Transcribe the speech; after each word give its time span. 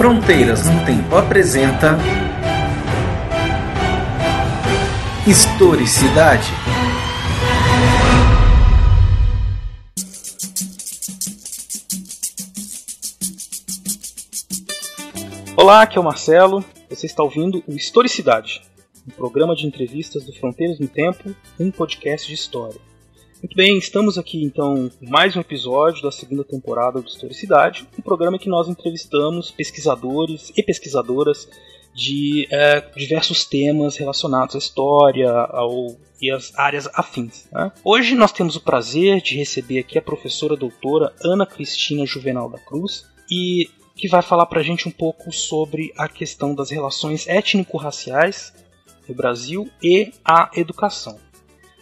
Fronteiras 0.00 0.64
no 0.64 0.82
Tempo 0.86 1.14
apresenta 1.14 1.98
Historicidade. 5.26 6.50
Olá, 15.54 15.82
aqui 15.82 15.98
é 15.98 16.00
o 16.00 16.04
Marcelo. 16.04 16.64
Você 16.88 17.04
está 17.04 17.22
ouvindo 17.22 17.62
o 17.68 17.74
Historicidade, 17.74 18.62
um 19.06 19.10
programa 19.10 19.54
de 19.54 19.66
entrevistas 19.66 20.24
do 20.24 20.32
Fronteiras 20.32 20.78
no 20.78 20.88
Tempo, 20.88 21.36
um 21.58 21.70
podcast 21.70 22.26
de 22.26 22.32
história. 22.32 22.89
Muito 23.42 23.56
bem, 23.56 23.78
estamos 23.78 24.18
aqui 24.18 24.44
então 24.44 24.90
mais 25.00 25.34
um 25.34 25.40
episódio 25.40 26.02
da 26.02 26.12
segunda 26.12 26.44
temporada 26.44 27.00
do 27.00 27.08
Historicidade, 27.08 27.88
um 27.98 28.02
programa 28.02 28.38
que 28.38 28.50
nós 28.50 28.68
entrevistamos 28.68 29.50
pesquisadores 29.50 30.52
e 30.54 30.62
pesquisadoras 30.62 31.48
de 31.94 32.46
é, 32.50 32.82
diversos 32.94 33.46
temas 33.46 33.96
relacionados 33.96 34.54
à 34.54 34.58
história 34.58 35.30
ao, 35.30 35.96
e 36.20 36.30
às 36.30 36.54
áreas 36.54 36.86
afins. 36.92 37.48
Né? 37.50 37.72
Hoje 37.82 38.14
nós 38.14 38.30
temos 38.30 38.56
o 38.56 38.60
prazer 38.60 39.22
de 39.22 39.38
receber 39.38 39.78
aqui 39.78 39.96
a 39.96 40.02
professora 40.02 40.54
doutora 40.54 41.10
Ana 41.24 41.46
Cristina 41.46 42.04
Juvenal 42.04 42.50
da 42.50 42.58
Cruz 42.58 43.06
e 43.30 43.70
que 43.96 44.06
vai 44.06 44.20
falar 44.20 44.44
para 44.46 44.60
a 44.60 44.62
gente 44.62 44.86
um 44.86 44.92
pouco 44.92 45.32
sobre 45.32 45.94
a 45.96 46.06
questão 46.08 46.54
das 46.54 46.70
relações 46.70 47.26
étnico-raciais 47.26 48.52
no 49.08 49.14
Brasil 49.14 49.66
e 49.82 50.12
a 50.22 50.50
educação. 50.54 51.29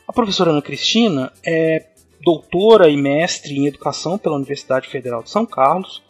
A 0.09 0.13
professora 0.13 0.53
Ana 0.53 0.63
Cristina 0.63 1.31
é 1.45 1.85
doutora 2.23 2.89
e 2.89 2.97
mestre 2.97 3.55
em 3.55 3.67
educação 3.67 4.17
pela 4.17 4.37
Universidade 4.37 4.89
Federal 4.89 5.23
de 5.23 5.29
São 5.29 5.45
Carlos. 5.45 6.03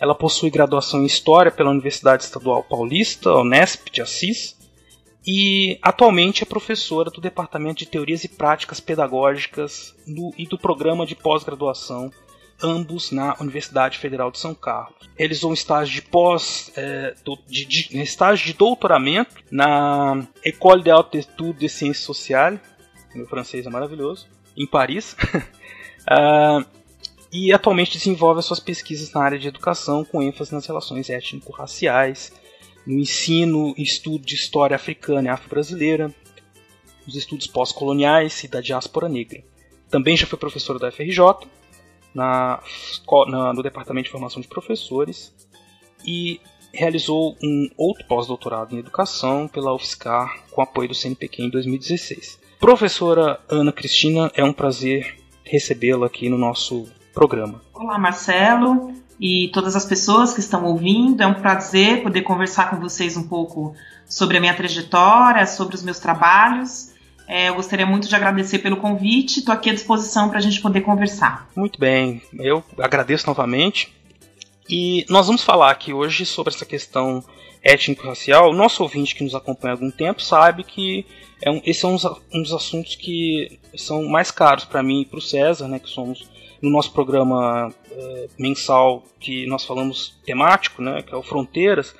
Ela 0.00 0.16
possui 0.16 0.50
graduação 0.50 1.00
em 1.02 1.06
História 1.06 1.52
pela 1.52 1.70
Universidade 1.70 2.24
Estadual 2.24 2.64
Paulista, 2.64 3.32
Unesp 3.36 3.88
de 3.92 4.02
Assis, 4.02 4.56
e 5.24 5.78
atualmente 5.80 6.42
é 6.42 6.46
professora 6.46 7.08
do 7.08 7.20
Departamento 7.20 7.78
de 7.78 7.86
Teorias 7.86 8.24
e 8.24 8.28
Práticas 8.28 8.80
Pedagógicas 8.80 9.94
do, 10.04 10.34
e 10.36 10.44
do 10.44 10.58
Programa 10.58 11.06
de 11.06 11.14
Pós-Graduação, 11.14 12.10
ambos 12.60 13.12
na 13.12 13.36
Universidade 13.40 13.98
Federal 13.98 14.32
de 14.32 14.40
São 14.40 14.56
Carlos. 14.56 15.08
Realizou 15.16 15.52
um 15.52 15.54
estágio 15.54 15.94
de 15.94 16.02
pós, 16.02 16.72
é, 16.76 17.14
de, 17.46 17.64
de, 17.64 18.02
estágio 18.02 18.44
de 18.44 18.54
doutoramento 18.54 19.36
na 19.52 20.26
École 20.44 20.82
des 20.82 20.92
Hautes 20.92 21.28
Études 21.28 21.60
de 21.60 21.68
Sciences 21.68 22.02
Sociales, 22.02 22.60
meu 23.16 23.26
francês 23.26 23.66
é 23.66 23.70
maravilhoso, 23.70 24.26
em 24.56 24.66
Paris. 24.66 25.16
uh, 26.08 26.64
e 27.32 27.52
atualmente 27.52 27.92
desenvolve 27.92 28.38
as 28.38 28.46
suas 28.46 28.60
pesquisas 28.60 29.12
na 29.12 29.22
área 29.22 29.38
de 29.38 29.48
educação, 29.48 30.04
com 30.04 30.22
ênfase 30.22 30.52
nas 30.52 30.66
relações 30.66 31.10
étnico-raciais, 31.10 32.32
no 32.86 32.98
ensino 32.98 33.74
estudo 33.76 34.24
de 34.24 34.34
história 34.34 34.76
africana 34.76 35.28
e 35.28 35.30
afro-brasileira, 35.30 36.14
nos 37.06 37.16
estudos 37.16 37.46
pós-coloniais 37.46 38.42
e 38.44 38.48
da 38.48 38.60
diáspora 38.60 39.08
negra. 39.08 39.42
Também 39.90 40.16
já 40.16 40.26
foi 40.26 40.38
professora 40.38 40.78
da 40.78 40.90
FRJ, 40.90 41.20
na, 42.14 42.60
na, 43.28 43.52
no 43.52 43.62
Departamento 43.62 44.06
de 44.06 44.10
Formação 44.10 44.40
de 44.40 44.48
Professores, 44.48 45.34
e 46.04 46.40
realizou 46.72 47.36
um 47.42 47.68
outro 47.76 48.06
pós-doutorado 48.06 48.74
em 48.74 48.78
educação 48.78 49.48
pela 49.48 49.74
UFSCar 49.74 50.44
com 50.50 50.62
apoio 50.62 50.88
do 50.88 50.94
CNPq 50.94 51.42
em 51.42 51.50
2016. 51.50 52.38
Professora 52.58 53.38
Ana 53.48 53.70
Cristina, 53.70 54.30
é 54.34 54.42
um 54.42 54.52
prazer 54.52 55.18
recebê-la 55.44 56.06
aqui 56.06 56.28
no 56.28 56.38
nosso 56.38 56.86
programa. 57.12 57.62
Olá, 57.74 57.98
Marcelo 57.98 58.92
e 59.20 59.50
todas 59.52 59.76
as 59.76 59.84
pessoas 59.84 60.32
que 60.32 60.40
estão 60.40 60.64
ouvindo. 60.64 61.22
É 61.22 61.26
um 61.26 61.34
prazer 61.34 62.02
poder 62.02 62.22
conversar 62.22 62.70
com 62.70 62.76
vocês 62.76 63.16
um 63.16 63.28
pouco 63.28 63.74
sobre 64.08 64.38
a 64.38 64.40
minha 64.40 64.54
trajetória, 64.54 65.46
sobre 65.46 65.74
os 65.74 65.82
meus 65.82 65.98
trabalhos. 65.98 66.92
É, 67.28 67.48
eu 67.50 67.54
gostaria 67.54 67.86
muito 67.86 68.08
de 68.08 68.14
agradecer 68.14 68.60
pelo 68.60 68.78
convite. 68.78 69.40
Estou 69.40 69.52
aqui 69.52 69.68
à 69.68 69.74
disposição 69.74 70.28
para 70.28 70.38
a 70.38 70.42
gente 70.42 70.60
poder 70.60 70.80
conversar. 70.80 71.48
Muito 71.54 71.78
bem, 71.78 72.22
eu 72.38 72.64
agradeço 72.78 73.26
novamente. 73.26 73.94
E 74.68 75.04
nós 75.08 75.26
vamos 75.26 75.44
falar 75.44 75.70
aqui 75.70 75.92
hoje 75.92 76.24
sobre 76.24 76.54
essa 76.54 76.64
questão 76.64 77.22
étnico-racial. 77.66 78.52
Nosso 78.52 78.82
ouvinte 78.82 79.14
que 79.14 79.24
nos 79.24 79.34
acompanha 79.34 79.74
há 79.74 79.76
algum 79.76 79.90
tempo 79.90 80.22
sabe 80.22 80.62
que 80.62 81.04
é 81.42 81.50
um, 81.50 81.60
esse 81.64 81.84
é 81.84 81.88
um, 81.88 81.96
dos 82.42 82.52
assuntos 82.52 82.94
que 82.94 83.58
são 83.76 84.04
mais 84.04 84.30
caros 84.30 84.64
para 84.64 84.82
mim 84.82 85.02
e 85.02 85.04
para 85.04 85.18
o 85.18 85.22
César, 85.22 85.68
né, 85.68 85.78
que 85.78 85.88
somos 85.88 86.30
no 86.62 86.70
nosso 86.70 86.92
programa 86.92 87.72
é, 87.90 88.28
mensal 88.38 89.02
que 89.20 89.46
nós 89.46 89.64
falamos 89.64 90.16
temático, 90.24 90.80
né, 90.80 91.02
que 91.02 91.12
é 91.12 91.16
o 91.16 91.22
Fronteiras, 91.22 91.94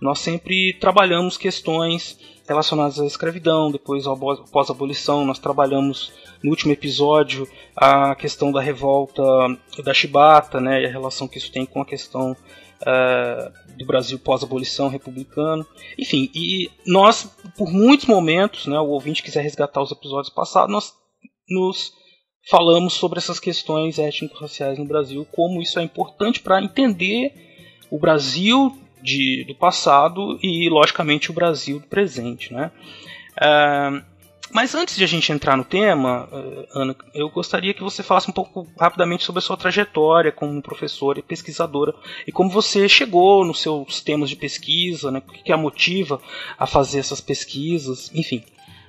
nós 0.00 0.20
sempre 0.20 0.72
trabalhamos 0.74 1.36
questões 1.36 2.18
relacionadas 2.48 2.98
à 2.98 3.04
escravidão, 3.04 3.70
depois 3.70 4.06
ao 4.06 4.16
pós-abolição, 4.16 5.26
nós 5.26 5.38
trabalhamos 5.38 6.12
no 6.42 6.50
último 6.50 6.72
episódio 6.72 7.46
a 7.76 8.14
questão 8.14 8.50
da 8.50 8.60
revolta 8.60 9.22
da 9.84 9.92
Chibata, 9.92 10.60
né, 10.60 10.82
e 10.82 10.86
a 10.86 10.90
relação 10.90 11.28
que 11.28 11.36
isso 11.36 11.52
tem 11.52 11.66
com 11.66 11.82
a 11.82 11.84
questão 11.84 12.34
uh, 12.82 13.76
do 13.76 13.86
Brasil 13.86 14.18
pós-abolição 14.18 14.88
republicano. 14.88 15.66
Enfim, 15.98 16.30
e 16.34 16.70
nós, 16.86 17.24
por 17.56 17.72
muitos 17.72 18.06
momentos, 18.06 18.66
né, 18.66 18.78
o 18.78 18.88
ouvinte 18.88 19.22
quiser 19.22 19.42
resgatar 19.42 19.82
os 19.82 19.92
episódios 19.92 20.32
passados, 20.32 20.72
nós 20.72 20.92
nos 21.48 21.92
falamos 22.50 22.94
sobre 22.94 23.18
essas 23.18 23.38
questões 23.38 23.98
étnico-raciais 23.98 24.78
no 24.78 24.84
Brasil, 24.84 25.26
como 25.32 25.60
isso 25.60 25.78
é 25.78 25.82
importante 25.82 26.40
para 26.40 26.62
entender 26.62 27.32
o 27.90 27.98
Brasil 27.98 28.76
de, 29.02 29.44
do 29.46 29.54
passado 29.54 30.38
e, 30.42 30.68
logicamente, 30.68 31.30
o 31.30 31.34
Brasil 31.34 31.78
do 31.78 31.86
presente. 31.86 32.52
Né? 32.52 32.70
Uh, 33.36 34.17
mas 34.52 34.74
antes 34.74 34.96
de 34.96 35.04
a 35.04 35.06
gente 35.06 35.30
entrar 35.30 35.56
no 35.56 35.64
tema, 35.64 36.28
eh, 36.32 36.68
Ana, 36.74 36.96
eu 37.14 37.28
gostaria 37.28 37.74
que 37.74 37.82
você 37.82 38.02
falasse 38.02 38.30
um 38.30 38.32
pouco 38.32 38.66
rapidamente 38.78 39.24
sobre 39.24 39.40
a 39.40 39.42
sua 39.42 39.56
trajetória 39.56 40.32
como 40.32 40.62
professora 40.62 41.18
e 41.18 41.22
pesquisadora 41.22 41.94
e 42.26 42.32
como 42.32 42.50
você 42.50 42.88
chegou 42.88 43.44
nos 43.44 43.60
seus 43.60 44.00
temas 44.00 44.30
de 44.30 44.36
pesquisa, 44.36 45.10
né? 45.10 45.22
o 45.26 45.32
que 45.32 45.52
a 45.52 45.56
motiva 45.56 46.20
a 46.58 46.66
fazer 46.66 47.00
essas 47.00 47.20
pesquisas, 47.20 48.10
enfim. 48.14 48.42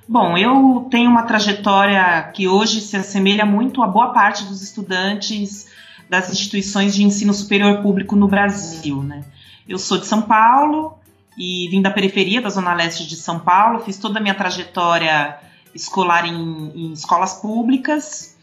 Bom, 0.08 0.36
eu 0.36 0.88
tenho 0.90 1.10
uma 1.10 1.22
trajetória 1.22 2.30
que 2.34 2.48
hoje 2.48 2.80
se 2.80 2.96
assemelha 2.96 3.44
muito 3.44 3.82
a 3.82 3.86
boa 3.86 4.12
parte 4.12 4.44
dos 4.44 4.62
estudantes 4.62 5.70
das 6.08 6.30
instituições 6.32 6.94
de 6.94 7.04
ensino 7.04 7.32
superior 7.32 7.80
público 7.82 8.16
no 8.16 8.26
Brasil. 8.26 9.02
Né? 9.02 9.24
Eu 9.68 9.78
sou 9.78 9.98
de 9.98 10.06
São 10.06 10.22
Paulo 10.22 10.98
e 11.38 11.68
vim 11.68 11.80
da 11.80 11.90
periferia 11.90 12.40
da 12.40 12.48
Zona 12.48 12.74
Leste 12.74 13.06
de 13.06 13.14
São 13.14 13.38
Paulo, 13.38 13.80
fiz 13.80 13.98
toda 13.98 14.18
a 14.18 14.22
minha 14.22 14.34
trajetória 14.34 15.38
escolar 15.74 16.26
em, 16.26 16.72
em 16.74 16.92
escolas 16.92 17.34
públicas. 17.34 18.36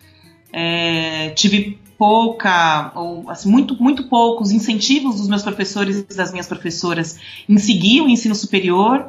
É, 0.51 1.31
tive 1.31 1.79
pouca, 1.97 2.91
ou 2.95 3.29
assim, 3.29 3.49
muito, 3.49 3.81
muito 3.81 4.07
poucos 4.07 4.51
incentivos 4.51 5.17
dos 5.17 5.27
meus 5.27 5.41
professores 5.41 6.05
e 6.09 6.15
das 6.15 6.31
minhas 6.31 6.47
professoras 6.47 7.19
em 7.49 7.57
seguir 7.57 8.01
o 8.01 8.09
ensino 8.09 8.35
superior, 8.35 9.07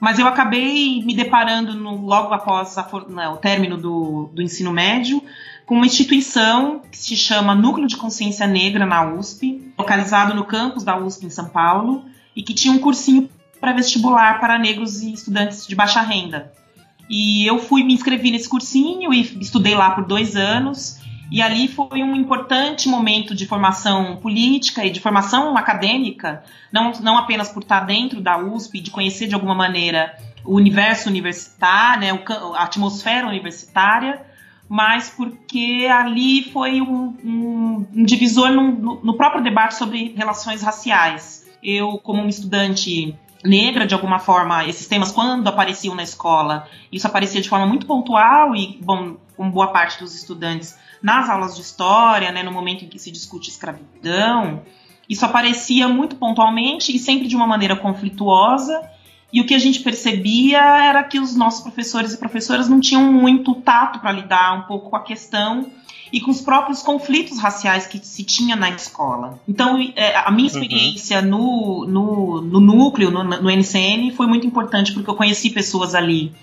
mas 0.00 0.18
eu 0.18 0.26
acabei 0.26 1.02
me 1.02 1.14
deparando 1.14 1.74
no, 1.74 2.06
logo 2.06 2.32
após 2.32 2.78
a, 2.78 2.88
né, 3.08 3.28
o 3.28 3.36
término 3.36 3.76
do, 3.76 4.30
do 4.32 4.40
ensino 4.40 4.72
médio 4.72 5.20
com 5.66 5.74
uma 5.74 5.86
instituição 5.86 6.80
que 6.90 6.96
se 6.96 7.14
chama 7.14 7.54
Núcleo 7.54 7.86
de 7.86 7.96
Consciência 7.96 8.46
Negra 8.46 8.86
na 8.86 9.04
USP, 9.12 9.70
localizado 9.76 10.32
no 10.34 10.44
campus 10.44 10.82
da 10.82 10.98
USP 10.98 11.26
em 11.26 11.30
São 11.30 11.46
Paulo, 11.46 12.04
e 12.34 12.42
que 12.42 12.54
tinha 12.54 12.72
um 12.72 12.78
cursinho 12.78 13.28
para 13.60 13.72
vestibular 13.72 14.40
para 14.40 14.58
negros 14.58 15.02
e 15.02 15.12
estudantes 15.12 15.66
de 15.66 15.74
baixa 15.74 16.00
renda. 16.00 16.52
E 17.08 17.46
eu 17.46 17.58
fui 17.58 17.82
me 17.82 17.94
inscrevi 17.94 18.30
nesse 18.30 18.48
cursinho 18.48 19.12
e 19.12 19.20
estudei 19.40 19.74
lá 19.74 19.90
por 19.92 20.04
dois 20.04 20.36
anos. 20.36 20.98
E 21.30 21.42
ali 21.42 21.68
foi 21.68 22.02
um 22.02 22.14
importante 22.14 22.88
momento 22.88 23.34
de 23.34 23.46
formação 23.46 24.16
política 24.16 24.84
e 24.84 24.90
de 24.90 24.98
formação 24.98 25.56
acadêmica, 25.56 26.42
não, 26.72 26.92
não 27.02 27.18
apenas 27.18 27.50
por 27.50 27.62
estar 27.62 27.80
dentro 27.80 28.20
da 28.20 28.38
USP, 28.38 28.80
de 28.80 28.90
conhecer 28.90 29.26
de 29.26 29.34
alguma 29.34 29.54
maneira 29.54 30.16
o 30.42 30.54
universo 30.54 31.08
universitário, 31.08 32.00
né, 32.00 32.24
a 32.56 32.62
atmosfera 32.64 33.26
universitária, 33.26 34.22
mas 34.66 35.10
porque 35.10 35.86
ali 35.90 36.44
foi 36.50 36.80
um, 36.80 37.14
um, 37.22 37.86
um 37.94 38.04
divisor 38.04 38.50
no, 38.50 39.00
no 39.02 39.14
próprio 39.14 39.42
debate 39.42 39.74
sobre 39.74 40.14
relações 40.16 40.62
raciais. 40.62 41.46
Eu, 41.62 41.98
como 41.98 42.20
uma 42.20 42.30
estudante 42.30 43.14
negra, 43.44 43.86
de 43.86 43.94
alguma 43.94 44.18
forma, 44.18 44.66
esses 44.66 44.86
temas, 44.86 45.12
quando 45.12 45.48
apareciam 45.48 45.94
na 45.94 46.02
escola, 46.02 46.68
isso 46.90 47.06
aparecia 47.06 47.40
de 47.40 47.48
forma 47.48 47.66
muito 47.66 47.86
pontual 47.86 48.54
e, 48.54 48.78
bom, 48.82 49.16
com 49.36 49.50
boa 49.50 49.68
parte 49.68 49.98
dos 50.00 50.14
estudantes 50.14 50.76
nas 51.02 51.28
aulas 51.28 51.54
de 51.54 51.62
história, 51.62 52.32
né, 52.32 52.42
no 52.42 52.52
momento 52.52 52.84
em 52.84 52.88
que 52.88 52.98
se 52.98 53.10
discute 53.10 53.50
escravidão, 53.50 54.62
isso 55.08 55.24
aparecia 55.24 55.88
muito 55.88 56.16
pontualmente 56.16 56.94
e 56.94 56.98
sempre 56.98 57.26
de 57.26 57.34
uma 57.34 57.46
maneira 57.46 57.74
conflituosa. 57.74 58.82
E 59.32 59.40
o 59.40 59.46
que 59.46 59.54
a 59.54 59.58
gente 59.58 59.80
percebia 59.80 60.58
era 60.58 61.02
que 61.04 61.18
os 61.18 61.36
nossos 61.36 61.60
professores 61.60 62.14
e 62.14 62.18
professoras 62.18 62.68
não 62.68 62.80
tinham 62.80 63.12
muito 63.12 63.54
tato 63.56 64.00
para 64.00 64.12
lidar 64.12 64.58
um 64.58 64.62
pouco 64.62 64.90
com 64.90 64.96
a 64.96 65.02
questão 65.02 65.70
e 66.12 66.20
com 66.20 66.30
os 66.30 66.40
próprios 66.40 66.82
conflitos 66.82 67.38
raciais 67.38 67.86
que 67.86 67.98
se 67.98 68.24
tinha 68.24 68.56
na 68.56 68.70
escola. 68.70 69.38
Então, 69.46 69.78
é, 69.94 70.16
a 70.16 70.30
minha 70.30 70.48
uhum. 70.48 70.54
experiência 70.54 71.20
uhum. 71.20 71.26
no, 71.26 71.86
no, 71.86 72.40
no, 72.40 72.60
núcleo, 72.60 73.10
no, 73.10 73.22
no, 73.22 73.50
NCN, 73.50 74.12
foi 74.12 74.26
muito 74.26 74.46
importante, 74.46 74.92
porque 74.92 75.10
eu 75.10 75.14
conheci 75.14 75.50
pessoas 75.50 75.94
ali 75.94 76.34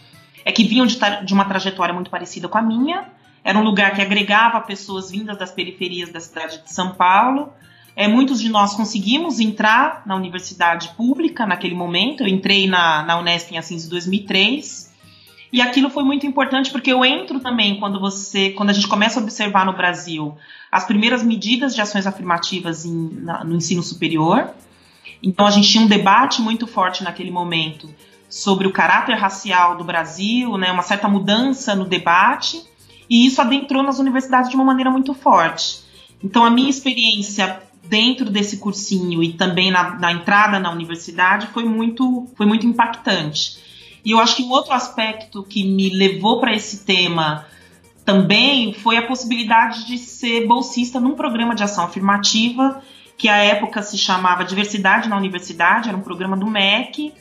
é, 0.44 0.52
que 0.52 0.64
vinham 0.64 0.86
de, 0.86 0.98
de 1.26 1.34
uma 1.34 1.46
trajetória 1.46 1.94
muito 1.94 2.12
parecida 2.12 2.48
com 2.48 2.58
a 2.58 2.62
minha. 2.62 3.06
Era 3.44 3.58
um 3.58 3.64
lugar 3.64 3.94
que 3.96 4.02
agregava 4.02 4.62
pessoas 4.62 5.10
vindas 5.10 5.38
das 5.38 5.52
periferias 5.52 6.12
da 6.12 6.20
cidade 6.20 6.62
de 6.64 6.72
São 6.72 6.92
Paulo. 6.92 7.52
É, 7.96 8.08
muitos 8.08 8.42
de 8.42 8.50
nós 8.50 8.74
conseguimos 8.74 9.40
entrar 9.40 10.04
na 10.06 10.16
universidade 10.16 10.90
pública 10.98 11.46
naquele 11.46 11.74
momento. 11.74 12.24
Eu 12.24 12.28
entrei 12.28 12.68
na, 12.68 13.04
na 13.04 13.18
Unesp 13.18 13.52
em 13.52 13.58
Assis 13.58 13.86
em 13.86 13.90
2003. 13.90 14.94
E 15.54 15.62
aquilo 15.62 15.90
foi 15.90 16.04
muito 16.04 16.26
importante 16.26 16.70
porque 16.72 16.92
eu 16.92 17.06
entro 17.06 17.40
também 17.40 17.80
quando 17.80 18.00
você, 18.00 18.50
quando 18.50 18.72
a 18.72 18.74
gente 18.74 18.88
começa 18.88 19.20
a 19.20 19.24
observar 19.24 19.66
no 19.66 19.72
Brasil 19.72 20.36
as 20.70 20.84
primeiras 20.84 21.24
medidas 21.24 21.74
de 21.74 21.80
ações 21.80 22.06
afirmativas 22.06 22.84
em, 22.84 23.10
na, 23.22 23.44
no 23.46 23.56
ensino 23.56 23.82
superior. 23.82 24.50
Então 25.24 25.48
a 25.48 25.52
gente 25.52 25.70
tinha 25.70 25.84
um 25.84 25.88
debate 25.88 26.42
muito 26.42 26.68
forte 26.68 27.04
naquele 27.04 27.32
momento 27.32 27.88
sobre 28.30 28.68
o 28.68 28.72
caráter 28.74 29.16
racial 29.16 29.78
do 29.78 29.84
Brasil, 29.86 30.58
né, 30.58 30.70
uma 30.72 30.84
certa 30.84 31.08
mudança 31.08 31.74
no 31.74 31.86
debate, 31.86 32.62
e 33.10 33.26
isso 33.26 33.40
adentrou 33.40 33.82
nas 33.82 34.00
universidades 34.00 34.50
de 34.50 34.56
uma 34.58 34.66
maneira 34.66 34.92
muito 34.92 35.14
forte. 35.14 35.80
Então 36.22 36.44
a 36.44 36.50
minha 36.50 36.70
experiência 36.70 37.62
dentro 37.88 38.30
desse 38.30 38.58
cursinho 38.58 39.24
e 39.24 39.34
também 39.34 39.72
na, 39.72 39.98
na 39.98 40.12
entrada 40.12 40.60
na 40.60 40.72
universidade 40.72 41.48
foi 41.48 41.64
muito, 41.64 42.28
foi 42.36 42.46
muito 42.46 42.66
impactante. 42.66 43.58
E 44.04 44.12
eu 44.12 44.20
acho 44.20 44.36
que 44.36 44.44
um 44.44 44.52
outro 44.52 44.74
aspecto 44.74 45.44
que 45.44 45.64
me 45.64 45.90
levou 45.90 46.40
para 46.40 46.54
esse 46.54 46.86
tema 46.86 47.46
também 48.06 48.72
foi 48.72 48.98
a 48.98 49.02
possibilidade 49.02 49.88
de 49.88 49.98
ser 49.98 50.46
bolsista 50.46 51.00
num 51.00 51.16
programa 51.16 51.56
de 51.56 51.64
ação 51.64 51.84
afirmativa, 51.84 52.82
que 53.18 53.28
à 53.28 53.38
época 53.38 53.82
se 53.82 53.98
chamava 53.98 54.46
Diversidade 54.46 55.10
na 55.10 55.18
Universidade, 55.18 55.90
era 55.90 55.98
um 55.98 56.02
programa 56.02 56.38
do 56.38 56.46
MEC, 56.46 57.12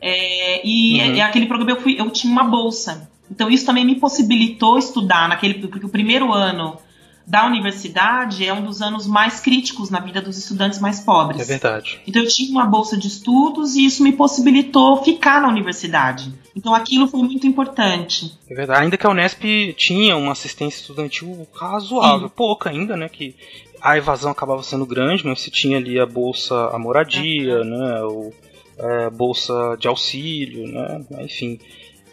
é, 0.00 0.66
e 0.66 1.00
uhum. 1.00 1.16
é, 1.16 1.20
aquele 1.22 1.46
programa 1.46 1.70
eu, 1.70 1.80
fui, 1.80 1.98
eu 1.98 2.10
tinha 2.10 2.32
uma 2.32 2.44
bolsa. 2.44 3.08
Então 3.30 3.48
isso 3.48 3.64
também 3.64 3.84
me 3.84 3.94
possibilitou 3.94 4.76
estudar 4.76 5.28
naquele, 5.28 5.54
porque 5.54 5.86
o 5.86 5.88
primeiro 5.88 6.32
ano 6.32 6.78
da 7.26 7.46
universidade 7.46 8.46
é 8.46 8.52
um 8.52 8.64
dos 8.64 8.82
anos 8.82 9.06
mais 9.06 9.40
críticos 9.40 9.88
na 9.88 9.98
vida 9.98 10.20
dos 10.20 10.36
estudantes 10.36 10.78
mais 10.78 11.00
pobres. 11.00 11.40
É 11.40 11.44
verdade. 11.44 12.00
Então 12.06 12.22
eu 12.22 12.28
tinha 12.28 12.50
uma 12.50 12.66
bolsa 12.66 12.96
de 12.96 13.08
estudos 13.08 13.74
e 13.76 13.86
isso 13.86 14.02
me 14.02 14.12
possibilitou 14.12 15.02
ficar 15.02 15.40
na 15.40 15.48
universidade. 15.48 16.32
Então 16.54 16.74
aquilo 16.74 17.08
foi 17.08 17.20
muito 17.20 17.46
importante. 17.46 18.38
É 18.48 18.54
verdade. 18.54 18.82
Ainda 18.82 18.96
que 18.96 19.06
a 19.06 19.10
Unesp 19.10 19.42
tinha 19.76 20.16
uma 20.16 20.32
assistência 20.32 20.80
estudantil 20.80 21.46
razoável, 21.54 22.28
Sim. 22.28 22.34
pouca 22.36 22.70
ainda, 22.70 22.96
né? 22.96 23.08
Que 23.08 23.34
a 23.80 23.96
evasão 23.96 24.30
acabava 24.30 24.62
sendo 24.62 24.86
grande, 24.86 25.26
mas 25.26 25.40
você 25.40 25.50
tinha 25.50 25.78
ali 25.78 25.98
a 25.98 26.06
bolsa, 26.06 26.68
a 26.72 26.78
moradia, 26.78 27.58
uhum. 27.58 27.64
né? 27.64 28.02
O, 28.04 28.32
é, 28.76 29.10
bolsa 29.10 29.76
de 29.78 29.88
auxílio, 29.88 30.66
né? 30.68 31.04
Enfim 31.20 31.58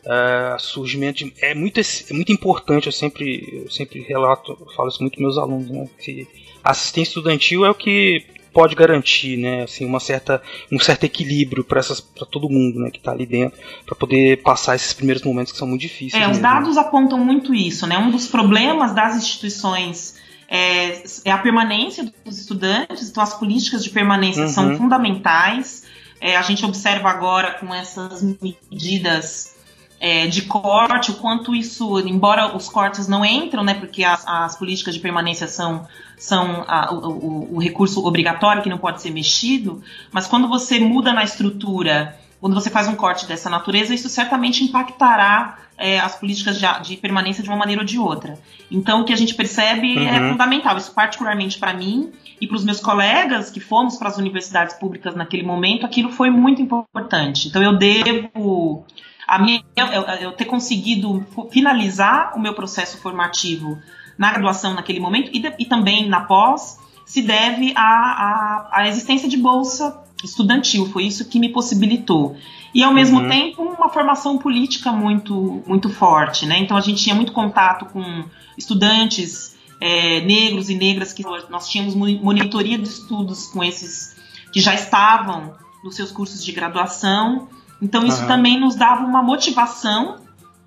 uh, 0.06 0.60
surgimento 0.60 1.24
de, 1.24 1.34
é 1.42 1.54
muito 1.54 1.80
é 1.80 2.14
muito 2.14 2.32
importante 2.32 2.88
eu 2.88 2.92
sempre 2.92 3.64
eu 3.66 3.72
sempre 3.72 4.02
relato 4.02 4.58
falo 4.76 4.90
isso 4.90 5.02
muito 5.02 5.16
com 5.16 5.24
meus 5.24 5.38
alunos 5.38 5.70
né 5.70 5.88
que 6.00 6.28
assistência 6.64 7.12
estudantil 7.12 7.66
é 7.66 7.70
o 7.70 7.76
que 7.76 8.26
pode 8.54 8.76
garantir 8.76 9.38
né 9.38 9.64
assim 9.64 9.86
uma 9.86 10.00
certa 10.00 10.42
um 10.72 10.80
certo 10.80 11.06
equilíbrio 11.06 11.64
para 11.64 11.80
essas 11.80 12.02
para 12.02 12.26
todo 12.26 12.50
mundo 12.50 12.80
né 12.80 12.90
que 12.92 12.98
está 12.98 13.12
ali 13.12 13.26
dentro 13.26 13.58
para 13.86 13.96
poder 13.96 14.42
passar 14.44 14.76
esses 14.76 14.94
primeiros 14.94 15.24
momentos 15.24 15.52
que 15.52 15.58
são 15.58 15.68
muito 15.68 15.82
difíceis 15.82 16.22
é, 16.22 16.28
os 16.30 16.40
dados 16.40 16.78
apontam 16.78 17.18
muito 17.18 17.54
isso 17.54 17.88
né 17.88 17.98
um 17.98 18.12
dos 18.12 18.28
problemas 18.28 18.94
das 18.94 19.16
instituições 19.16 20.20
é, 20.54 21.04
é, 21.24 21.32
a 21.32 21.38
permanência 21.38 22.12
dos 22.26 22.38
estudantes, 22.38 23.10
então 23.10 23.24
as 23.24 23.34
políticas 23.34 23.82
de 23.82 23.90
permanência 23.90 24.44
uhum. 24.44 24.50
são 24.50 24.78
fundamentais. 24.78 25.86
É, 26.20 26.36
a 26.36 26.42
gente 26.42 26.66
observa 26.66 27.10
agora 27.10 27.54
com 27.54 27.74
essas 27.74 28.22
medidas 28.22 29.56
é, 30.02 30.26
de 30.26 30.42
corte, 30.42 31.12
o 31.12 31.14
quanto 31.14 31.54
isso, 31.54 32.00
embora 32.00 32.58
os 32.58 32.68
cortes 32.68 33.08
não 33.08 33.24
entram, 33.24 33.64
né, 33.64 33.76
porque 33.76 34.04
as, 34.04 34.28
as 34.28 34.58
políticas 34.58 34.96
de 34.96 35.00
permanência 35.00 35.48
são, 35.48 35.88
são 36.18 36.66
a, 36.68 36.92
o, 36.92 37.56
o, 37.56 37.60
recurso 37.60 38.04
obrigatório 38.04 38.64
que 38.64 38.70
não 38.70 38.80
pode 38.80 39.00
ser 39.00 39.12
mexido, 39.12 39.84
mas 40.12 40.26
quando 40.26 40.48
você 40.48 40.80
muda 40.80 41.14
na 41.14 41.24
estrutura, 41.24 42.18
quando 42.40 42.56
você 42.56 42.72
faz 42.72 42.88
um 42.88 42.96
corte 42.96 43.28
dessa 43.28 43.48
natureza, 43.48 43.94
isso 43.94 44.10
certamente 44.10 44.64
impactará 44.64 45.60
é, 45.78 46.00
as 46.00 46.16
políticas 46.16 46.58
de, 46.60 46.66
de, 46.82 46.98
permanência 46.98 47.44
de 47.44 47.50
uma 47.50 47.58
maneira 47.58 47.82
ou 47.82 47.86
de 47.86 48.00
outra. 48.00 48.40
Então, 48.72 49.02
o 49.02 49.06
que 49.06 49.14
a 49.14 49.16
gente 49.18 49.36
percebe 49.36 50.00
é 50.00 50.00
uhum. 50.00 50.08
é 50.08 50.30
fundamental, 50.32 50.78
isso 50.78 50.96
particularmente 50.96 51.60
para 51.60 51.76
mim 51.76 52.12
e 52.40 52.48
para 52.48 52.56
os 52.56 52.64
meus 52.64 52.80
colegas 52.80 53.52
que 53.52 53.60
fomos 53.60 53.98
para 53.98 54.08
as 54.08 54.18
universidades 54.18 54.74
públicas 54.80 55.14
naquele 55.14 55.44
momento, 55.44 55.86
aquilo 55.86 56.12
foi 56.12 56.32
muito 56.32 56.60
importante. 56.60 57.50
Então, 57.50 57.62
eu 57.62 57.78
devo 57.78 58.84
a 59.32 59.40
minha, 59.40 59.64
eu, 59.78 59.86
eu 60.20 60.32
ter 60.34 60.44
conseguido 60.44 61.26
finalizar 61.52 62.34
o 62.36 62.40
meu 62.40 62.54
processo 62.54 62.98
formativo 62.98 63.80
na 64.18 64.30
graduação 64.30 64.74
naquele 64.74 65.00
momento 65.00 65.30
e, 65.34 65.40
de, 65.40 65.54
e 65.58 65.66
também 65.66 66.10
na 66.10 66.20
pós 66.20 66.78
se 67.06 67.22
deve 67.22 67.72
à, 67.74 67.82
à, 67.82 68.70
à, 68.74 68.88
existência 68.90 69.30
de 69.30 69.38
bolsa 69.38 70.04
estudantil. 70.22 70.86
Foi 70.86 71.06
isso 71.06 71.30
que 71.30 71.40
me 71.40 71.48
possibilitou. 71.48 72.36
E 72.76 72.84
ao 72.84 72.94
mesmo 72.94 73.22
uhum. 73.22 73.30
tempo 73.30 73.62
uma 73.62 73.88
formação 73.88 74.38
política 74.38 74.92
muito, 74.92 75.64
muito 75.66 75.90
forte. 75.90 76.46
Né? 76.46 76.60
Então 76.60 76.76
a 76.76 76.82
gente 76.82 77.02
tinha 77.02 77.16
muito 77.16 77.32
contato 77.32 77.86
com 77.86 78.26
estudantes 78.58 79.56
é, 79.80 80.20
negros 80.26 80.70
e 80.70 80.76
negras 80.76 81.14
que 81.14 81.24
nós 81.24 81.70
tínhamos 81.70 81.96
monitoria 81.96 82.78
de 82.78 82.90
estudos 82.90 83.48
com 83.48 83.64
esses 83.64 84.14
que 84.52 84.60
já 84.60 84.74
estavam 84.74 85.54
nos 85.82 85.96
seus 85.96 86.12
cursos 86.12 86.44
de 86.44 86.52
graduação 86.52 87.48
então 87.82 88.06
isso 88.06 88.22
uhum. 88.22 88.28
também 88.28 88.60
nos 88.60 88.76
dava 88.76 89.04
uma 89.04 89.24
motivação 89.24 90.18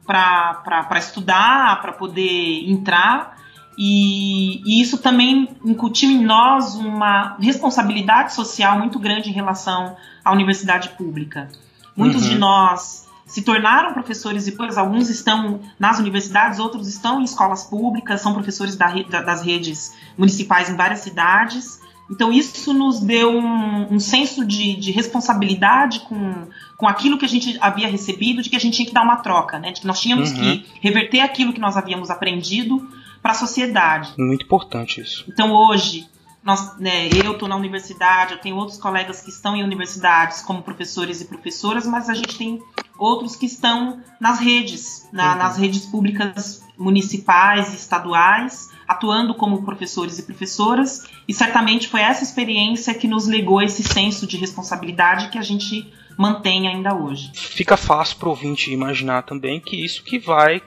para 0.06 0.99
estudar, 0.99 1.81
para 1.81 1.93
poder 1.93 2.69
entrar. 2.69 3.38
E, 3.76 4.62
e, 4.64 4.81
isso 4.81 4.99
também 4.99 5.49
incutiu 5.64 6.11
em 6.11 6.25
nós 6.25 6.75
uma 6.75 7.37
responsabilidade 7.40 8.34
social 8.34 8.78
muito 8.78 8.99
grande 8.99 9.31
em 9.31 9.32
relação 9.32 9.96
à 10.25 10.32
universidade 10.32 10.90
pública. 10.90 11.49
Muitos 11.96 12.25
uhum. 12.25 12.31
de 12.31 12.38
nós 12.38 13.05
se 13.26 13.43
tornaram 13.43 13.93
professores 13.93 14.44
depois, 14.44 14.76
alguns 14.76 15.08
estão 15.08 15.60
nas 15.79 15.98
universidades, 15.98 16.58
outros 16.58 16.86
estão 16.88 17.20
em 17.20 17.24
escolas 17.24 17.65
públicas, 17.65 18.20
são 18.20 18.34
professores 18.34 18.77
da, 18.77 18.93
das 19.22 19.43
redes 19.43 19.94
municipais 20.17 20.69
em 20.69 20.77
várias 20.77 21.00
cidades. 21.00 21.81
Então, 22.11 22.32
isso 22.32 22.73
nos 22.73 23.01
deu 23.01 23.31
um, 23.31 23.94
um 23.94 24.01
senso 24.01 24.44
de, 24.44 24.77
de, 24.77 24.93
responsabilidade 24.93 26.01
com, 26.01 26.46
com 26.77 26.87
aquilo 26.87 27.17
que 27.19 27.25
a 27.25 27.29
gente 27.29 27.56
havia 27.61 27.89
recebido, 27.89 28.43
de 28.43 28.51
que 28.51 28.56
a 28.56 28.61
gente 28.61 28.77
tinha 28.77 28.87
que 28.87 28.94
dar 28.94 29.03
uma 29.03 29.17
troca, 29.17 29.58
né? 29.58 29.73
de 29.73 29.81
que 29.81 29.87
nós 29.87 30.01
tínhamos 30.01 30.31
uhum. 30.31 30.37
que 30.37 30.67
reverter 30.81 31.20
aquilo 31.20 31.53
que 31.53 31.61
nós 31.61 31.77
havíamos 31.77 32.11
aprendido 32.11 32.87
para 33.23 33.32
a 33.32 33.34
sociedade. 33.34 34.13
Muito 34.19 34.44
importante 34.44 35.01
isso. 35.01 35.25
Então, 35.27 35.51
hoje, 35.51 36.06
nós, 36.43 36.79
né, 36.79 37.08
eu 37.08 37.32
estou 37.32 37.49
na 37.49 37.56
universidade, 37.56 38.34
eu 38.34 38.39
tenho 38.39 38.56
outros 38.56 38.77
colegas 38.77 39.23
que 39.23 39.31
estão 39.31 39.56
em 39.56 39.65
universidades 39.65 40.43
como 40.43 40.63
professores 40.63 41.23
e 41.23 41.25
professoras, 41.25 41.87
mas 41.87 42.11
a 42.11 42.15
gente 42.15 42.37
tem 42.37 42.63
outros 42.99 43.34
que 43.34 43.46
estão 43.46 44.03
nas 44.20 44.39
redes, 44.39 45.08
na, 45.11 45.32
uhum. 45.32 45.39
nas 45.39 45.56
redes 45.56 45.87
públicas 45.87 46.63
municipais 46.77 47.73
e 47.73 47.77
estaduais, 47.77 48.69
atuando 48.86 49.34
como 49.34 49.64
professores 49.64 50.19
e 50.19 50.22
professoras, 50.22 51.06
e 51.26 51.34
certamente 51.34 51.88
foi 51.88 52.00
essa 52.00 52.22
experiência 52.22 52.94
que 52.94 53.08
nos 53.08 53.26
legou 53.26 53.62
esse 53.62 53.82
senso 53.82 54.26
de 54.26 54.36
responsabilidade 54.36 55.29
que 55.31 55.38
a 55.38 55.43
gente 55.43 55.93
mantém 56.17 56.69
ainda 56.69 56.94
hoje. 56.94 57.31
Fica 57.34 57.76
fácil 57.76 58.17
para 58.19 58.29
o 58.29 58.31
ouvinte 58.31 58.70
imaginar 58.70 59.22
também 59.22 59.60
que 59.60 59.84
isso 59.84 60.05
que 60.05 60.19
vai 60.19 60.62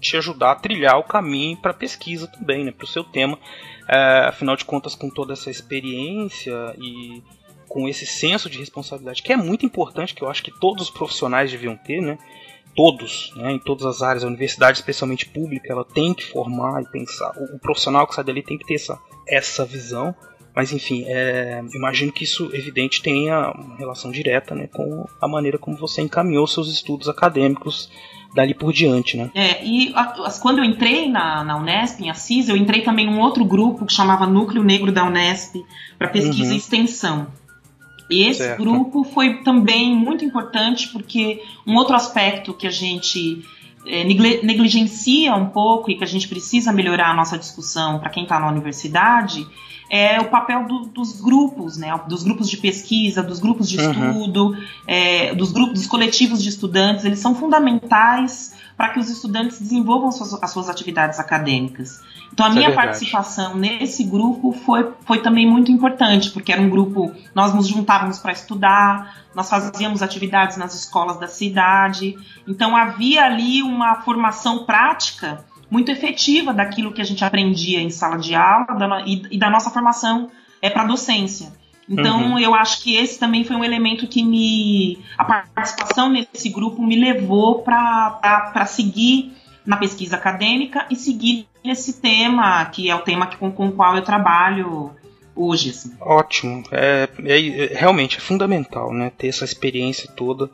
te 0.00 0.16
ajudar 0.16 0.52
a 0.52 0.56
trilhar 0.56 0.98
o 0.98 1.04
caminho 1.04 1.56
para 1.56 1.74
pesquisa 1.74 2.26
também, 2.26 2.64
né, 2.64 2.72
para 2.72 2.84
o 2.84 2.88
seu 2.88 3.04
tema. 3.04 3.38
É, 3.88 4.26
afinal 4.28 4.56
de 4.56 4.64
contas, 4.64 4.94
com 4.94 5.10
toda 5.10 5.32
essa 5.32 5.50
experiência 5.50 6.74
e 6.78 7.22
com 7.68 7.88
esse 7.88 8.06
senso 8.06 8.50
de 8.50 8.58
responsabilidade, 8.58 9.22
que 9.22 9.32
é 9.32 9.36
muito 9.36 9.64
importante, 9.64 10.14
que 10.14 10.22
eu 10.22 10.28
acho 10.28 10.42
que 10.42 10.50
todos 10.50 10.84
os 10.84 10.90
profissionais 10.90 11.50
deviam 11.50 11.76
ter, 11.76 12.00
né? 12.00 12.18
Todos, 12.74 13.32
né, 13.36 13.52
em 13.52 13.58
todas 13.58 13.84
as 13.84 14.02
áreas, 14.02 14.24
a 14.24 14.26
universidade, 14.26 14.78
especialmente 14.78 15.26
pública, 15.26 15.72
ela 15.72 15.84
tem 15.84 16.14
que 16.14 16.24
formar 16.24 16.82
e 16.82 16.86
pensar. 16.86 17.32
O, 17.36 17.56
o 17.56 17.58
profissional 17.58 18.06
que 18.06 18.14
sai 18.14 18.24
dali 18.24 18.42
tem 18.42 18.58
que 18.58 18.66
ter 18.66 18.74
essa, 18.74 18.98
essa 19.26 19.64
visão. 19.64 20.14
Mas 20.54 20.72
enfim, 20.72 21.04
é, 21.06 21.62
imagino 21.74 22.10
que 22.10 22.24
isso, 22.24 22.50
evidente, 22.52 23.02
tenha 23.02 23.52
uma 23.52 23.76
relação 23.76 24.10
direta 24.10 24.54
né, 24.54 24.66
com 24.66 25.06
a 25.20 25.28
maneira 25.28 25.58
como 25.58 25.76
você 25.76 26.02
encaminhou 26.02 26.46
seus 26.46 26.68
estudos 26.72 27.08
acadêmicos 27.08 27.88
dali 28.34 28.54
por 28.54 28.72
diante, 28.72 29.16
né? 29.16 29.30
É, 29.34 29.64
e 29.64 29.92
a, 29.94 30.04
quando 30.40 30.58
eu 30.58 30.64
entrei 30.64 31.08
na, 31.08 31.42
na 31.44 31.56
Unesp, 31.56 32.00
em 32.00 32.10
Assis, 32.10 32.48
eu 32.48 32.56
entrei 32.56 32.82
também 32.82 33.06
em 33.06 33.10
um 33.10 33.20
outro 33.20 33.44
grupo 33.44 33.84
que 33.84 33.92
chamava 33.92 34.26
Núcleo 34.26 34.62
Negro 34.62 34.92
da 34.92 35.04
Unesp, 35.04 35.56
para 35.98 36.08
pesquisa 36.08 36.50
uhum. 36.50 36.54
e 36.54 36.58
extensão. 36.58 37.26
E 38.10 38.26
esse 38.26 38.38
certo. 38.38 38.58
grupo 38.58 39.04
foi 39.04 39.42
também 39.42 39.94
muito 39.94 40.24
importante 40.24 40.88
porque 40.88 41.42
um 41.66 41.76
outro 41.76 41.94
aspecto 41.94 42.52
que 42.52 42.66
a 42.66 42.70
gente 42.70 43.44
é, 43.86 44.04
negligencia 44.04 45.34
um 45.34 45.46
pouco 45.46 45.90
e 45.90 45.96
que 45.96 46.04
a 46.04 46.06
gente 46.06 46.28
precisa 46.28 46.72
melhorar 46.72 47.10
a 47.10 47.14
nossa 47.14 47.38
discussão 47.38 47.98
para 47.98 48.10
quem 48.10 48.24
está 48.24 48.40
na 48.40 48.48
universidade 48.48 49.46
é 49.90 50.20
o 50.20 50.30
papel 50.30 50.68
do, 50.68 50.86
dos 50.86 51.20
grupos, 51.20 51.76
né, 51.76 51.92
dos 52.06 52.22
grupos 52.22 52.48
de 52.48 52.56
pesquisa, 52.56 53.24
dos 53.24 53.40
grupos 53.40 53.68
de 53.68 53.76
uhum. 53.76 53.90
estudo, 53.90 54.56
é, 54.86 55.34
dos 55.34 55.50
grupos, 55.50 55.74
dos 55.74 55.86
coletivos 55.88 56.40
de 56.40 56.48
estudantes, 56.48 57.04
eles 57.04 57.18
são 57.18 57.34
fundamentais 57.34 58.54
para 58.76 58.90
que 58.90 59.00
os 59.00 59.10
estudantes 59.10 59.60
desenvolvam 59.60 60.12
suas, 60.12 60.40
as 60.40 60.50
suas 60.52 60.68
atividades 60.68 61.18
acadêmicas. 61.18 62.00
Então 62.32 62.46
a 62.46 62.48
Isso 62.50 62.58
é 62.58 62.60
minha 62.60 62.72
é 62.72 62.74
participação 62.74 63.56
nesse 63.56 64.04
grupo 64.04 64.52
foi, 64.52 64.92
foi 65.04 65.20
também 65.20 65.44
muito 65.44 65.72
importante, 65.72 66.30
porque 66.30 66.52
era 66.52 66.62
um 66.62 66.70
grupo, 66.70 67.12
nós 67.34 67.52
nos 67.52 67.66
juntávamos 67.66 68.20
para 68.20 68.30
estudar, 68.30 69.24
nós 69.34 69.50
fazíamos 69.50 70.02
atividades 70.02 70.56
nas 70.56 70.72
escolas 70.74 71.18
da 71.18 71.26
cidade, 71.26 72.16
então 72.46 72.76
havia 72.76 73.24
ali 73.24 73.60
uma 73.60 73.96
formação 74.02 74.64
prática 74.64 75.44
muito 75.70 75.90
efetiva 75.90 76.52
daquilo 76.52 76.92
que 76.92 77.00
a 77.00 77.04
gente 77.04 77.24
aprendia 77.24 77.80
em 77.80 77.90
sala 77.90 78.16
de 78.16 78.34
aula 78.34 78.66
da, 78.76 79.02
e, 79.06 79.22
e, 79.30 79.38
da 79.38 79.48
nossa 79.48 79.70
formação 79.70 80.30
é 80.60 80.68
para 80.68 80.84
docência. 80.84 81.52
Então, 81.88 82.32
uhum. 82.32 82.38
eu 82.38 82.54
acho 82.54 82.82
que 82.82 82.96
esse 82.96 83.18
também 83.18 83.42
foi 83.42 83.56
um 83.56 83.64
elemento 83.64 84.06
que 84.06 84.22
me. 84.22 84.98
A 85.18 85.24
participação 85.24 86.08
nesse 86.08 86.48
grupo 86.48 86.80
me 86.80 86.94
levou 86.94 87.62
para 87.62 88.64
seguir 88.66 89.32
na 89.66 89.76
pesquisa 89.76 90.16
acadêmica 90.16 90.86
e 90.88 90.94
seguir 90.94 91.48
esse 91.64 92.00
tema, 92.00 92.64
que 92.66 92.88
é 92.88 92.94
o 92.94 93.00
tema 93.00 93.26
que, 93.26 93.36
com, 93.36 93.50
com 93.50 93.68
o 93.68 93.72
qual 93.72 93.96
eu 93.96 94.02
trabalho 94.02 94.92
hoje. 95.34 95.70
Assim. 95.70 95.92
Ótimo. 96.00 96.62
É, 96.70 97.08
é, 97.24 97.48
é, 97.64 97.78
realmente 97.78 98.18
é 98.18 98.20
fundamental 98.20 98.92
né, 98.92 99.10
ter 99.16 99.28
essa 99.28 99.44
experiência 99.44 100.08
toda 100.14 100.48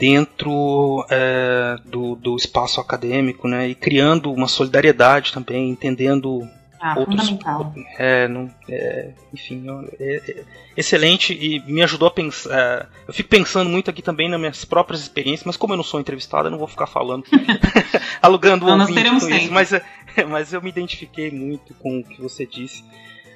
dentro 0.00 1.04
é, 1.10 1.76
do, 1.84 2.16
do 2.16 2.34
espaço 2.34 2.80
acadêmico, 2.80 3.46
né, 3.46 3.68
e 3.68 3.74
criando 3.74 4.32
uma 4.32 4.48
solidariedade 4.48 5.30
também, 5.30 5.68
entendendo 5.68 6.48
ah, 6.80 6.98
outros, 6.98 7.28
fundamental. 7.28 7.74
É, 7.98 8.26
não, 8.26 8.50
é, 8.66 9.10
enfim, 9.34 9.66
é, 10.00 10.16
é, 10.26 10.44
excelente 10.74 11.34
e 11.34 11.60
me 11.70 11.82
ajudou 11.82 12.08
a 12.08 12.10
pensar. 12.10 12.50
É, 12.50 12.86
eu 13.06 13.12
fico 13.12 13.28
pensando 13.28 13.68
muito 13.68 13.90
aqui 13.90 14.00
também 14.00 14.30
nas 14.30 14.40
minhas 14.40 14.64
próprias 14.64 15.02
experiências, 15.02 15.44
mas 15.44 15.58
como 15.58 15.74
eu 15.74 15.76
não 15.76 15.84
sou 15.84 16.00
entrevistado, 16.00 16.46
eu 16.46 16.50
não 16.50 16.58
vou 16.58 16.66
ficar 16.66 16.86
falando, 16.86 17.24
alugando 18.22 18.64
o 18.64 18.70
ouvinte 18.70 19.10
com 19.10 19.28
isso. 19.28 19.52
Mas, 19.52 19.74
é, 19.74 19.84
mas 20.26 20.54
eu 20.54 20.62
me 20.62 20.70
identifiquei 20.70 21.30
muito 21.30 21.74
com 21.74 21.98
o 21.98 22.04
que 22.04 22.22
você 22.22 22.46
disse. 22.46 22.82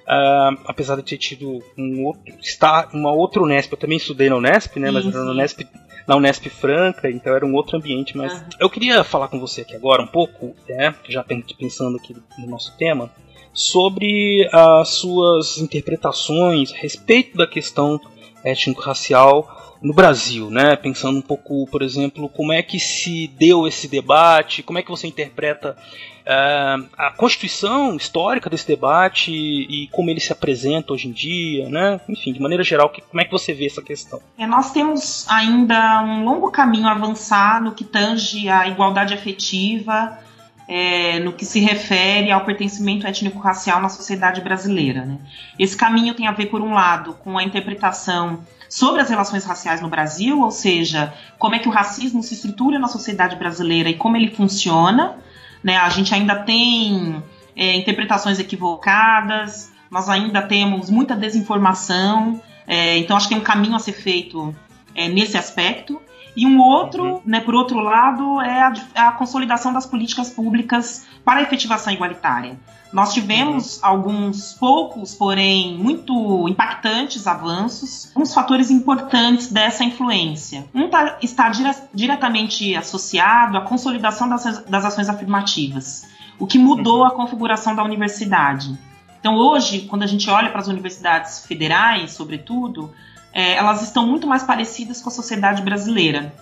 Uh, 0.05 0.61
apesar 0.67 0.97
de 0.97 1.03
ter 1.03 1.17
tido 1.17 1.63
um 1.79 2.05
outro, 2.05 2.23
estar 2.39 2.91
uma 2.93 3.11
outra 3.11 3.43
Unesp, 3.43 3.73
eu 3.73 3.79
também 3.79 3.97
estudei 3.97 4.29
na 4.29 4.37
Unesp, 4.37 4.77
né? 4.79 4.89
Sim, 4.89 4.93
mas 4.93 5.05
na 5.07 5.31
Unesp, 5.31 5.67
na 6.07 6.17
Unesp 6.17 6.47
Franca, 6.49 7.11
então 7.11 7.35
era 7.35 7.47
um 7.47 7.55
outro 7.55 7.77
ambiente. 7.77 8.17
Mas 8.17 8.33
uhum. 8.33 8.49
eu 8.61 8.71
queria 8.71 9.03
falar 9.05 9.29
com 9.29 9.41
você 9.41 9.63
aqui 9.63 9.75
agora 9.75 10.03
um 10.03 10.07
pouco, 10.07 10.55
né? 10.69 10.95
Já 11.09 11.25
pensando 11.25 11.97
aqui 11.97 12.17
no 12.39 12.47
nosso 12.47 12.77
tema, 12.77 13.11
sobre 13.53 14.49
as 14.53 14.89
suas 14.91 15.59
interpretações 15.59 16.73
a 16.73 16.77
respeito 16.77 17.37
da 17.37 17.47
questão 17.47 18.01
étnico-racial 18.43 19.64
no 19.85 19.93
Brasil, 19.93 20.51
né? 20.51 20.75
Pensando 20.77 21.19
um 21.19 21.23
pouco, 21.23 21.67
por 21.67 21.83
exemplo, 21.83 22.27
como 22.31 22.53
é 22.53 22.63
que 22.63 22.81
se 22.81 23.29
deu 23.39 23.69
esse 23.69 23.87
debate, 23.87 24.63
como 24.63 24.79
é 24.79 24.83
que 24.83 24.91
você 24.91 25.07
interpreta 25.07 25.77
uh, 26.23 26.89
a 26.97 27.11
constituição 27.11 27.95
histórica 27.95 28.49
desse 28.49 28.67
debate 28.67 29.31
e, 29.31 29.87
como 29.93 30.09
ele 30.09 30.21
se 30.21 30.33
apresenta 30.33 30.95
hoje 30.95 31.09
em 31.09 31.13
dia, 31.13 31.69
né? 31.69 32.01
Enfim, 32.09 32.33
de 32.33 32.41
maneira 32.41 32.65
geral, 32.65 32.89
que, 32.89 33.03
como 33.03 33.21
é 33.21 33.27
que 33.27 33.31
você 33.31 33.53
vê 33.53 33.67
essa 33.67 33.83
questão? 33.83 34.21
É, 34.39 34.47
nós 34.47 34.73
temos 34.73 35.29
ainda 35.29 36.03
um 36.03 36.25
longo 36.25 36.51
caminho 36.51 36.89
a 36.89 36.93
avançar 36.93 37.63
no 37.63 37.73
que 37.73 37.85
tange 37.85 38.49
a 38.49 38.67
igualdade 38.67 39.13
afetiva, 39.13 40.19
é, 40.67 41.21
no 41.21 41.35
que 41.35 41.45
se 41.45 41.61
refere 41.61 42.31
ao 42.31 42.43
pertencimento 42.43 43.07
étnico-racial 43.07 43.83
na 43.83 43.91
sociedade 43.91 44.41
brasileira. 44.41 45.05
Né? 45.05 45.19
Esse 45.59 45.77
caminho 45.77 46.15
tem 46.15 46.27
a 46.27 46.33
ver, 46.33 46.47
por 46.47 46.63
um 46.63 46.73
lado, 46.73 47.13
com 47.23 47.37
a 47.37 47.45
interpretação 47.45 48.43
sobre 48.69 49.01
as 49.01 49.09
relações 49.09 49.45
raciais 49.45 49.81
no 49.81 49.89
Brasil, 49.89 50.41
ou 50.41 50.51
seja, 50.51 51.13
como 51.39 51.55
é 51.55 51.59
que 51.59 51.69
o 51.69 51.73
racismo 51.73 52.23
se 52.23 52.35
estrutura 52.35 52.79
na 52.79 52.89
sociedade 52.89 53.37
brasileira 53.37 53.89
e 53.89 53.95
como 53.95 54.17
ele 54.17 54.35
funciona. 54.35 55.17
Né? 55.63 55.77
A 55.77 55.89
gente 55.89 56.15
ainda 56.15 56.37
tem 56.37 57.23
é, 57.57 57.77
interpretações 57.77 58.39
equivocadas, 58.39 59.73
nós 59.91 60.09
ainda 60.09 60.43
temos 60.43 60.91
muita 60.91 61.15
desinformação, 61.15 62.41
é, 62.67 62.99
então 62.99 63.17
acho 63.17 63.29
que 63.29 63.35
tem 63.35 63.43
um 63.43 63.47
caminho 63.47 63.77
a 63.77 63.79
ser 63.79 63.93
feito 63.93 64.55
é, 64.95 65.09
nesse 65.09 65.37
aspecto. 65.37 66.01
E 66.37 66.47
um 66.47 66.61
outro, 66.61 67.05
uhum. 67.05 67.21
né, 67.25 67.41
por 67.41 67.55
outro 67.55 67.79
lado, 67.79 68.41
é 68.41 68.63
a, 68.63 68.73
a, 69.09 69.13
consolidação 69.13 69.73
das 69.73 69.87
políticas 69.87 70.31
públicas 70.31 71.07
para 71.25 71.41
a 71.41 71.43
efetivação 71.43 71.93
igualitária. 71.93 72.59
Nós 72.93 73.13
tivemos 73.13 73.77
uhum. 73.77 73.89
alguns 73.89 74.53
poucos, 74.55 75.15
porém 75.15 75.77
muito 75.79 76.49
impactantes 76.49 77.27
avanços, 77.27 78.13
uns 78.17 78.35
fatores 78.35 78.71
importantes 78.71 79.53
dessa 79.53 79.85
influência. 79.85 80.67
Um 80.75 80.89
tá, 80.89 81.19
está 81.23 81.49
dire 81.49 81.71
diretamente 81.93 82.75
associado 82.75 83.57
à 83.57 83.61
consolidação 83.61 84.29
das, 84.29 84.65
das 84.65 84.85
ações 84.85 85.09
afirmativas, 85.09 86.07
o 86.39 86.47
que 86.47 86.59
mudou 86.59 87.01
uhum. 87.01 87.07
a 87.07 87.11
configuração 87.13 87.77
da 87.77 87.85
universidade. 87.85 88.77
Então, 89.21 89.37
hoje, 89.37 89.87
quando 89.89 90.03
a 90.03 90.07
gente 90.07 90.29
olha 90.29 90.51
para 90.51 90.61
as 90.61 90.69
universidades 90.69 91.47
federais, 91.47 92.13
sobretudo, 92.13 92.93
é, 93.35 93.57
elas 93.57 93.83
estão 93.83 94.07
muito 94.07 94.27
mais 94.29 94.45
parecidas 94.45 95.03
com 95.03 95.09
a 95.09 95.13
sociedade 95.13 95.61
brasileira. 95.61 96.33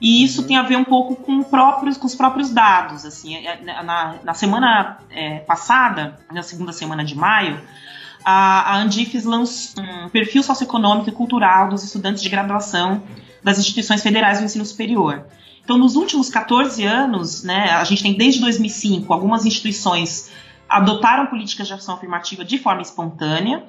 E 0.00 0.24
isso 0.24 0.42
uhum. 0.42 0.48
tem 0.48 0.56
a 0.56 0.62
ver 0.62 0.76
um 0.76 0.84
pouco 0.84 1.14
com, 1.14 1.42
próprios, 1.42 1.96
com 1.96 2.06
os 2.06 2.14
próprios 2.14 2.50
dados. 2.50 3.04
Assim, 3.04 3.36
é, 3.36 3.60
é, 3.64 3.82
na, 3.82 4.16
na 4.24 4.34
semana 4.34 4.98
é, 5.10 5.38
passada, 5.38 6.18
na 6.32 6.42
segunda 6.42 6.72
semana 6.72 7.04
de 7.04 7.14
maio, 7.14 7.60
a, 8.24 8.72
a 8.72 8.78
Andifes 8.78 9.24
lançou 9.24 9.82
um 9.84 10.08
perfil 10.08 10.42
socioeconômico 10.42 11.08
e 11.08 11.12
cultural 11.12 11.68
dos 11.68 11.84
estudantes 11.84 12.22
de 12.22 12.28
graduação 12.28 13.02
das 13.42 13.58
instituições 13.58 14.02
federais 14.02 14.38
do 14.40 14.44
ensino 14.44 14.64
superior. 14.64 15.24
Então, 15.62 15.78
nos 15.78 15.94
últimos 15.94 16.28
14 16.28 16.84
anos, 16.84 17.44
né, 17.44 17.70
a 17.70 17.84
gente 17.84 18.02
tem 18.02 18.14
desde 18.14 18.40
2005, 18.40 19.12
algumas 19.12 19.46
instituições 19.46 20.30
adotaram 20.68 21.26
políticas 21.26 21.68
de 21.68 21.74
ação 21.74 21.94
afirmativa 21.94 22.44
de 22.44 22.58
forma 22.58 22.82
espontânea, 22.82 23.64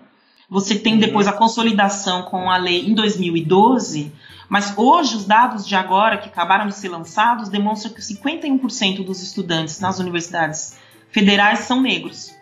você 0.51 0.77
tem 0.77 0.99
depois 0.99 1.29
a 1.29 1.31
consolidação 1.31 2.23
com 2.23 2.51
a 2.51 2.57
lei 2.57 2.85
em 2.85 2.93
2012, 2.93 4.11
mas 4.49 4.77
hoje 4.77 5.15
os 5.15 5.23
dados 5.23 5.65
de 5.65 5.75
agora 5.75 6.17
que 6.17 6.27
acabaram 6.27 6.67
de 6.67 6.75
ser 6.75 6.89
lançados 6.89 7.47
demonstram 7.47 7.93
que 7.93 8.01
51% 8.01 9.05
dos 9.05 9.23
estudantes 9.23 9.79
nas 9.79 9.97
universidades 9.97 10.77
federais 11.09 11.59
são 11.59 11.81
negros. 11.81 12.35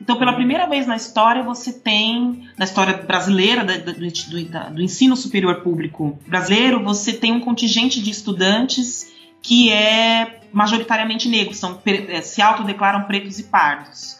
Então, 0.00 0.16
pela 0.16 0.34
primeira 0.34 0.68
vez 0.68 0.86
na 0.86 0.94
história, 0.94 1.42
você 1.42 1.72
tem, 1.72 2.48
na 2.56 2.64
história 2.64 2.96
brasileira, 2.98 3.64
do, 3.64 3.92
do, 3.92 4.74
do, 4.74 4.80
ensino 4.80 5.16
superior 5.16 5.56
público 5.56 6.16
brasileiro, 6.28 6.84
você 6.84 7.12
tem 7.12 7.32
um 7.32 7.40
contingente 7.40 8.00
de 8.00 8.08
estudantes 8.08 9.12
que 9.42 9.72
é 9.72 10.42
majoritariamente 10.52 11.28
negro, 11.28 11.52
são, 11.54 11.80
eh, 11.84 12.20
se 12.20 12.40
autodeclaram 12.40 13.02
pretos 13.02 13.40
e 13.40 13.42
pardos. 13.42 14.17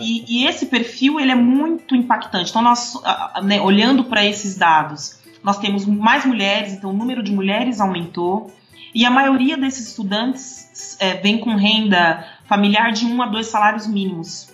E, 0.00 0.24
e, 0.28 0.46
esse 0.46 0.66
perfil 0.66 1.18
ele 1.18 1.32
é 1.32 1.34
muito 1.34 1.96
impactante. 1.96 2.50
Então, 2.50 2.62
nós, 2.62 2.94
né, 3.42 3.60
olhando 3.60 4.04
para 4.04 4.24
esses 4.24 4.56
dados, 4.56 5.18
nós 5.42 5.58
temos 5.58 5.86
mais 5.86 6.24
mulheres, 6.24 6.72
então 6.72 6.90
o 6.90 6.96
número 6.96 7.22
de 7.22 7.32
mulheres 7.32 7.80
aumentou. 7.80 8.52
E 8.94 9.04
a 9.04 9.10
maioria 9.10 9.56
desses 9.56 9.88
estudantes 9.88 10.96
é, 11.00 11.14
vem 11.14 11.38
com 11.38 11.54
renda 11.54 12.26
familiar 12.44 12.92
de 12.92 13.06
um 13.06 13.22
a 13.22 13.26
dois 13.26 13.46
salários 13.46 13.86
mínimos. 13.86 14.48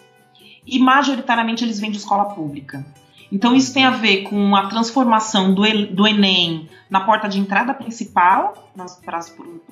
E 0.66 0.78
majoritariamente 0.78 1.64
eles 1.64 1.80
vêm 1.80 1.90
de 1.90 1.96
escola 1.96 2.26
pública. 2.26 2.84
Então 3.30 3.54
isso 3.54 3.72
tem 3.72 3.84
a 3.84 3.90
ver 3.90 4.22
com 4.24 4.54
a 4.54 4.66
transformação 4.66 5.52
do, 5.52 5.62
do 5.86 6.06
Enem 6.06 6.68
na 6.88 7.00
porta 7.00 7.28
de 7.28 7.38
entrada 7.38 7.74
principal 7.74 8.70
para 9.04 9.18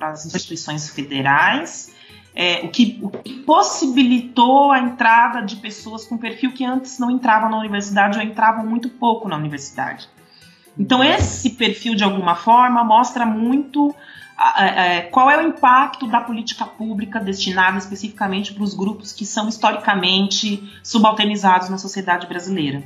as 0.07 0.25
instituições 0.25 0.89
federais 0.89 1.93
é, 2.35 2.65
o, 2.65 2.69
que, 2.69 2.99
o, 3.01 3.09
que, 3.09 3.33
possibilitou 3.33 4.71
a 4.71 4.79
entrada 4.79 5.41
de 5.41 5.55
pessoas 5.55 6.05
com 6.05 6.17
perfil 6.17 6.51
que 6.51 6.65
antes 6.65 6.99
não 6.99 7.09
entravam 7.09 7.49
na 7.49 7.57
universidade 7.57 8.17
ou 8.17 8.23
entravam 8.23 8.65
muito 8.65 8.89
pouco 8.89 9.29
na 9.29 9.37
universidade. 9.37 10.09
Então, 10.77 11.01
esse 11.01 11.51
perfil, 11.51 11.95
de 11.95 12.03
alguma 12.03 12.35
forma, 12.35 12.83
mostra 12.83 13.25
muito 13.25 13.95
qual 15.11 15.31
é 15.31 15.37
o 15.37 15.47
impacto 15.47 16.07
da 16.07 16.19
política 16.19 16.65
pública 16.65 17.21
destinada 17.21 17.77
especificamente 17.77 18.53
para 18.53 18.63
os 18.63 18.73
grupos 18.73 19.13
que 19.13 19.25
são 19.25 19.47
historicamente 19.47 20.61
subalternizados 20.83 21.69
na 21.69 21.77
sociedade 21.77 22.27
brasileira. 22.27 22.83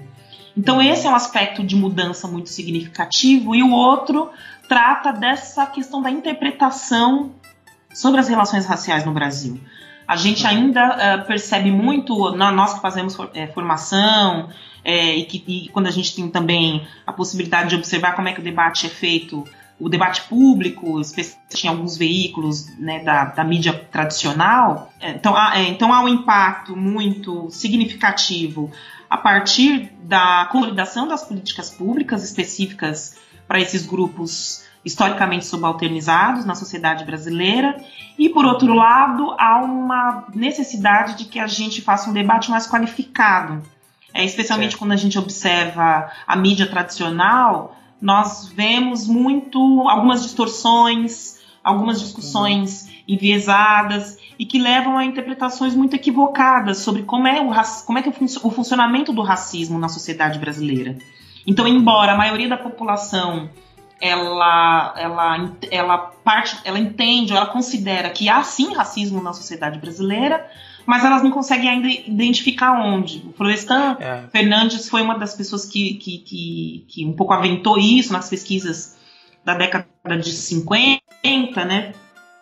Então, 0.56 0.82
esse 0.82 1.08
é 1.08 1.10
um 1.10 1.16
aspecto 1.16 1.64
de 1.64 1.76
mudança 1.76 2.28
muito 2.28 2.50
significativo, 2.50 3.56
e 3.56 3.64
o 3.64 3.72
outro 3.72 4.30
trata 4.68 5.12
dessa 5.12 5.66
questão 5.66 6.02
da 6.02 6.12
interpretação 6.12 7.32
sobre 7.94 8.20
as 8.20 8.28
relações 8.28 8.66
raciais 8.66 9.06
no 9.06 9.12
Brasil. 9.12 9.60
A 10.08 10.16
gente 10.16 10.44
uhum. 10.44 10.50
ainda 10.50 10.96
uh, 10.96 11.28
percebe 11.28 11.72
muito, 11.72 12.32
nós 12.36 12.74
que 12.74 12.82
fazemos 12.82 13.16
é, 13.34 13.48
formação, 13.48 14.50
é, 14.84 15.16
e, 15.16 15.26
que, 15.26 15.44
e 15.48 15.70
quando 15.70 15.88
a 15.88 15.92
gente 15.92 16.16
tem 16.16 16.28
também 16.30 16.88
a 17.06 17.14
possibilidade 17.14 17.70
de 17.70 17.76
observar 17.76 18.16
como 18.16 18.28
é 18.28 18.34
que 18.34 18.40
o 18.40 18.44
debate 18.44 18.86
é 18.86 18.90
feito 18.90 19.46
o 19.80 19.88
debate 19.88 20.24
público, 20.24 21.00
especialmente 21.00 21.64
em 21.64 21.70
alguns 21.70 21.98
veículos 21.98 22.68
né, 22.78 23.00
da, 23.00 23.26
da, 23.26 23.44
mídia 23.46 23.74
tradicional. 23.92 24.92
Então 25.00 25.36
há, 25.36 25.58
é, 25.58 25.70
então 25.70 25.94
há 25.94 26.04
um 26.04 26.10
impacto 26.10 26.76
muito 26.76 27.50
significativo 27.50 28.70
a 29.10 29.18
partir 29.18 29.92
da 30.04 30.48
consolidação 30.52 31.08
das 31.08 31.24
políticas 31.24 31.70
públicas 31.70 32.24
específicas 32.24 33.18
para 33.48 33.60
esses 33.60 33.86
grupos 33.86 34.66
historicamente 34.84 35.46
subalternizados 35.46 36.46
na 36.46 36.56
sociedade 36.56 37.04
brasileira, 37.04 37.84
e 38.18 38.30
por 38.30 38.46
outro 38.46 38.74
lado, 38.74 39.36
há 39.38 39.62
uma 39.62 40.26
necessidade 40.34 41.16
de 41.18 41.26
que 41.26 41.40
a 41.40 41.48
gente 41.48 41.82
faça 41.82 42.10
um 42.10 42.14
debate 42.14 42.50
mais 42.50 42.68
qualificado. 42.68 43.62
É, 44.14 44.24
especialmente 44.26 44.72
certo. 44.72 44.80
quando 44.80 44.92
a 44.92 44.96
gente 44.96 45.20
observa 45.20 46.10
a 46.26 46.36
mídia 46.36 46.66
tradicional, 46.66 47.76
nós 48.02 48.48
vemos 48.48 49.08
muito 49.08 49.60
algumas 49.88 50.24
distorções, 50.24 51.40
algumas 51.64 52.00
discussões 52.00 52.86
uhum. 52.86 53.16
enviesadas 53.16 54.18
e 54.38 54.46
que 54.46 54.58
levam 54.58 54.98
a 54.98 55.06
interpretações 55.06 55.76
muito 55.76 55.96
equivocadas 55.96 56.80
sobre 56.80 57.04
como 57.04 57.28
é 57.28 57.42
o, 57.42 57.52
como 57.86 58.00
é 58.00 58.02
que 58.02 58.10
o, 58.10 58.14
o 58.44 58.52
funcionamento 58.52 59.14
do 59.14 59.22
racismo 59.22 59.78
na 59.78 59.90
sociedade 59.90 60.40
brasileira. 60.40 60.98
Então, 61.46 61.68
embora 61.68 62.14
a 62.14 62.18
maioria 62.18 62.48
da 62.48 62.58
população 62.58 63.50
ela, 64.02 64.94
ela, 64.98 65.52
ela, 65.70 65.98
parte, 65.98 66.58
ela 66.64 66.80
entende, 66.80 67.34
ela 67.34 67.46
considera 67.46 68.10
que 68.10 68.30
há 68.30 68.42
sim 68.44 68.74
racismo 68.74 69.22
na 69.22 69.34
sociedade 69.34 69.80
brasileira, 69.80 70.50
mas 70.86 71.04
elas 71.04 71.22
não 71.22 71.32
conseguem 71.32 71.70
ainda 71.70 71.88
identificar 71.88 72.82
onde. 72.82 73.24
O 73.28 73.34
Florestan 73.34 73.98
é. 74.00 74.24
Fernandes 74.32 74.90
foi 74.90 75.02
uma 75.02 75.18
das 75.18 75.36
pessoas 75.36 75.66
que, 75.66 75.96
que, 75.96 76.18
que, 76.20 76.86
que, 76.88 77.06
um 77.06 77.14
pouco 77.14 77.34
aventou 77.34 77.78
isso 77.78 78.14
nas 78.14 78.30
pesquisas 78.30 78.98
da 79.44 79.54
década 79.54 79.88
de 80.20 80.32
50, 80.32 81.66
né? 81.66 81.94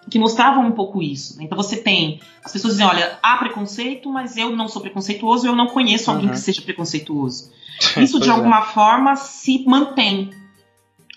Que 0.10 0.18
mostravam 0.18 0.66
um 0.66 0.72
pouco 0.72 1.02
isso. 1.04 1.42
Então 1.42 1.58
você 1.58 1.76
tem 1.76 2.22
as 2.48 2.54
pessoas 2.54 2.76
dizem, 2.76 2.88
olha, 2.88 3.20
há 3.22 3.36
preconceito, 3.36 4.10
mas 4.10 4.38
eu 4.38 4.56
não 4.56 4.70
sou 4.70 4.82
preconceituoso, 4.82 5.46
eu 5.46 5.54
não 5.54 5.68
conheço 5.68 6.10
alguém 6.10 6.28
uhum. 6.28 6.32
que 6.32 6.40
seja 6.40 6.62
preconceituoso. 6.62 7.52
Isso 8.00 8.22
de 8.22 8.30
é. 8.30 8.32
alguma 8.32 8.60
é. 8.60 8.66
forma 8.68 9.18
se 9.18 9.66
mantém 9.68 10.32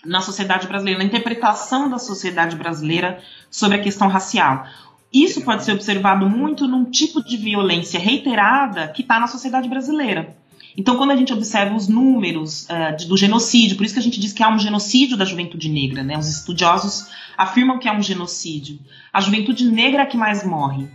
na 0.05 0.21
sociedade 0.21 0.67
brasileira, 0.67 0.99
na 0.99 1.05
interpretação 1.05 1.89
da 1.89 1.99
sociedade 1.99 2.55
brasileira 2.55 3.21
sobre 3.49 3.77
a 3.77 3.81
questão 3.81 4.07
racial. 4.07 4.65
Isso 5.13 5.41
pode 5.41 5.63
ser 5.63 5.73
observado 5.73 6.29
muito 6.29 6.67
num 6.67 6.85
tipo 6.85 7.23
de 7.23 7.37
violência 7.37 7.99
reiterada 7.99 8.87
que 8.87 9.01
está 9.01 9.19
na 9.19 9.27
sociedade 9.27 9.67
brasileira. 9.67 10.35
Então, 10.77 10.95
quando 10.95 11.11
a 11.11 11.15
gente 11.17 11.33
observa 11.33 11.75
os 11.75 11.89
números 11.89 12.65
uh, 12.69 12.95
de, 12.95 13.05
do 13.05 13.17
genocídio, 13.17 13.75
por 13.75 13.85
isso 13.85 13.93
que 13.93 13.99
a 13.99 14.03
gente 14.03 14.19
diz 14.19 14.31
que 14.31 14.41
há 14.41 14.47
um 14.47 14.57
genocídio 14.57 15.17
da 15.17 15.25
juventude 15.25 15.67
negra, 15.67 16.01
né? 16.01 16.17
Os 16.17 16.29
estudiosos 16.29 17.07
afirmam 17.37 17.77
que 17.77 17.89
há 17.89 17.93
um 17.93 18.01
genocídio. 18.01 18.79
A 19.11 19.19
juventude 19.19 19.65
negra 19.69 20.03
é 20.03 20.05
que 20.05 20.15
mais 20.15 20.45
morre 20.45 20.87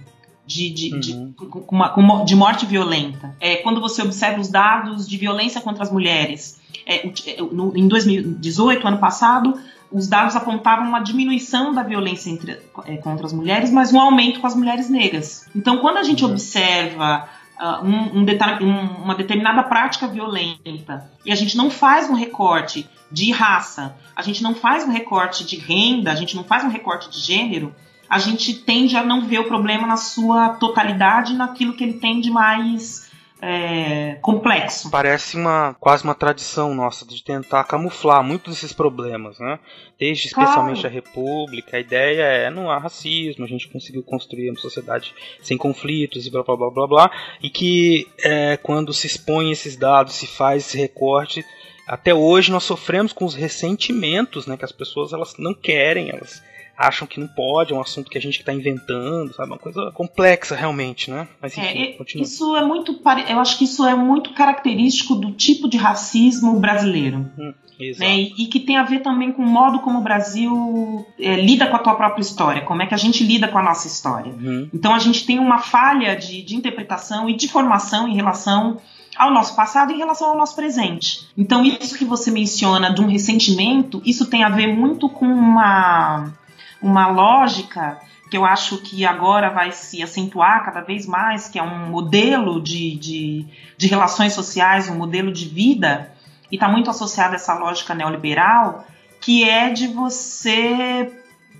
de, 0.46 0.70
de, 0.70 0.94
uhum. 0.94 1.00
de, 1.00 1.34
uma, 1.68 2.24
de 2.24 2.36
morte 2.36 2.64
violenta. 2.64 3.34
É, 3.40 3.56
quando 3.56 3.80
você 3.80 4.02
observa 4.02 4.40
os 4.40 4.48
dados 4.48 5.08
de 5.08 5.16
violência 5.16 5.60
contra 5.60 5.82
as 5.82 5.90
mulheres, 5.90 6.60
é, 6.86 7.10
no, 7.50 7.76
em 7.76 7.88
2018, 7.88 8.86
ano 8.86 8.98
passado, 8.98 9.58
os 9.90 10.06
dados 10.06 10.36
apontavam 10.36 10.86
uma 10.86 11.00
diminuição 11.00 11.74
da 11.74 11.82
violência 11.82 12.30
entre, 12.30 12.60
é, 12.84 12.96
contra 12.98 13.26
as 13.26 13.32
mulheres, 13.32 13.70
mas 13.70 13.92
um 13.92 14.00
aumento 14.00 14.40
com 14.40 14.46
as 14.46 14.54
mulheres 14.54 14.88
negras. 14.88 15.48
Então, 15.54 15.78
quando 15.78 15.96
a 15.96 16.02
gente 16.04 16.24
uhum. 16.24 16.30
observa 16.30 17.28
uh, 17.60 17.84
um, 17.84 18.20
um, 18.20 19.02
uma 19.02 19.14
determinada 19.14 19.64
prática 19.64 20.06
violenta 20.06 21.10
e 21.24 21.32
a 21.32 21.34
gente 21.34 21.56
não 21.56 21.70
faz 21.70 22.08
um 22.08 22.14
recorte 22.14 22.88
de 23.10 23.32
raça, 23.32 23.96
a 24.14 24.22
gente 24.22 24.42
não 24.42 24.54
faz 24.54 24.84
um 24.84 24.90
recorte 24.90 25.44
de 25.44 25.56
renda, 25.56 26.12
a 26.12 26.16
gente 26.16 26.36
não 26.36 26.44
faz 26.44 26.64
um 26.64 26.68
recorte 26.68 27.10
de 27.10 27.20
gênero, 27.20 27.74
a 28.08 28.18
gente 28.18 28.54
tende 28.54 28.96
a 28.96 29.02
não 29.02 29.26
ver 29.26 29.40
o 29.40 29.44
problema 29.44 29.86
na 29.86 29.96
sua 29.96 30.50
totalidade, 30.50 31.34
naquilo 31.34 31.74
que 31.74 31.84
ele 31.84 31.94
tem 31.94 32.20
de 32.20 32.30
mais 32.30 33.06
é, 33.40 34.16
complexo. 34.22 34.90
Parece 34.90 35.36
uma 35.36 35.74
quase 35.78 36.04
uma 36.04 36.14
tradição 36.14 36.74
nossa 36.74 37.06
de 37.06 37.22
tentar 37.22 37.64
camuflar 37.64 38.22
muitos 38.22 38.54
desses 38.54 38.72
problemas, 38.72 39.38
né? 39.38 39.58
Desde 39.98 40.28
especialmente 40.28 40.80
claro. 40.80 40.88
a 40.88 40.90
República, 40.90 41.76
a 41.76 41.80
ideia 41.80 42.22
é 42.22 42.50
não 42.50 42.70
há 42.70 42.78
racismo, 42.78 43.44
a 43.44 43.48
gente 43.48 43.68
conseguiu 43.68 44.02
construir 44.02 44.50
uma 44.50 44.58
sociedade 44.58 45.14
sem 45.42 45.56
conflitos 45.56 46.26
e 46.26 46.30
blá 46.30 46.42
blá 46.42 46.56
blá 46.56 46.70
blá 46.70 46.86
blá, 46.86 47.10
e 47.42 47.50
que 47.50 48.08
é, 48.22 48.56
quando 48.56 48.92
se 48.92 49.06
expõe 49.06 49.50
esses 49.50 49.76
dados, 49.76 50.14
se 50.14 50.26
faz 50.26 50.66
esse 50.66 50.78
recorte, 50.78 51.44
até 51.86 52.14
hoje 52.14 52.50
nós 52.50 52.64
sofremos 52.64 53.12
com 53.12 53.24
os 53.24 53.34
ressentimentos, 53.34 54.46
né? 54.46 54.56
Que 54.56 54.64
as 54.64 54.72
pessoas 54.72 55.12
elas 55.12 55.34
não 55.38 55.54
querem, 55.54 56.10
elas 56.10 56.42
acham 56.76 57.06
que 57.06 57.18
não 57.18 57.26
pode, 57.26 57.72
é 57.72 57.76
um 57.76 57.80
assunto 57.80 58.10
que 58.10 58.18
a 58.18 58.20
gente 58.20 58.40
está 58.40 58.52
inventando, 58.52 59.32
sabe? 59.32 59.50
Uma 59.50 59.58
coisa 59.58 59.90
complexa 59.92 60.54
realmente, 60.54 61.10
né? 61.10 61.26
Mas 61.40 61.56
enfim, 61.56 61.82
é, 61.82 61.92
continua. 61.92 62.24
Isso 62.24 62.56
é 62.56 62.64
muito. 62.64 63.00
Eu 63.28 63.40
acho 63.40 63.56
que 63.58 63.64
isso 63.64 63.84
é 63.86 63.94
muito 63.94 64.34
característico 64.34 65.14
do 65.14 65.32
tipo 65.32 65.68
de 65.68 65.76
racismo 65.76 66.58
brasileiro. 66.60 67.30
Hum, 67.38 67.54
né? 67.98 68.16
E, 68.18 68.44
e, 68.44 68.46
que 68.46 68.60
tem 68.60 68.76
a 68.76 68.82
ver 68.82 69.00
também 69.00 69.32
com 69.32 69.42
o 69.42 69.46
modo 69.46 69.80
como 69.80 69.98
o 69.98 70.02
Brasil 70.02 71.06
é, 71.18 71.36
lida 71.36 71.66
com 71.66 71.76
a 71.76 71.80
tua 71.80 71.94
própria 71.94 72.22
história, 72.22 72.62
como 72.62 72.82
é 72.82 72.86
que 72.86 72.94
a 72.94 72.98
gente 72.98 73.24
lida 73.24 73.48
com 73.48 73.58
a 73.58 73.62
nossa 73.62 73.86
história. 73.86 74.32
Uhum. 74.32 74.68
Então 74.72 74.94
a 74.94 74.98
gente 74.98 75.24
tem 75.24 75.38
uma 75.38 75.58
falha 75.58 76.14
de, 76.14 76.42
de 76.42 76.56
interpretação 76.56 77.28
e 77.28 77.36
de 77.36 77.48
formação 77.48 78.08
em 78.08 78.14
relação 78.14 78.78
ao 79.16 79.32
nosso 79.32 79.56
passado 79.56 79.92
em 79.92 79.96
relação 79.96 80.28
ao 80.28 80.36
nosso 80.36 80.54
presente. 80.54 81.26
Então, 81.38 81.64
isso 81.64 81.96
que 81.96 82.04
você 82.04 82.30
menciona 82.30 82.92
de 82.92 83.00
um 83.00 83.06
ressentimento, 83.06 84.02
isso 84.04 84.26
tem 84.26 84.44
a 84.44 84.50
ver 84.50 84.66
muito 84.66 85.08
com 85.08 85.26
uma 85.26 86.34
uma 86.80 87.08
lógica 87.08 88.00
que 88.30 88.36
eu 88.36 88.44
acho 88.44 88.78
que 88.78 89.06
agora 89.06 89.50
vai 89.50 89.72
se 89.72 90.02
acentuar 90.02 90.64
cada 90.64 90.80
vez 90.80 91.06
mais, 91.06 91.48
que 91.48 91.58
é 91.58 91.62
um 91.62 91.90
modelo 91.90 92.60
de, 92.60 92.96
de, 92.96 93.46
de 93.76 93.86
relações 93.86 94.32
sociais, 94.32 94.88
um 94.88 94.96
modelo 94.96 95.32
de 95.32 95.48
vida, 95.48 96.12
e 96.50 96.56
está 96.56 96.68
muito 96.68 96.90
associado 96.90 97.32
a 97.32 97.36
essa 97.36 97.54
lógica 97.54 97.94
neoliberal, 97.94 98.84
que 99.20 99.48
é 99.48 99.70
de 99.70 99.88
você 99.88 101.12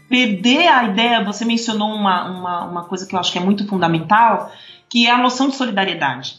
perder 0.08 0.68
a 0.68 0.84
ideia, 0.84 1.24
você 1.24 1.44
mencionou 1.44 1.88
uma, 1.88 2.30
uma, 2.30 2.64
uma 2.64 2.84
coisa 2.84 3.06
que 3.06 3.14
eu 3.14 3.18
acho 3.18 3.32
que 3.32 3.38
é 3.38 3.40
muito 3.40 3.66
fundamental, 3.66 4.52
que 4.88 5.06
é 5.06 5.10
a 5.10 5.18
noção 5.18 5.48
de 5.48 5.56
solidariedade. 5.56 6.38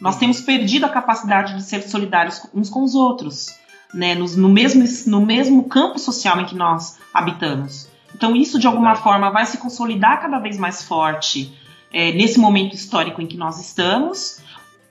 Nós 0.00 0.14
uhum. 0.14 0.20
temos 0.20 0.40
perdido 0.40 0.86
a 0.86 0.90
capacidade 0.90 1.54
de 1.54 1.62
ser 1.62 1.82
solidários 1.82 2.42
uns 2.52 2.68
com 2.68 2.82
os 2.82 2.94
outros, 2.94 3.46
né, 3.94 4.14
no, 4.14 4.26
no, 4.36 4.48
mesmo, 4.48 4.84
no 5.06 5.24
mesmo 5.24 5.64
campo 5.64 5.98
social 5.98 6.40
em 6.40 6.46
que 6.46 6.54
nós 6.54 6.98
habitamos. 7.14 7.88
Então, 8.16 8.34
isso 8.34 8.58
de 8.58 8.66
alguma 8.66 8.94
forma 8.94 9.30
vai 9.30 9.44
se 9.44 9.58
consolidar 9.58 10.22
cada 10.22 10.38
vez 10.38 10.56
mais 10.56 10.82
forte 10.82 11.54
é, 11.92 12.12
nesse 12.12 12.40
momento 12.40 12.74
histórico 12.74 13.20
em 13.20 13.26
que 13.26 13.36
nós 13.36 13.60
estamos, 13.60 14.42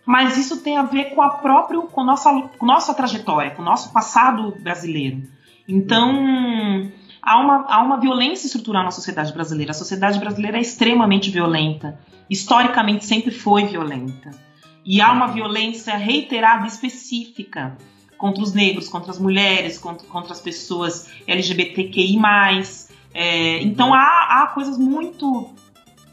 mas 0.06 0.38
isso 0.38 0.62
tem 0.62 0.78
a 0.78 0.84
ver 0.84 1.06
com 1.06 1.24
a 1.24 1.32
própria, 1.32 1.82
com 1.82 2.04
nossa, 2.04 2.32
com 2.56 2.66
nossa 2.68 2.94
trajetória, 2.94 3.50
com 3.50 3.64
o 3.64 3.66
nosso 3.66 3.92
passado 3.92 4.56
brasileiro. 4.62 5.24
Então, 5.68 6.88
há 7.20 7.40
uma, 7.40 7.66
há 7.68 7.82
uma 7.82 8.00
violência 8.00 8.46
estrutural 8.46 8.84
na 8.84 8.92
sociedade 8.92 9.34
brasileira. 9.34 9.72
A 9.72 9.74
sociedade 9.74 10.20
brasileira 10.20 10.60
é 10.60 10.62
extremamente 10.62 11.32
violenta. 11.32 12.00
Historicamente 12.30 13.06
sempre 13.06 13.32
foi 13.32 13.66
violenta. 13.66 14.30
E 14.86 15.02
há 15.02 15.12
uma 15.12 15.26
violência 15.26 15.98
reiterada 15.98 16.68
específica 16.68 17.76
contra 18.20 18.44
os 18.44 18.54
negros, 18.54 18.88
contra 18.88 19.10
as 19.10 19.18
mulheres, 19.18 19.80
contra, 19.80 20.08
contra 20.08 20.32
as 20.32 20.40
pessoas 20.40 21.10
LGBTQI. 21.26 22.18
É, 23.16 23.64
então 23.64 23.94
há, 23.94 24.42
há 24.44 24.48
coisas 24.54 24.78
muito 24.78 25.50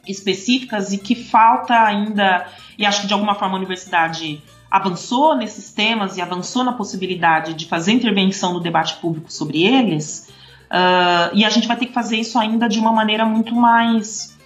específicas 0.06 0.92
e 0.92 0.98
que 0.98 1.16
falta 1.16 1.74
ainda, 1.74 2.46
e 2.78 2.86
acho 2.86 3.02
que 3.02 3.06
de 3.08 3.12
alguma 3.12 3.34
forma 3.34 3.54
a 3.54 3.58
universidade 3.58 4.40
avançou 4.70 5.34
nesses 5.34 5.72
temas 5.72 6.16
e 6.16 6.22
avançou 6.22 6.62
na 6.62 6.72
possibilidade 6.72 7.54
de 7.54 7.66
fazer 7.66 7.90
intervenção 7.90 8.54
no 8.54 8.60
debate 8.60 8.94
público 8.98 9.32
sobre 9.32 9.64
eles, 9.64 10.28
uh, 10.70 11.34
e 11.34 11.44
a 11.44 11.50
gente 11.50 11.66
vai 11.66 11.76
ter 11.76 11.86
que 11.86 11.92
fazer 11.92 12.16
isso 12.16 12.38
ainda 12.38 12.68
de 12.68 12.78
uma 12.78 12.92
maneira 12.92 13.26
muito 13.26 13.52
mais, 13.52 14.38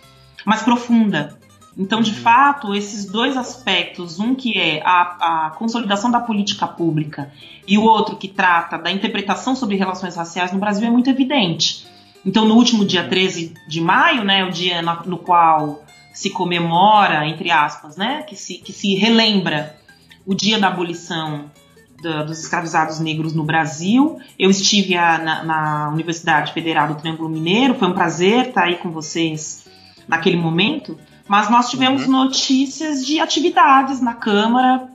mais 0.45 0.63
profunda. 0.63 1.39
Então, 1.79 2.01
de 2.01 2.11
uhum. 2.11 2.17
fato, 2.17 2.75
esses 2.75 3.05
dois 3.05 3.37
aspectos, 3.37 4.19
um 4.19 4.35
que 4.35 4.59
é 4.59 4.83
a, 4.83 5.47
a, 5.47 5.51
consolidação 5.51 6.11
da 6.11 6.21
política 6.21 6.67
pública 6.67 7.31
e 7.69 7.77
o 7.77 7.83
outro 7.83 8.17
que 8.17 8.29
trata 8.29 8.79
da 8.79 8.91
interpretação 8.91 9.55
sobre 9.55 9.77
relações 9.77 10.17
raciais 10.17 10.53
no 10.53 10.59
Brasil, 10.59 10.89
é 10.89 10.91
muito 10.91 11.11
evidente. 11.11 11.87
Então, 12.27 12.45
no 12.45 12.57
último 12.57 12.85
dia 12.85 13.09
13 13.09 13.55
de 13.69 13.81
maio, 13.81 14.25
né, 14.25 14.45
o 14.45 14.51
dia 14.51 14.83
no 14.83 15.17
qual 15.17 15.85
se 16.13 16.29
comemora, 16.31 17.25
entre 17.25 17.53
aspas, 17.53 17.97
né, 17.97 18.25
que 18.25 18.35
se, 18.35 18.59
que 18.59 18.73
se 18.73 18.97
relembra 18.97 19.79
o 20.27 20.35
dia 20.35 20.59
da 20.59 20.67
abolição 20.67 21.49
da, 22.03 22.25
dos 22.25 22.41
escravizados 22.41 22.99
negros 22.99 23.33
no 23.33 23.45
Brasil. 23.45 24.19
Eu 24.37 24.51
estive 24.51 24.97
a, 24.97 25.19
na, 25.19 25.45
na, 25.45 25.91
Universidade 25.91 26.53
Federal 26.53 26.89
do 26.89 26.97
Triângulo 26.97 27.29
Mineiro, 27.29 27.75
foi 27.75 27.87
um 27.87 27.95
prazer 27.95 28.49
estar 28.49 28.65
aí 28.65 28.77
com 28.77 28.91
vocês 28.91 29.65
naquele 30.09 30.37
momento, 30.37 30.99
mas 31.29 31.49
nós 31.49 31.71
tivemos 31.71 32.07
uhum. 32.07 32.25
notícias 32.25 33.07
de 33.07 33.21
atividades 33.21 34.01
na 34.01 34.15
Câmara, 34.15 34.89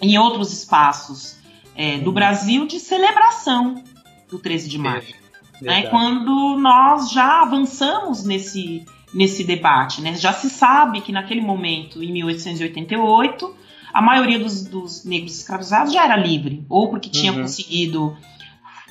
em 0.00 0.16
outros 0.16 0.50
espaços 0.50 1.36
é, 1.76 1.98
do 1.98 2.06
uhum. 2.06 2.14
Brasil, 2.14 2.66
de 2.66 2.80
celebração 2.80 3.82
do 4.30 4.38
13 4.38 4.66
de 4.66 4.78
maio. 4.78 5.20
Né, 5.60 5.82
quando 5.88 6.56
nós 6.58 7.10
já 7.10 7.42
avançamos 7.42 8.24
nesse, 8.24 8.84
nesse 9.12 9.44
debate. 9.44 10.00
Né? 10.00 10.14
Já 10.14 10.32
se 10.32 10.48
sabe 10.48 11.00
que 11.00 11.12
naquele 11.12 11.40
momento, 11.40 12.02
em 12.02 12.12
1888, 12.12 13.54
a 13.92 14.00
maioria 14.00 14.38
dos, 14.38 14.64
dos 14.64 15.04
negros 15.04 15.36
escravizados 15.36 15.92
já 15.92 16.04
era 16.04 16.16
livre, 16.16 16.64
ou 16.68 16.88
porque 16.88 17.08
tinha 17.08 17.32
uhum. 17.32 17.42
conseguido 17.42 18.16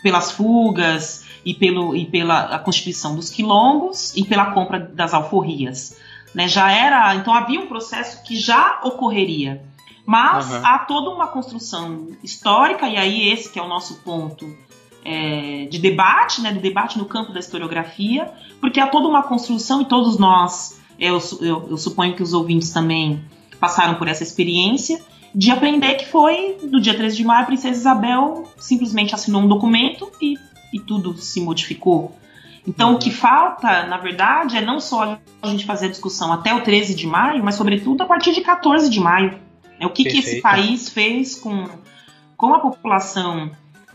pelas 0.03 0.31
fugas 0.31 1.25
e, 1.45 1.53
pelo, 1.53 1.95
e 1.95 2.05
pela 2.05 2.55
a 2.55 2.59
constituição 2.59 3.15
dos 3.15 3.29
quilombos 3.29 4.15
e 4.15 4.23
pela 4.23 4.51
compra 4.51 4.79
das 4.79 5.13
alforrias. 5.13 5.97
Né? 6.33 6.47
Já 6.47 6.71
era, 6.71 7.15
então 7.15 7.33
havia 7.33 7.59
um 7.59 7.67
processo 7.67 8.23
que 8.23 8.35
já 8.35 8.81
ocorreria. 8.83 9.63
Mas 10.05 10.49
uhum. 10.49 10.61
há 10.65 10.79
toda 10.79 11.11
uma 11.11 11.27
construção 11.27 12.07
histórica, 12.23 12.87
e 12.87 12.97
aí 12.97 13.29
esse 13.29 13.51
que 13.51 13.59
é 13.59 13.61
o 13.61 13.67
nosso 13.67 14.01
ponto 14.01 14.51
é, 15.03 15.67
de 15.69 15.79
debate, 15.79 16.41
né, 16.41 16.51
do 16.51 16.59
debate 16.59 16.97
no 16.97 17.05
campo 17.05 17.31
da 17.31 17.39
historiografia, 17.39 18.31
porque 18.59 18.79
há 18.79 18.87
toda 18.87 19.07
uma 19.07 19.23
construção, 19.23 19.81
e 19.81 19.85
todos 19.85 20.17
nós, 20.17 20.79
eu, 20.99 21.19
eu, 21.41 21.67
eu 21.69 21.77
suponho 21.77 22.15
que 22.15 22.23
os 22.23 22.33
ouvintes 22.33 22.71
também 22.71 23.23
passaram 23.59 23.95
por 23.95 24.07
essa 24.07 24.23
experiência, 24.23 25.01
de 25.33 25.51
aprender 25.51 25.95
que 25.95 26.07
foi, 26.07 26.57
no 26.63 26.81
dia 26.81 26.95
13 26.95 27.17
de 27.17 27.23
maio, 27.23 27.43
a 27.43 27.45
princesa 27.45 27.79
Isabel 27.79 28.47
simplesmente 28.57 29.13
assinou 29.13 29.41
um 29.43 29.47
documento 29.47 30.11
e, 30.21 30.35
e 30.73 30.79
tudo 30.79 31.15
se 31.17 31.39
modificou. 31.41 32.15
Então, 32.67 32.95
o 32.95 32.99
que 32.99 33.09
falta, 33.09 33.85
na 33.87 33.97
verdade, 33.97 34.57
é 34.57 34.61
não 34.61 34.79
só 34.79 35.17
a 35.41 35.47
gente 35.47 35.65
fazer 35.65 35.87
a 35.87 35.89
discussão 35.89 36.31
até 36.31 36.53
o 36.53 36.61
13 36.61 36.93
de 36.93 37.07
maio, 37.07 37.43
mas, 37.43 37.55
sobretudo, 37.55 38.01
a 38.03 38.05
partir 38.05 38.33
de 38.33 38.41
14 38.41 38.89
de 38.89 38.99
maio. 38.99 39.39
É 39.79 39.85
o 39.85 39.89
que, 39.89 40.03
que 40.03 40.19
esse 40.19 40.41
país 40.41 40.89
fez 40.89 41.35
com, 41.35 41.67
com 42.35 42.53
a 42.53 42.59
população 42.59 43.49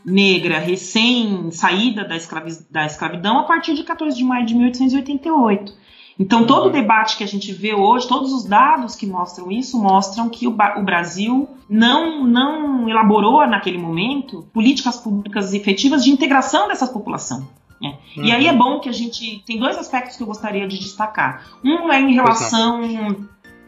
negra 0.04 0.58
recém-saída 0.58 2.04
da, 2.04 2.16
escravi 2.16 2.58
da 2.70 2.84
escravidão 2.84 3.38
a 3.38 3.44
partir 3.44 3.74
de 3.74 3.84
14 3.84 4.16
de 4.16 4.24
maio 4.24 4.44
de 4.44 4.54
1888. 4.54 5.84
Então, 6.18 6.46
todo 6.46 6.66
o 6.66 6.70
debate 6.70 7.16
que 7.16 7.24
a 7.24 7.26
gente 7.26 7.52
vê 7.52 7.74
hoje, 7.74 8.06
todos 8.06 8.32
os 8.32 8.44
dados 8.44 8.94
que 8.94 9.06
mostram 9.06 9.50
isso, 9.50 9.80
mostram 9.82 10.28
que 10.28 10.46
o, 10.46 10.50
o, 10.50 10.82
Brasil 10.82 11.48
não, 11.68 12.24
não 12.24 12.88
elaborou, 12.88 13.44
naquele 13.48 13.78
momento, 13.78 14.48
políticas 14.52 14.96
públicas 14.96 15.52
efetivas 15.52 16.04
de 16.04 16.10
integração 16.10 16.68
dessa 16.68 16.86
população. 16.86 17.48
Né? 17.82 17.98
Uhum. 18.16 18.24
E 18.24 18.32
aí 18.32 18.46
é 18.46 18.52
uhum. 18.52 18.58
bom 18.58 18.80
que 18.80 18.88
a 18.88 18.92
gente. 18.92 19.42
Tem 19.44 19.58
dois 19.58 19.76
aspectos 19.76 20.16
que 20.16 20.22
eu 20.22 20.26
gostaria 20.26 20.68
de 20.68 20.78
destacar. 20.78 21.44
Um 21.64 21.90
é 21.90 22.00
em 22.00 22.14
relação 22.14 22.80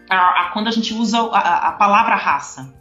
a, 0.08 0.16
a 0.16 0.50
quando 0.52 0.68
a 0.68 0.70
gente 0.70 0.94
usa 0.94 1.18
a, 1.18 1.68
a 1.68 1.72
palavra 1.72 2.14
raça. 2.14 2.72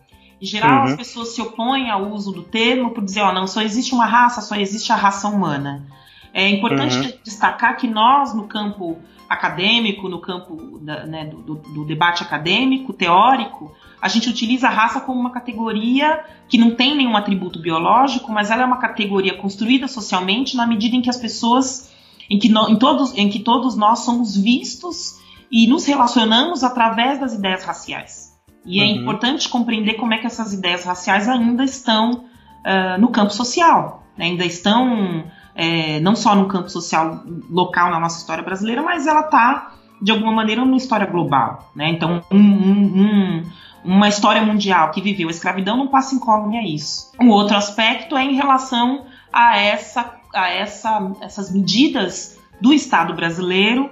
Em 0.42 0.46
geral, 0.46 0.80
uhum. 0.80 0.84
as 0.86 0.96
pessoas 0.96 1.30
se 1.30 1.42
opõem 1.42 1.90
ao 1.90 2.12
uso 2.12 2.32
do 2.32 2.44
termo 2.44 2.92
por 2.92 3.04
dizer, 3.04 3.22
ó, 3.22 3.34
não, 3.34 3.48
só 3.48 3.62
existe 3.62 3.94
uma 3.94 4.06
raça, 4.06 4.42
só 4.42 4.56
existe 4.56 4.92
a 4.92 4.96
raça 4.96 5.28
humana. 5.28 5.86
É 6.34 6.50
importante 6.50 6.98
uhum. 6.98 7.14
destacar 7.24 7.78
que 7.78 7.88
nós, 7.88 8.34
no 8.34 8.44
campo 8.44 8.98
acadêmico, 9.30 10.08
no 10.08 10.20
campo 10.20 10.80
da, 10.82 11.06
né, 11.06 11.26
do, 11.26 11.56
do, 11.56 11.86
debate 11.86 12.22
acadêmico, 12.22 12.94
teórico, 12.94 13.74
a 14.02 14.08
gente 14.08 14.30
utiliza 14.30 14.68
a 14.68 14.72
raça 14.72 15.00
como 15.02 15.20
uma 15.20 15.32
categoria 15.32 16.24
que 16.48 16.58
não 16.58 16.76
tem 16.76 16.96
nenhum 16.96 17.16
atributo 17.16 17.60
biológico, 17.60 18.32
mas 18.32 18.52
ela 18.52 18.64
é 18.64 18.66
uma 18.66 18.78
categoria 18.78 19.36
construída 19.38 19.88
socialmente 19.88 20.56
na 20.56 20.68
medida 20.68 20.96
em 20.96 21.02
que 21.02 21.10
as 21.10 21.18
pessoas, 21.18 21.92
em 22.30 22.38
que, 22.38 22.50
no, 22.50 22.70
em 22.70 22.76
todos, 22.76 23.18
em 23.18 23.30
que 23.30 23.40
todos 23.40 23.76
nós 23.76 24.00
somos 24.00 24.38
vistos 24.38 25.20
e 25.50 25.68
nos 25.68 25.86
relacionamos 25.86 26.64
através 26.64 27.20
das 27.20 27.34
ideias 27.34 27.64
raciais. 27.64 28.25
E 28.66 28.82
é 28.82 28.84
uhum. 28.84 28.90
é 28.90 28.94
importante 28.94 29.48
compreender 29.48 29.94
como 29.94 30.14
é 30.14 30.18
que 30.18 30.26
essas 30.26 30.54
ideias 30.54 30.84
raciais 30.84 31.30
ainda 31.30 31.64
estão 31.64 32.12
uh, 32.12 33.00
no 33.00 33.10
campo 33.10 33.32
social, 33.32 34.04
né? 34.18 34.26
ainda 34.26 34.46
estão 34.46 35.26
é, 35.54 36.00
não 36.02 36.16
só 36.16 36.36
no 36.36 36.48
campo 36.48 36.70
social 36.70 37.24
local 37.50 37.90
na 37.92 38.00
nossa 38.00 38.20
história 38.20 38.44
brasileira, 38.44 38.82
mas 38.82 39.08
ela 39.08 39.22
está 39.22 39.72
de 40.02 40.12
alguma 40.12 40.32
maneira 40.32 40.64
numa 40.66 40.78
história 40.78 41.06
global. 41.06 41.72
Né? 41.76 41.90
Então, 41.90 42.24
um, 42.30 42.38
um, 42.38 43.02
um, 43.02 43.44
uma 43.84 44.10
história 44.10 44.42
mundial 44.42 44.92
que 44.92 45.02
viveu 45.02 45.28
a 45.28 45.32
escravidão 45.32 45.78
não 45.78 45.88
passa 45.88 46.16
incógnita 46.16 46.58
a 46.58 46.68
isso. 46.68 47.12
Um 47.22 47.30
outro 47.30 47.56
aspecto 47.56 48.18
é 48.18 48.24
em 48.24 48.36
relação 48.36 49.06
a, 49.32 49.58
essa, 49.58 50.14
a 50.34 50.50
essa, 50.50 51.12
essas 51.22 51.52
medidas 51.52 52.38
do 52.60 52.74
Estado 52.74 53.14
brasileiro 53.14 53.90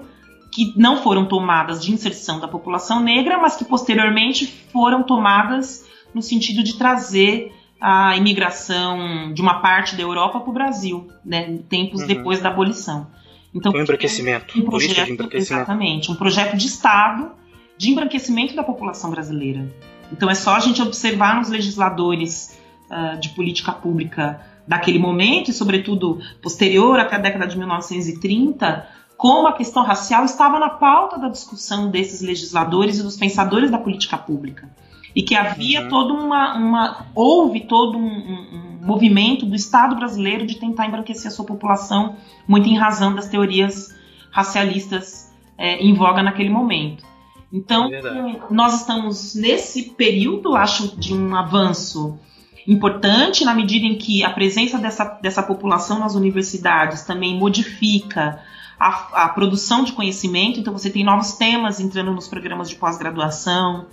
que 0.54 0.72
não 0.78 0.98
foram 0.98 1.26
tomadas 1.26 1.84
de 1.84 1.92
inserção 1.92 2.40
da 2.40 2.48
população 2.48 3.00
negra, 3.00 3.40
mas 3.40 3.56
que 3.56 3.66
posteriormente 3.66 4.46
foram 4.72 5.02
tomadas 5.02 5.84
no 6.14 6.22
sentido 6.22 6.62
de 6.62 6.78
trazer 6.78 7.52
a 7.82 8.16
imigração 8.16 9.34
de 9.34 9.42
uma 9.42 9.56
parte 9.62 9.96
da 9.96 10.04
Europa 10.04 10.40
para 10.40 10.50
o 10.50 10.54
Brasil, 10.54 11.08
né, 11.26 11.58
tempos 11.68 12.02
uhum. 12.02 12.08
depois 12.08 12.40
da 12.40 12.50
abolição. 12.50 13.08
Então, 13.54 13.72
um 13.72 13.82
embranquecimento, 13.82 14.60
um 14.60 14.64
projeto, 14.64 15.06
de 15.06 15.12
embranquecimento. 15.12 15.64
Exatamente, 15.64 16.12
um 16.12 16.16
projeto 16.16 16.56
de 16.56 16.68
Estado 16.68 17.32
de 17.76 17.90
embranquecimento 17.90 18.56
da 18.56 18.64
população 18.64 19.10
brasileira. 19.10 19.68
Então 20.12 20.30
é 20.30 20.36
só 20.36 20.56
a 20.56 20.60
gente 20.60 20.82
observar 20.82 21.36
nos 21.36 21.50
legisladores 21.50 22.60
uh, 22.92 23.20
de 23.20 23.30
política 23.30 23.72
pública 23.72 24.40
daquele 24.68 25.00
momento 25.00 25.50
e, 25.50 25.54
sobretudo, 25.54 26.20
posterior 26.42 27.00
até 27.00 27.16
a 27.16 27.20
década 27.20 27.48
de 27.48 27.58
1930, 27.58 28.88
como 29.24 29.48
a 29.48 29.54
questão 29.54 29.84
racial 29.84 30.26
estava 30.26 30.60
na 30.60 30.70
pauta 30.70 31.18
da 31.18 31.30
discussão 31.30 31.90
desses 31.90 32.20
legisladores 32.20 33.00
e 33.00 33.04
dos 33.04 33.16
pensadores 33.16 33.72
da 33.72 33.78
política 33.78 34.18
pública. 34.18 34.70
E 35.16 35.24
que 35.24 35.34
havia 35.34 35.84
uhum. 35.84 35.88
toda 35.88 36.14
uma, 36.14 36.58
uma. 36.58 37.06
houve 37.16 37.62
todo 37.62 37.98
um, 37.98 38.02
um, 38.02 38.82
um, 38.82 38.86
movimento 38.86 39.46
do 39.46 39.56
Estado 39.56 39.96
brasileiro 39.96 40.46
de 40.46 40.56
tentar 40.56 40.88
embranquecer 40.88 41.28
a 41.28 41.34
sua 41.34 41.46
população, 41.46 42.18
muito 42.46 42.68
em 42.68 42.78
razão 42.78 43.16
das 43.16 43.30
teorias 43.30 43.96
racialistas 44.30 45.34
é, 45.58 45.78
em 45.78 45.94
voga 45.94 46.22
naquele 46.22 46.50
momento. 46.50 47.06
Então, 47.50 47.90
é 47.94 48.02
nós 48.50 48.82
estamos 48.82 49.36
nesse 49.36 49.92
período, 49.92 50.54
acho, 50.54 51.00
de 51.00 51.14
um 51.14 51.34
avanço 51.34 52.20
importante, 52.68 53.46
na 53.46 53.56
medida 53.56 53.86
em 53.86 53.98
que 53.98 54.22
a 54.22 54.32
presença 54.32 54.78
dessa, 54.78 55.06
dessa 55.22 55.42
população 55.42 56.00
nas 56.00 56.14
universidades 56.14 57.04
também 57.04 57.40
modifica 57.40 58.42
a, 58.84 59.24
a, 59.24 59.30
produção 59.30 59.86
de 59.86 59.94
conhecimento, 59.94 60.60
então 60.60 60.74
você 60.74 60.90
tem 60.90 61.06
novos 61.06 61.34
temas 61.34 61.80
entrando 61.80 62.12
nos 62.12 62.28
programas 62.28 62.70
de 62.70 62.76
pós-graduação, 62.76 63.88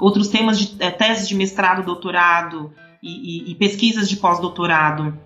outros 0.00 0.26
temas 0.28 0.58
de 0.58 0.74
é, 0.82 0.90
tese 0.90 1.28
de 1.28 1.36
mestrado, 1.36 1.84
doutorado 1.84 2.72
e, 3.00 3.50
e, 3.50 3.52
e 3.52 3.54
pesquisas 3.54 4.08
de 4.08 4.16
pós-doutorado, 4.16 5.16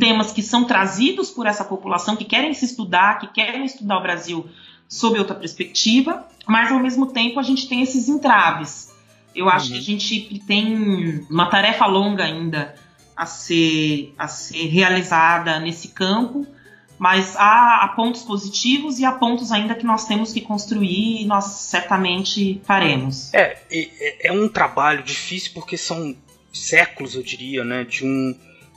temas 0.00 0.32
que 0.32 0.42
são 0.42 0.64
trazidos 0.64 1.30
por 1.30 1.46
essa 1.46 1.64
população 1.64 2.16
que 2.16 2.24
querem 2.24 2.52
se 2.54 2.64
estudar, 2.64 3.20
que 3.20 3.28
querem 3.28 3.64
estudar 3.64 3.98
o 3.98 4.02
Brasil 4.02 4.46
sob 4.88 5.16
outra 5.16 5.36
perspectiva, 5.36 6.26
mas 6.44 6.72
ao 6.72 6.80
mesmo 6.80 7.06
tempo 7.06 7.38
a 7.38 7.44
gente 7.44 7.68
tem 7.68 7.82
esses 7.82 8.08
entraves. 8.08 8.92
Eu 9.32 9.48
acho 9.48 9.66
uhum. 9.66 9.72
que 9.74 9.78
a 9.78 9.82
gente 9.82 10.40
tem 10.44 11.24
uma 11.30 11.46
tarefa 11.46 11.86
longa 11.86 12.24
ainda 12.24 12.74
a 13.16 13.26
ser, 13.26 14.12
a 14.18 14.26
ser 14.26 14.66
realizada 14.66 15.60
nesse 15.60 15.88
campo, 15.88 16.44
mas 16.98 17.36
há, 17.36 17.84
há, 17.84 17.88
pontos 17.88 18.22
positivos 18.22 18.98
e 18.98 19.04
há 19.04 19.12
pontos 19.12 19.52
ainda 19.52 19.74
que 19.74 19.84
nós 19.84 20.06
temos 20.06 20.32
que 20.32 20.40
construir 20.40 21.22
e 21.22 21.24
nós 21.26 21.44
certamente 21.44 22.60
faremos. 22.64 23.32
É, 23.34 23.58
é, 23.70 24.28
é 24.28 24.32
um 24.32 24.48
trabalho 24.48 25.02
difícil 25.02 25.52
porque 25.54 25.76
são 25.76 26.16
séculos, 26.52 27.14
eu 27.14 27.22
diria, 27.22 27.64
né, 27.64 27.84
de 27.84 28.04
um 28.04 28.34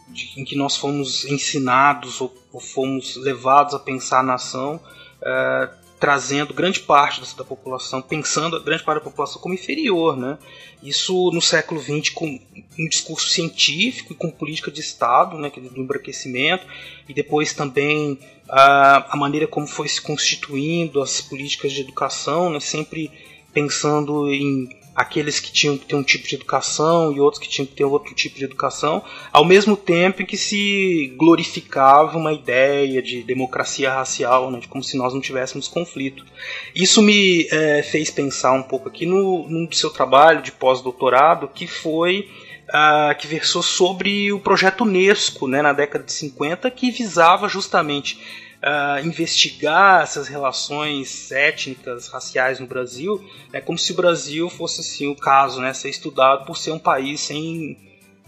de, 0.10 0.42
em 0.42 0.44
que 0.44 0.56
nós 0.56 0.76
fomos 0.76 1.26
ensinados 1.26 2.20
ou, 2.20 2.36
ou, 2.52 2.60
fomos 2.60 3.16
levados 3.16 3.74
a 3.74 3.80
pensar 3.80 4.20
a 4.20 4.24
nação, 4.24 4.80
é, 5.22 5.70
trazendo 6.00 6.54
grande 6.54 6.80
parte 6.80 7.22
da, 7.36 7.44
população, 7.44 8.02
pensando 8.02 8.56
a 8.56 8.60
grande 8.60 8.84
parte 8.84 9.00
da 9.00 9.04
população 9.04 9.42
como 9.42 9.54
inferior, 9.54 10.16
né? 10.16 10.38
Isso 10.82 11.30
no 11.32 11.42
século 11.42 11.82
XX 11.82 12.10
com 12.10 12.40
um 12.80 12.88
discurso 12.88 13.28
científico 13.28 14.14
e 14.14 14.16
com 14.16 14.32
política 14.32 14.72
de 14.72 14.80
Estado, 14.80 15.38
né, 15.38 15.52
é 15.56 15.60
do 15.60 15.82
embranquecimento, 15.82 16.66
e 17.08 17.14
depois 17.14 17.54
também 17.54 18.18
a, 18.48 19.14
a 19.14 19.18
maneira 19.18 19.46
como 19.46 19.68
foi 19.68 19.90
se 19.90 20.02
constituindo 20.02 21.02
as 21.02 21.20
políticas 21.20 21.74
de 21.74 21.82
educação, 21.82 22.50
né, 22.50 22.62
sempre 22.62 23.12
pensando 23.54 24.34
em 24.34 24.79
aqueles 24.96 25.40
que 25.40 25.52
tinham 25.52 25.78
que 25.78 25.86
ter 25.86 25.96
um 25.96 26.04
tipo 26.04 26.28
de 26.28 26.36
educação 26.36 27.12
e 27.12 27.20
outros 27.20 27.42
que 27.42 27.50
tinham 27.50 27.66
que 27.66 27.74
ter 27.74 27.86
outro 27.86 28.14
tipo 28.14 28.38
de 28.38 28.44
educação, 28.44 29.04
ao 29.32 29.46
mesmo 29.46 29.78
tempo 29.78 30.22
em 30.22 30.26
que 30.26 30.38
se 30.38 31.14
glorificava 31.18 32.18
uma 32.18 32.34
ideia 32.34 33.02
de 33.02 33.24
democracia 33.24 33.92
racial, 33.94 34.52
né, 34.52 34.60
de 34.60 34.68
como 34.68 34.84
se 34.84 34.98
nós 34.98 35.14
não 35.14 35.22
tivéssemos 35.22 35.68
conflito. 35.68 36.26
Isso 36.76 37.02
me 37.02 37.48
é, 37.52 37.82
fez 37.82 38.10
pensar 38.12 38.52
um 38.52 38.64
pouco 38.64 38.90
aqui 38.90 39.06
no, 39.06 39.48
no 39.48 39.74
seu 39.74 39.90
trabalho 39.90 40.42
de 40.42 40.52
pós-doutorado, 40.52 41.48
que 41.48 41.68
foi 41.68 42.28
Uh, 42.70 43.18
que 43.18 43.26
versou 43.26 43.64
sobre 43.64 44.32
o 44.32 44.40
projeto 44.40 44.82
Unesco 44.82 45.48
né, 45.48 45.60
na 45.60 45.74
década 45.74 46.04
de 46.04 46.14
50, 46.14 46.70
que 46.70 46.92
visava 46.92 47.50
justamente 47.50 48.20
uh, 48.64 49.06
investigar 49.06 50.04
essas 50.04 50.28
relações 50.28 51.32
étnicas, 51.32 52.08
raciais 52.08 52.60
no 52.60 52.68
Brasil, 52.68 53.24
é 53.54 53.62
como 53.62 53.78
se 53.78 53.92
o 53.92 53.96
Brasil 53.96 54.50
fosse 54.50 54.82
assim 54.82 55.08
o 55.08 55.16
caso, 55.16 55.62
né, 55.62 55.74
ser 55.74 55.90
estudado 55.90 56.46
por 56.46 56.58
ser 56.58 56.72
um 56.72 56.80
país 56.80 57.22
sem 57.22 57.78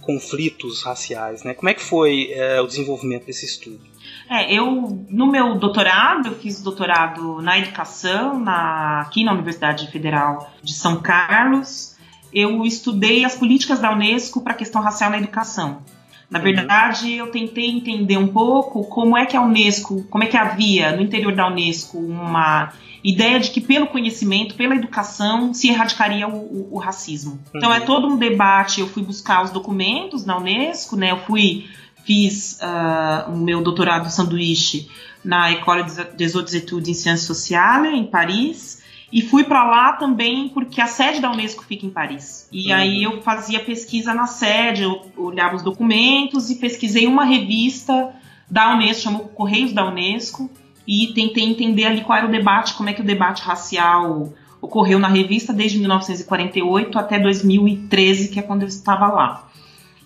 conflitos 0.02 0.82
raciais, 0.82 1.44
né? 1.44 1.54
Como 1.54 1.70
é 1.70 1.76
que 1.76 1.84
foi 1.84 2.32
é, 2.32 2.60
o 2.60 2.66
desenvolvimento 2.66 3.26
desse 3.26 3.46
estudo? 3.46 3.82
É, 4.28 4.52
eu 4.52 5.06
no 5.10 5.28
meu 5.28 5.60
doutorado, 5.60 6.30
eu 6.30 6.36
fiz 6.36 6.60
doutorado 6.62 7.40
na 7.40 7.60
educação 7.60 8.40
na, 8.40 9.02
aqui 9.02 9.24
na 9.24 9.32
Universidade 9.32 9.92
Federal 9.92 10.52
de 10.64 10.74
São 10.74 11.00
Carlos. 11.02 11.96
Eu 12.34 12.66
estudei 12.66 13.24
as 13.24 13.36
políticas 13.36 13.80
da 13.80 13.92
Unesco 13.92 14.42
para 14.42 14.54
a 14.54 14.56
questão 14.56 14.82
racial 14.82 15.12
na 15.12 15.20
educação. 15.20 15.84
Na 16.32 16.40
uhum. 16.40 16.46
verdade, 16.46 17.14
eu 17.14 17.28
tentei 17.28 17.70
entender 17.70 18.16
um 18.16 18.28
pouco 18.28 18.86
como 18.86 19.18
é 19.18 19.26
que 19.26 19.36
a 19.36 19.42
Unesco, 19.42 20.04
como 20.10 20.24
é 20.24 20.28
que 20.28 20.38
havia 20.38 20.96
no 20.96 21.02
interior 21.02 21.36
da 21.36 21.46
Unesco 21.48 21.98
uma 21.98 22.72
ideia 23.04 23.38
de 23.38 23.50
que 23.50 23.60
pelo 23.60 23.88
conhecimento, 23.88 24.56
pela 24.56 24.74
educação, 24.74 25.54
se 25.54 25.68
erradicaria 25.68 26.28
o, 26.30 26.38
o, 26.38 26.68
o 26.72 26.78
racismo. 26.78 27.38
Então 27.54 27.74
é 27.74 27.80
uhum. 27.80 27.86
todo 27.86 28.08
um 28.08 28.18
debate. 28.18 28.80
Eu 28.80 28.88
fui 28.88 29.04
buscar 29.04 29.44
os 29.44 29.52
documentos 29.52 30.26
na 30.26 30.38
Unesco, 30.38 30.96
né? 30.96 31.12
Eu 31.12 31.18
fui 31.18 31.68
fiz 32.06 32.58
uh, 32.62 33.32
o 33.32 33.38
meu 33.38 33.62
doutorado 33.62 34.10
sanduíche 34.10 34.90
na 35.24 35.52
École 35.52 35.86
des 36.16 36.36
Hautes 36.36 36.56
Études 36.56 36.90
em 36.90 36.94
Sciences 36.94 37.28
Sociales 37.28 37.94
em 37.94 38.06
Paris 38.06 38.81
e 39.12 39.22
fui 39.22 39.44
para 39.44 39.64
lá 39.64 39.94
também 39.94 40.48
porque 40.50 40.80
a 40.80 40.88
sede 40.88 41.20
da 41.20 41.32
Unesco 41.32 41.66
fica 41.66 41.86
em 41.86 41.90
Paris. 41.90 42.48
E 42.52 42.70
uhum. 42.70 42.78
aí 42.78 43.04
eu 43.04 43.22
fazia 43.22 43.60
pesquisa 43.60 44.14
na 44.14 44.26
sede, 44.26 44.84
eu 44.84 45.12
olhava 45.18 45.56
os 45.56 45.62
documentos 45.62 46.50
e 46.50 46.56
pesquisei 46.56 47.08
uma 47.08 47.26
revista 47.26 48.14
da 48.50 48.74
Unesco, 48.74 49.04
chamou 49.04 49.28
Correios 49.30 49.74
da 49.74 49.86
Unesco, 49.88 50.50
e 50.88 51.08
tentei 51.14 51.44
entender 51.44 51.86
ali 51.86 52.02
qual 52.02 52.18
era 52.18 52.28
o 52.28 52.32
debate, 52.32 52.74
como 52.74 52.90
é 52.90 52.94
que 52.94 53.02
o 53.02 53.06
debate 53.06 53.44
racial 53.44 54.34
ocorreu 54.62 55.00
na 55.00 55.08
revista 55.08 55.52
desde 55.52 55.80
1948 55.80 56.98
até 56.98 57.20
2013, 57.20 58.30
que 58.30 58.40
é 58.40 58.44
quando 58.44 58.62
eu 58.62 58.68
estava 58.68 59.08
lá. 59.08 59.51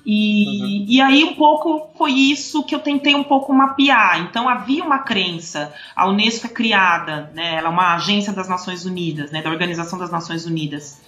E, 0.06 0.46
uhum. 0.62 0.86
e 0.88 1.02
aí 1.02 1.24
um 1.24 1.34
pouco 1.34 1.90
foi 1.98 2.12
isso 2.12 2.64
que 2.64 2.76
eu 2.76 2.80
tentei 2.80 3.16
um 3.16 3.24
pouco 3.24 3.52
mapear. 3.52 4.22
Então 4.22 4.48
havia 4.48 4.84
uma 4.84 5.00
crença, 5.00 5.74
a 5.96 6.08
Unesco 6.08 6.46
é 6.46 6.50
criada, 6.50 7.32
né, 7.34 7.56
ela 7.56 7.68
é 7.68 7.72
uma 7.72 7.96
agência 7.96 8.32
das 8.32 8.48
Nações 8.48 8.86
Unidas, 8.86 9.32
né, 9.32 9.42
da 9.42 9.50
Organização 9.50 9.98
das 9.98 10.12
Nações 10.12 10.46
Unidas 10.46 11.02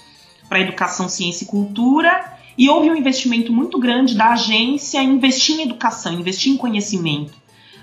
para 0.49 0.59
Educação, 0.59 1.07
Ciência 1.07 1.43
e 1.43 1.47
Cultura, 1.47 2.37
e 2.57 2.69
houve 2.69 2.89
um 2.89 2.95
investimento 2.95 3.53
muito 3.53 3.79
grande 3.79 4.15
da 4.15 4.31
agência 4.31 4.99
em 5.03 5.11
investir 5.11 5.59
em 5.59 5.63
educação, 5.63 6.13
investir 6.13 6.51
em 6.51 6.57
conhecimento. 6.57 7.33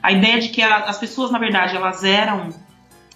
A 0.03 0.11
ideia 0.11 0.41
de 0.41 0.49
que 0.49 0.61
as 0.61 0.99
pessoas, 0.99 1.31
na 1.31 1.39
verdade, 1.39 1.77
elas 1.77 2.03
eram, 2.03 2.51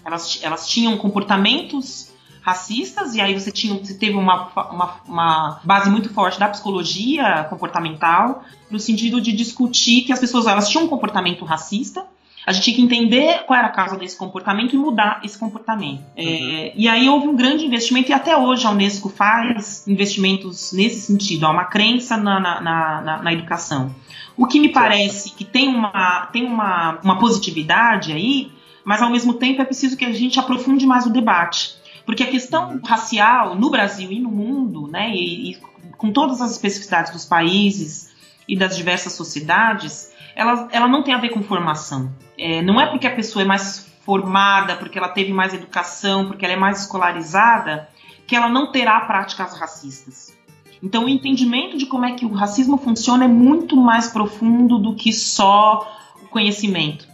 elas, 0.05 0.39
elas 0.43 0.69
tinham 0.69 0.97
comportamentos 0.97 2.08
racistas, 2.49 3.15
e 3.15 3.21
aí 3.21 3.39
você, 3.39 3.53
tinha, 3.53 3.75
você 3.75 3.95
teve 3.95 4.17
uma, 4.17 4.49
uma, 4.71 4.95
uma 5.07 5.61
base 5.63 5.91
muito 5.91 6.09
forte 6.13 6.39
da 6.39 6.49
psicologia 6.49 7.45
comportamental, 7.51 8.43
no 8.71 8.79
sentido 8.79 9.21
de 9.21 9.33
discutir 9.33 10.03
que 10.03 10.13
as 10.13 10.19
pessoas 10.19 10.47
elas 10.47 10.69
tinham 10.69 10.85
um 10.85 10.89
comportamento 10.89 11.45
racista, 11.45 12.05
a 12.47 12.53
gente 12.53 12.65
tinha 12.65 12.77
que 12.77 12.83
entender 12.83 13.45
qual 13.47 13.59
era 13.59 13.69
a 13.69 13.71
causa 13.71 13.95
desse 13.97 14.17
comportamento 14.17 14.75
e 14.75 14.79
mudar 14.79 15.21
esse 15.23 15.39
comportamento. 15.39 16.03
É, 16.17 16.23
uhum. 16.23 16.29
É, 16.31 16.73
e 16.75 16.89
aí 16.89 17.07
houve 17.07 17.29
um 17.29 17.37
grande 17.37 17.67
investimento, 17.67 18.11
e 18.11 18.15
até 18.15 18.35
hoje 18.35 18.67
a 18.67 18.71
Unesco 18.71 19.11
faz 19.11 19.87
investimentos 19.87 20.73
nesse 20.73 21.01
sentido, 21.03 21.45
há 21.45 21.51
uma 21.51 21.67
crença 21.67 22.17
na, 22.17 22.41
na, 22.41 22.61
na, 22.63 23.23
na 23.23 23.33
educação. 23.33 23.95
O 24.35 24.47
que 24.47 24.59
me 24.59 24.71
parece 24.71 25.35
que 25.35 25.45
tem 25.45 25.69
uma, 25.69 26.27
tem 26.33 26.47
uma, 26.47 26.99
uma 27.03 27.19
positividade 27.19 28.13
aí, 28.13 28.51
mas 28.83 29.03
ao 29.03 29.11
mesmo 29.11 29.35
tempo 29.35 29.61
é 29.61 29.65
preciso 29.67 29.99
que 29.99 30.05
a 30.07 30.13
gente 30.13 30.41
aprofunde 30.41 30.87
mais 30.87 31.05
o 31.05 31.11
debate. 31.11 31.77
Porque 32.09 32.23
a 32.23 32.31
questão 32.31 32.81
racial 32.83 33.55
no 33.55 33.69
Brasil 33.69 34.11
e 34.11 34.19
no 34.19 34.31
mundo, 34.31 34.89
né, 34.89 35.11
e, 35.11 35.51
e 35.51 35.57
com 35.99 36.11
todas 36.11 36.41
as 36.41 36.53
especificidades 36.53 37.13
dos 37.13 37.27
países 37.27 38.11
e 38.49 38.57
das 38.57 38.75
diversas 38.75 39.13
sociedades, 39.13 40.11
ela, 40.35 40.71
ela 40.73 40.89
não 40.89 41.03
tem 41.03 41.13
a 41.13 41.19
ver 41.19 41.29
com 41.29 41.43
formação. 41.43 42.11
É, 42.39 42.63
não 42.63 42.81
é 42.81 42.87
porque 42.87 43.07
a 43.07 43.15
pessoa 43.15 43.43
é 43.43 43.45
mais 43.45 43.93
formada, 44.07 44.75
porque 44.77 44.97
ela 44.97 45.11
teve 45.11 45.35
mais 45.35 45.53
educação, 45.53 46.27
porque 46.27 46.47
ela 46.47 46.55
é 46.55 46.57
mais 46.57 46.81
escolarizada, 46.81 47.91
que 48.27 48.35
ela 48.35 48.49
não 48.49 48.73
terá 48.73 48.99
práticas 49.03 49.53
racistas. 49.61 50.35
Então, 50.83 51.05
o 51.05 51.09
entendimento 51.11 51.77
de 51.77 51.85
como 51.85 52.07
é 52.07 52.15
que 52.15 52.25
o 52.25 52.33
racismo 52.33 52.79
funciona 52.79 53.27
é 53.27 53.29
muito 53.29 53.77
mais 53.77 54.09
profundo 54.09 54.79
do 54.79 54.95
que 54.95 55.13
só 55.13 55.95
o 56.23 56.27
conhecimento. 56.29 57.07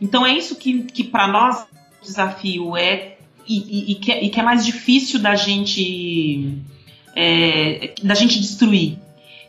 Então, 0.00 0.24
é 0.24 0.32
isso 0.32 0.56
que, 0.56 0.84
que 0.84 1.04
para 1.04 1.28
nós 1.28 1.66
o 2.00 2.04
desafio 2.06 2.74
é 2.74 3.17
e, 3.48 3.92
e, 3.92 3.94
que, 3.94 4.12
é, 4.12 4.24
e, 4.24 4.28
que, 4.28 4.38
é 4.38 4.42
mais 4.42 4.64
difícil 4.64 5.20
da 5.20 5.34
gente 5.34 6.62
é, 7.16 7.94
da 8.02 8.14
gente 8.14 8.38
destruir. 8.38 8.98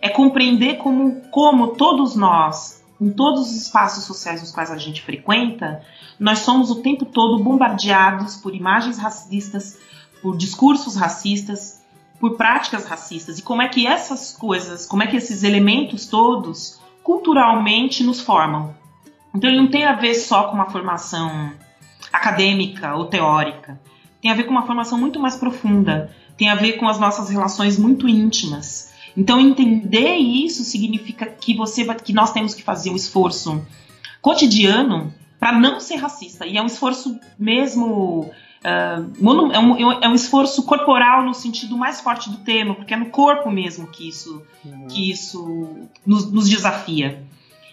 É 0.02 0.08
compreender 0.08 0.78
como, 0.78 1.22
como 1.30 1.76
todos 1.76 2.16
nós, 2.16 2.82
em 3.00 3.12
todos 3.12 3.50
os 3.50 3.62
espaços 3.62 4.06
sociais 4.06 4.42
nos 4.42 4.52
quais 4.52 4.72
a 4.72 4.78
gente 4.78 5.02
frequenta, 5.02 5.84
nós 6.18 6.40
somos 6.40 6.72
o 6.72 6.82
tempo 6.82 7.06
todo 7.06 7.44
bombardeados 7.44 8.38
por 8.38 8.56
imagens 8.56 8.98
racistas, 8.98 9.78
por 10.22 10.38
discursos 10.38 10.96
racistas, 10.96 11.82
por 12.20 12.38
práticas 12.38 12.86
racistas 12.86 13.40
e 13.40 13.42
como 13.42 13.62
é 13.62 13.68
que 13.68 13.86
essas 13.86 14.32
coisas, 14.34 14.86
como 14.86 15.04
é 15.04 15.08
que 15.08 15.18
esses 15.18 15.44
elementos 15.44 16.06
todos 16.08 16.80
culturalmente 17.04 18.04
nos 18.04 18.22
formam. 18.22 18.76
Então 19.34 19.50
ele 19.50 19.60
não 19.60 19.70
tem 19.70 19.86
a 19.86 19.94
ver 19.94 20.16
só 20.16 20.46
com 20.46 20.56
uma 20.56 20.70
formação 20.70 21.52
acadêmica 22.12 22.96
ou 22.96 23.06
teórica 23.06 23.80
tem 24.22 24.32
a 24.32 24.34
ver 24.34 24.44
com 24.44 24.52
uma 24.52 24.66
formação 24.66 24.98
muito 24.98 25.20
mais 25.20 25.36
profunda, 25.36 26.12
tem 26.38 26.50
a 26.50 26.56
ver 26.56 26.74
com 26.74 26.88
as 26.88 27.00
nossas 27.00 27.30
relações 27.30 27.78
muito 27.78 28.08
íntimas. 28.08 28.92
Então 29.16 29.40
entender 29.40 30.16
isso 30.16 30.64
significa 30.64 31.26
que 31.26 31.56
você 31.56 31.84
vai, 31.84 31.96
que 31.96 32.14
nós 32.14 32.32
temos 32.32 32.54
que 32.54 32.64
fazer 32.64 32.90
um 32.90 32.96
esforço 32.96 33.66
cotidiano 34.22 35.14
para 35.40 35.58
não 35.58 35.80
ser 35.80 35.96
racista 35.96 36.46
e 36.46 36.58
é 36.58 36.62
um 36.62 36.68
esforço 36.68 37.20
mesmo 37.38 38.32
Uh, 38.60 39.54
é, 39.54 39.60
um, 39.60 40.04
é, 40.04 40.10
um, 40.10 40.14
esforço 40.14 40.64
corporal 40.64 41.24
no 41.24 41.34
sentido 41.34 41.78
mais 41.78 42.02
forte 42.02 42.30
do 42.30 42.40
termo, 42.40 42.76
porque 42.76 42.94
é 42.94 42.98
no 42.98 43.06
corpo 43.06 43.50
mesmo 43.50 43.88
que 43.88 44.10
isso, 44.10 44.44
uhum. 44.66 44.88
que 44.90 45.10
isso 45.10 45.88
nos, 46.06 46.30
nos, 46.30 46.50
desafia. 46.50 47.24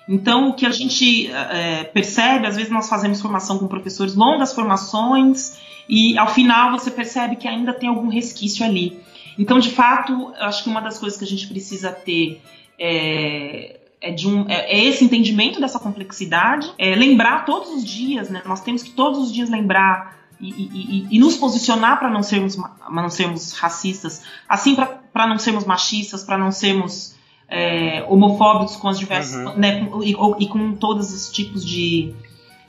Então, 0.09 0.51
o 0.51 0.55
que 0.55 0.65
a 0.65 0.71
gente 0.71 1.31
é, 1.31 1.85
percebe, 1.85 2.47
às 2.47 2.57
vezes 2.57 2.71
nós 2.71 2.89
fazemos 2.89 3.21
formação 3.21 3.59
com 3.59 3.67
professores, 3.67 4.15
longas 4.15 4.55
formações, 4.55 5.59
e 5.89 6.17
ao 6.17 6.29
final 6.29 6.71
você 6.73 6.91
percebe 6.91 7.37
que 7.37 7.49
ainda 7.49 7.73
tem 7.73 7.89
algum 7.89 8.09
resquício 8.09 8.65
ali. 8.65 9.01
Então, 9.39 9.59
de 9.59 9.71
fato, 9.71 10.33
acho 10.39 10.63
que 10.63 10.71
uma 10.71 10.81
das 10.81 10.99
coisas 10.99 11.19
que 11.19 11.25
a 11.25 11.29
gente 11.29 11.47
precisa 11.49 11.91
ter 11.91 12.41
é, 12.79 13.81
é, 14.01 14.11
de 14.13 14.29
um, 14.29 14.49
é, 14.49 14.79
é 14.79 14.85
esse 14.85 15.05
entendimento 15.05 15.61
dessa 15.61 15.79
complexidade, 15.79 16.73
é 16.79 16.95
lembrar 16.95 17.45
todos 17.45 17.71
os 17.71 17.85
dias, 17.85 18.31
né? 18.31 18.43
Nós 18.47 18.61
temos 18.61 18.83
que 18.83 18.91
todos 18.91 19.19
os 19.19 19.33
dias 19.33 19.51
lembrar 19.51 20.17
e, 20.41 20.51
e, 20.51 21.07
e, 21.11 21.19
nos 21.19 21.37
posicionar 21.37 21.99
para 21.99 22.11
não 22.11 22.23
sermos 22.23 22.57
não 22.91 23.09
sermos 23.09 23.53
racistas, 23.53 24.23
assim 24.47 24.75
para 24.75 25.27
não 25.27 25.39
sermos 25.39 25.65
machistas, 25.65 26.23
para 26.23 26.37
não 26.37 26.53
sermos 26.53 27.16
é, 27.49 28.05
homofóbicos 28.09 28.77
com 28.77 28.89
as 28.89 28.99
diversas 28.99 29.35
uhum. 29.35 29.57
né, 29.57 29.89
e, 30.03 30.45
e, 30.45 30.49
com 30.49 30.75
todos 30.75 31.13
os 31.13 31.31
tipos 31.31 31.65
de, 31.65 32.15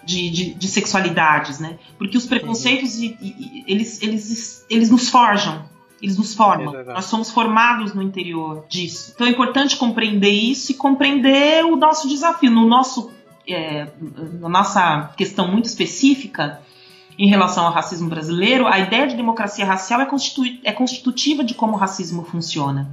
de, 0.03 0.29
de, 0.29 0.53
de 0.53 0.67
sexualidades, 0.67 1.59
né? 1.59 1.77
Porque 1.97 2.17
os 2.17 2.25
preconceitos, 2.25 2.97
uhum. 2.97 3.15
eles, 3.67 4.01
eles, 4.01 4.65
eles 4.69 4.89
nos 4.89 5.09
forjam, 5.09 5.65
eles 6.01 6.17
nos 6.17 6.33
formam. 6.33 6.75
É 6.75 6.83
Nós 6.83 7.05
somos 7.05 7.31
formados 7.31 7.93
no 7.93 8.01
interior 8.01 8.65
disso. 8.69 9.13
Então 9.15 9.25
é 9.25 9.29
importante 9.31 9.75
compreender 9.77 10.29
isso 10.29 10.71
e 10.71 10.75
compreender 10.75 11.65
o 11.65 11.75
nosso 11.75 12.07
desafio. 12.07 12.51
No 12.51 12.67
nosso, 12.67 13.11
é, 13.47 13.87
na 14.39 14.49
nossa 14.49 15.11
questão 15.17 15.47
muito 15.51 15.65
específica 15.65 16.61
em 17.17 17.27
relação 17.27 17.65
ao 17.65 17.73
racismo 17.73 18.07
brasileiro, 18.07 18.67
a 18.67 18.77
ideia 18.77 19.07
de 19.07 19.15
democracia 19.15 19.65
racial 19.65 19.99
é, 20.01 20.05
constitu 20.05 20.43
é 20.63 20.71
constitutiva 20.71 21.43
de 21.43 21.55
como 21.55 21.73
o 21.73 21.77
racismo 21.77 22.23
funciona. 22.23 22.87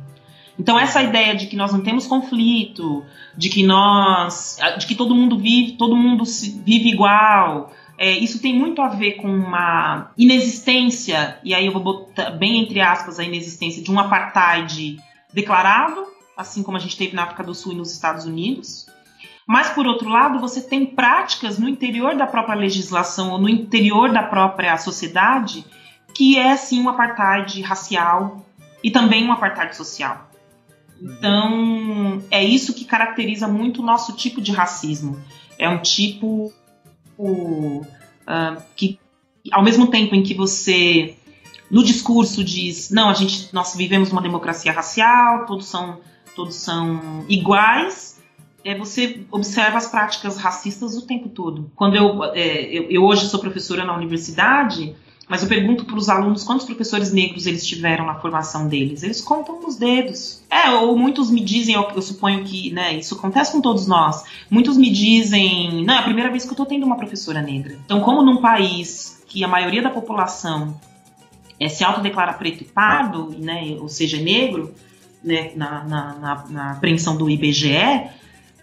Então 0.59 0.79
essa 0.79 1.03
ideia 1.03 1.35
de 1.35 1.47
que 1.47 1.57
nós 1.57 1.73
não 1.73 1.81
temos 1.81 2.07
conflito, 2.07 3.05
de 3.37 3.49
que 3.49 3.65
nós, 3.65 4.59
de 4.79 4.87
que 4.87 4.95
todo 4.95 5.15
mundo 5.15 5.37
vive, 5.39 5.73
todo 5.73 5.97
mundo 5.97 6.25
vive 6.65 6.91
igual, 6.91 7.73
é, 7.99 8.11
isso 8.11 8.41
tem 8.41 8.57
muito 8.57 8.81
a 8.81 8.89
ver 8.89 9.13
com 9.13 9.29
uma 9.29 10.11
inexistência, 10.17 11.39
e 11.45 11.55
aí 11.55 11.67
eu 11.67 11.73
vou 11.73 11.83
botar 11.83 12.31
bem 12.31 12.63
entre 12.63 12.81
aspas 12.81 13.19
a 13.19 13.25
inexistência 13.25 13.83
de 13.83 13.91
um 13.91 13.99
apartheid 13.99 14.99
declarado, 15.33 16.07
assim 16.37 16.63
como 16.63 16.77
a 16.77 16.81
gente 16.81 16.97
teve 16.97 17.15
na 17.15 17.25
África 17.25 17.43
do 17.43 17.55
Sul 17.55 17.73
e 17.73 17.77
nos 17.77 17.93
Estados 17.93 18.25
Unidos. 18.25 18.87
Mas, 19.47 19.69
por 19.71 19.87
outro 19.87 20.09
lado, 20.09 20.41
você 20.41 20.63
tem 20.63 20.87
práticas 20.87 21.59
no 21.59 21.69
interior 21.69 22.17
da 22.17 22.27
própria 22.27 22.55
legislação 22.55 23.31
ou 23.31 23.39
no 23.39 23.49
interior 23.49 24.11
da 24.11 24.23
própria 24.23 24.77
sociedade 24.79 25.65
que 26.15 26.39
é, 26.39 26.57
sim, 26.57 26.81
um 26.81 26.89
apartheid 26.89 27.61
racial 27.61 28.47
e 28.83 28.91
também 28.91 29.27
um 29.27 29.33
apartheid 29.33 29.77
social. 29.77 30.31
Então, 31.01 32.23
é 32.31 32.43
isso 32.43 32.75
que 32.75 32.85
caracteriza 32.85 33.49
muito 33.49 33.83
o 33.83 33.85
nosso 33.85 34.15
tipo 34.15 34.41
de 34.41 34.53
racismo. 34.53 35.21
É 35.59 35.69
um 35.69 35.83
tipo 35.83 36.53
uh, 37.19 37.87
que, 38.77 38.99
ao 39.53 39.63
mesmo 39.63 39.89
tempo 39.89 40.15
em 40.15 40.23
que 40.23 40.35
você, 40.35 41.17
no 41.71 41.85
discurso, 41.85 42.43
diz: 42.43 42.91
não, 42.91 43.09
a 43.09 43.15
gente, 43.15 43.53
nós 43.53 43.75
vivemos 43.75 44.11
uma 44.11 44.23
democracia 44.23 44.73
racial, 44.73 45.47
todos 45.47 45.67
são 45.67 46.01
todos 46.35 46.57
são 46.57 47.25
iguais, 47.29 48.21
é, 48.65 48.77
você 48.77 49.25
observa 49.31 49.79
as 49.79 49.87
práticas 49.87 50.37
racistas 50.37 50.97
o 50.97 51.07
tempo 51.07 51.29
todo. 51.29 51.71
Quando 51.77 51.97
eu, 51.97 52.25
é, 52.35 52.65
eu, 52.65 52.91
eu 52.91 53.05
hoje 53.05 53.29
sou 53.29 53.39
professora 53.39 53.85
na 53.85 53.95
universidade, 53.95 54.95
mas 55.29 55.43
eu 55.43 55.49
pergunto 55.49 55.85
para 55.85 55.97
os 55.97 56.09
alunos 56.09 56.45
quantos 56.45 56.67
professores 56.67 57.13
negros 57.13 57.47
eles 57.47 57.67
tiveram 57.67 58.05
na 58.05 58.15
formação 58.17 58.69
deles. 58.69 59.03
Eles 59.03 59.21
contam 59.21 59.61
nos 59.61 59.77
dedos. 59.77 60.43
É, 60.51 60.71
ou 60.71 60.97
muitos 60.97 61.31
me 61.31 61.41
dizem, 61.41 61.75
eu, 61.75 61.89
eu 61.95 62.03
suponho 62.03 62.45
que 62.45 62.71
né, 62.71 62.95
isso 62.95 63.15
acontece 63.15 63.53
com 63.53 63.61
todos 63.61 63.87
nós. 63.87 64.23
Muitos 64.51 64.77
me 64.77 64.91
dizem, 64.91 65.85
não, 65.85 65.95
é 65.95 65.99
a 65.99 66.03
primeira 66.03 66.31
vez 66.31 66.45
que 66.45 66.51
eu 66.51 66.55
estou 66.55 66.67
tendo 66.67 66.85
uma 66.85 66.97
professora 66.97 67.41
negra. 67.41 67.79
Então, 67.85 68.01
como 68.01 68.23
num 68.23 68.39
país 68.39 69.23
que 69.27 69.43
a 69.43 69.49
maioria 69.49 69.83
da 69.83 69.91
população 69.91 70.79
é, 71.59 71.69
se 71.69 71.83
autodeclara 71.83 72.35
preto 72.35 72.63
e 72.63 72.67
pardo, 72.67 73.35
né, 73.39 73.77
ou 73.81 73.89
seja, 73.89 74.19
negro, 74.19 74.75
né, 75.23 75.53
na, 75.57 75.85
na, 75.85 76.15
na, 76.15 76.45
na 76.51 76.71
apreensão 76.73 77.17
do 77.17 77.31
IBGE, 77.31 78.11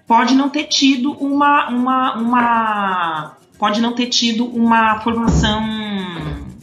pode 0.05 0.35
não 0.35 0.49
ter 0.49 0.65
tido 0.65 1.13
uma, 1.13 1.69
uma, 1.69 2.15
uma 2.17 3.37
pode 3.57 3.79
não 3.81 3.93
ter 3.93 4.07
tido 4.07 4.45
uma 4.45 4.99
formação 4.99 5.61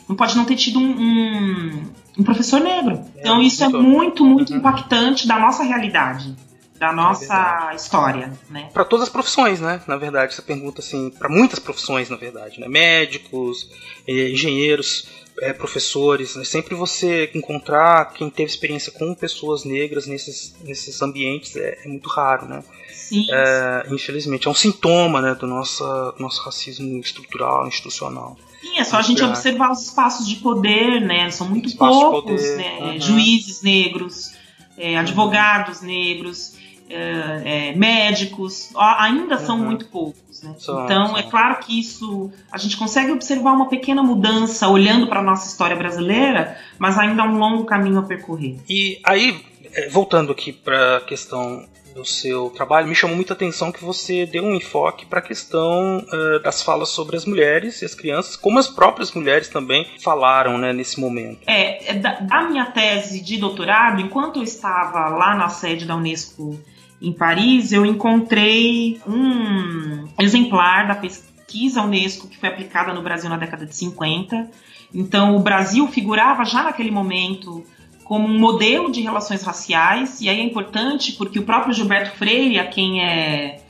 não 0.08 0.16
pode 0.16 0.36
não 0.36 0.44
ter 0.44 0.56
tido 0.56 0.78
um, 0.78 0.90
um, 0.90 1.82
um 2.18 2.24
professor 2.24 2.60
negro. 2.60 3.04
É, 3.16 3.20
então 3.20 3.42
isso 3.42 3.62
é 3.62 3.68
muito, 3.68 4.24
muito 4.24 4.52
uhum. 4.52 4.58
impactante 4.58 5.26
da 5.26 5.38
nossa 5.38 5.62
realidade, 5.62 6.34
da 6.78 6.92
nossa 6.92 7.70
é 7.72 7.76
história, 7.76 8.32
né? 8.48 8.70
Para 8.72 8.84
todas 8.84 9.04
as 9.06 9.12
profissões, 9.12 9.60
né? 9.60 9.80
Na 9.86 9.96
verdade, 9.96 10.32
essa 10.32 10.42
pergunta 10.42 10.80
assim, 10.80 11.10
para 11.10 11.28
muitas 11.28 11.58
profissões, 11.58 12.08
na 12.08 12.16
verdade, 12.16 12.60
né? 12.60 12.68
Médicos, 12.68 13.68
eh, 14.06 14.30
engenheiros, 14.30 15.06
é, 15.40 15.52
professores, 15.52 16.36
né? 16.36 16.44
sempre 16.44 16.74
você 16.74 17.30
encontrar 17.34 18.12
quem 18.12 18.28
teve 18.28 18.50
experiência 18.50 18.92
com 18.92 19.14
pessoas 19.14 19.64
negras 19.64 20.06
nesses, 20.06 20.56
nesses 20.62 21.00
ambientes 21.00 21.54
é, 21.56 21.78
é 21.84 21.88
muito 21.88 22.08
raro, 22.08 22.46
né? 22.46 22.64
Sim. 22.92 23.26
É, 23.30 23.86
infelizmente, 23.90 24.48
é 24.48 24.50
um 24.50 24.54
sintoma 24.54 25.20
né, 25.22 25.34
do 25.34 25.46
nosso, 25.46 25.84
nosso 26.18 26.42
racismo 26.42 26.98
estrutural, 26.98 27.66
institucional. 27.66 28.36
Sim, 28.60 28.78
é 28.78 28.84
só 28.84 28.96
a 28.96 29.02
gente 29.02 29.22
observar 29.22 29.70
os 29.70 29.84
espaços 29.84 30.26
de 30.26 30.36
poder, 30.36 31.00
né? 31.00 31.30
São 31.30 31.48
muito 31.48 31.76
poucos, 31.76 32.42
né? 32.56 32.78
Uhum. 32.80 33.00
Juízes 33.00 33.62
negros, 33.62 34.32
é, 34.76 34.98
advogados 34.98 35.80
negros, 35.80 36.56
é, 36.90 37.42
é, 37.70 37.76
médicos, 37.76 38.70
ainda 38.76 39.38
são 39.38 39.58
uhum. 39.58 39.66
muito 39.66 39.86
poucos. 39.86 40.42
Né? 40.42 40.54
Só, 40.58 40.84
então, 40.84 41.08
só. 41.08 41.18
é 41.18 41.22
claro 41.24 41.58
que 41.58 41.78
isso 41.78 42.30
a 42.50 42.58
gente 42.58 42.76
consegue 42.76 43.12
observar 43.12 43.52
uma 43.52 43.68
pequena 43.68 44.02
mudança 44.02 44.68
olhando 44.68 45.06
para 45.06 45.20
a 45.20 45.22
nossa 45.22 45.46
história 45.46 45.76
brasileira, 45.76 46.56
mas 46.78 46.98
ainda 46.98 47.22
há 47.22 47.26
um 47.26 47.38
longo 47.38 47.64
caminho 47.64 47.98
a 47.98 48.02
percorrer. 48.02 48.56
E 48.68 49.00
aí, 49.04 49.40
é, 49.72 49.88
voltando 49.88 50.32
aqui 50.32 50.52
para 50.52 50.98
a 50.98 51.00
questão 51.00 51.64
do 51.94 52.04
seu 52.04 52.50
trabalho, 52.50 52.86
me 52.86 52.94
chamou 52.94 53.16
muita 53.16 53.32
atenção 53.32 53.72
que 53.72 53.82
você 53.82 54.26
deu 54.26 54.44
um 54.44 54.54
enfoque 54.54 55.06
para 55.06 55.18
a 55.18 55.22
questão 55.22 55.98
uh, 55.98 56.42
das 56.42 56.62
falas 56.62 56.90
sobre 56.90 57.16
as 57.16 57.24
mulheres 57.24 57.82
e 57.82 57.84
as 57.84 57.94
crianças, 57.94 58.36
como 58.36 58.58
as 58.58 58.68
próprias 58.68 59.12
mulheres 59.12 59.48
também 59.48 59.86
falaram 60.02 60.58
né, 60.58 60.72
nesse 60.72 61.00
momento. 61.00 61.40
É, 61.46 61.90
é 61.90 61.94
da, 61.94 62.20
da 62.20 62.48
minha 62.48 62.66
tese 62.66 63.20
de 63.20 63.36
doutorado, 63.36 64.00
enquanto 64.00 64.36
eu 64.36 64.42
estava 64.42 65.08
lá 65.08 65.34
na 65.34 65.48
sede 65.48 65.84
da 65.84 65.96
Unesco 65.96 66.58
em 67.00 67.12
Paris, 67.12 67.72
eu 67.72 67.86
encontrei 67.86 69.00
um 69.06 70.08
exemplar 70.18 70.88
da 70.88 70.94
pesquisa 70.94 71.82
Unesco 71.82 72.28
que 72.28 72.36
foi 72.36 72.48
aplicada 72.48 72.92
no 72.92 73.02
Brasil 73.02 73.30
na 73.30 73.36
década 73.36 73.64
de 73.64 73.74
50. 73.74 74.50
Então, 74.92 75.36
o 75.36 75.40
Brasil 75.40 75.86
figurava 75.88 76.44
já 76.44 76.62
naquele 76.62 76.90
momento 76.90 77.64
como 78.08 78.26
um 78.26 78.38
modelo 78.38 78.90
de 78.90 79.02
relações 79.02 79.42
raciais, 79.42 80.22
e 80.22 80.30
aí 80.30 80.40
é 80.40 80.42
importante 80.42 81.12
porque 81.12 81.38
o 81.38 81.44
próprio 81.44 81.74
Gilberto 81.74 82.16
Freire, 82.16 82.58
a 82.58 82.66
quem 82.66 83.04
é 83.04 83.60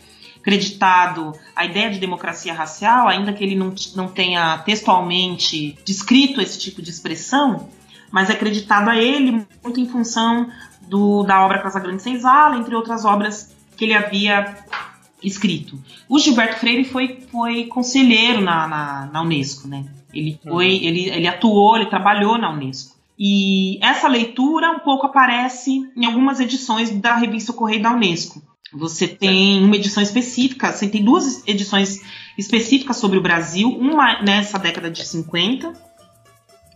creditado 0.44 1.33
a 1.57 1.64
ideia 1.64 1.90
de 1.90 1.98
democracia 1.98 2.55
racial, 2.55 3.09
ainda 3.09 3.33
que 3.33 3.42
ele 3.42 3.57
não, 3.57 3.74
não 3.96 4.07
tenha 4.07 4.59
textualmente 4.59 5.77
descrito 5.85 6.40
esse 6.40 6.57
tipo 6.57 6.81
de 6.81 6.88
expressão, 6.88 7.68
mas 8.12 8.31
é 8.31 8.35
acreditado 8.35 8.88
a 8.88 8.96
ele 8.96 9.44
muito 9.62 9.81
em 9.81 9.88
função 9.88 10.48
do, 10.83 11.24
da 11.24 11.44
obra 11.44 11.61
Casa 11.61 11.81
Grande 11.81 12.01
Senzala, 12.01 12.57
entre 12.57 12.77
outras 12.77 13.05
obras 13.05 13.53
que 13.77 13.87
ele 13.87 13.94
havia 13.94 14.57
escrito. 15.20 15.83
O 16.09 16.16
Gilberto 16.16 16.61
Freire 16.61 16.85
foi, 16.85 17.27
foi 17.33 17.64
conselheiro 17.64 18.40
na, 18.40 18.68
na, 18.68 19.11
na 19.12 19.22
Unesco, 19.22 19.66
né? 19.66 19.85
Ele, 20.14 20.38
foi, 20.44 20.66
uhum. 20.66 20.85
ele, 20.85 21.09
ele 21.11 21.27
atuou, 21.27 21.77
ele 21.77 21.87
trabalhou 21.87 22.38
na 22.38 22.53
Unesco. 22.53 22.97
E 23.18 23.78
essa 23.83 24.07
leitura 24.07 24.70
um 24.70 24.78
pouco 24.78 25.07
aparece 25.07 25.81
em 25.96 26.04
algumas 26.04 26.38
edições 26.38 26.90
da 26.90 27.16
revista 27.16 27.52
Correio 27.52 27.83
da 27.83 27.92
Unesco. 27.92 28.40
Você 28.72 29.09
tem 29.09 29.64
uma 29.64 29.74
edição 29.74 30.02
específica, 30.02 30.70
você 30.70 30.88
tem 30.88 31.02
duas 31.02 31.42
edições 31.46 32.00
específicas 32.37 32.98
sobre 32.98 33.18
o 33.18 33.22
Brasil, 33.22 33.68
uma 33.68 34.22
nessa 34.22 34.59
década 34.59 34.90
de 34.90 35.04
50, 35.04 35.72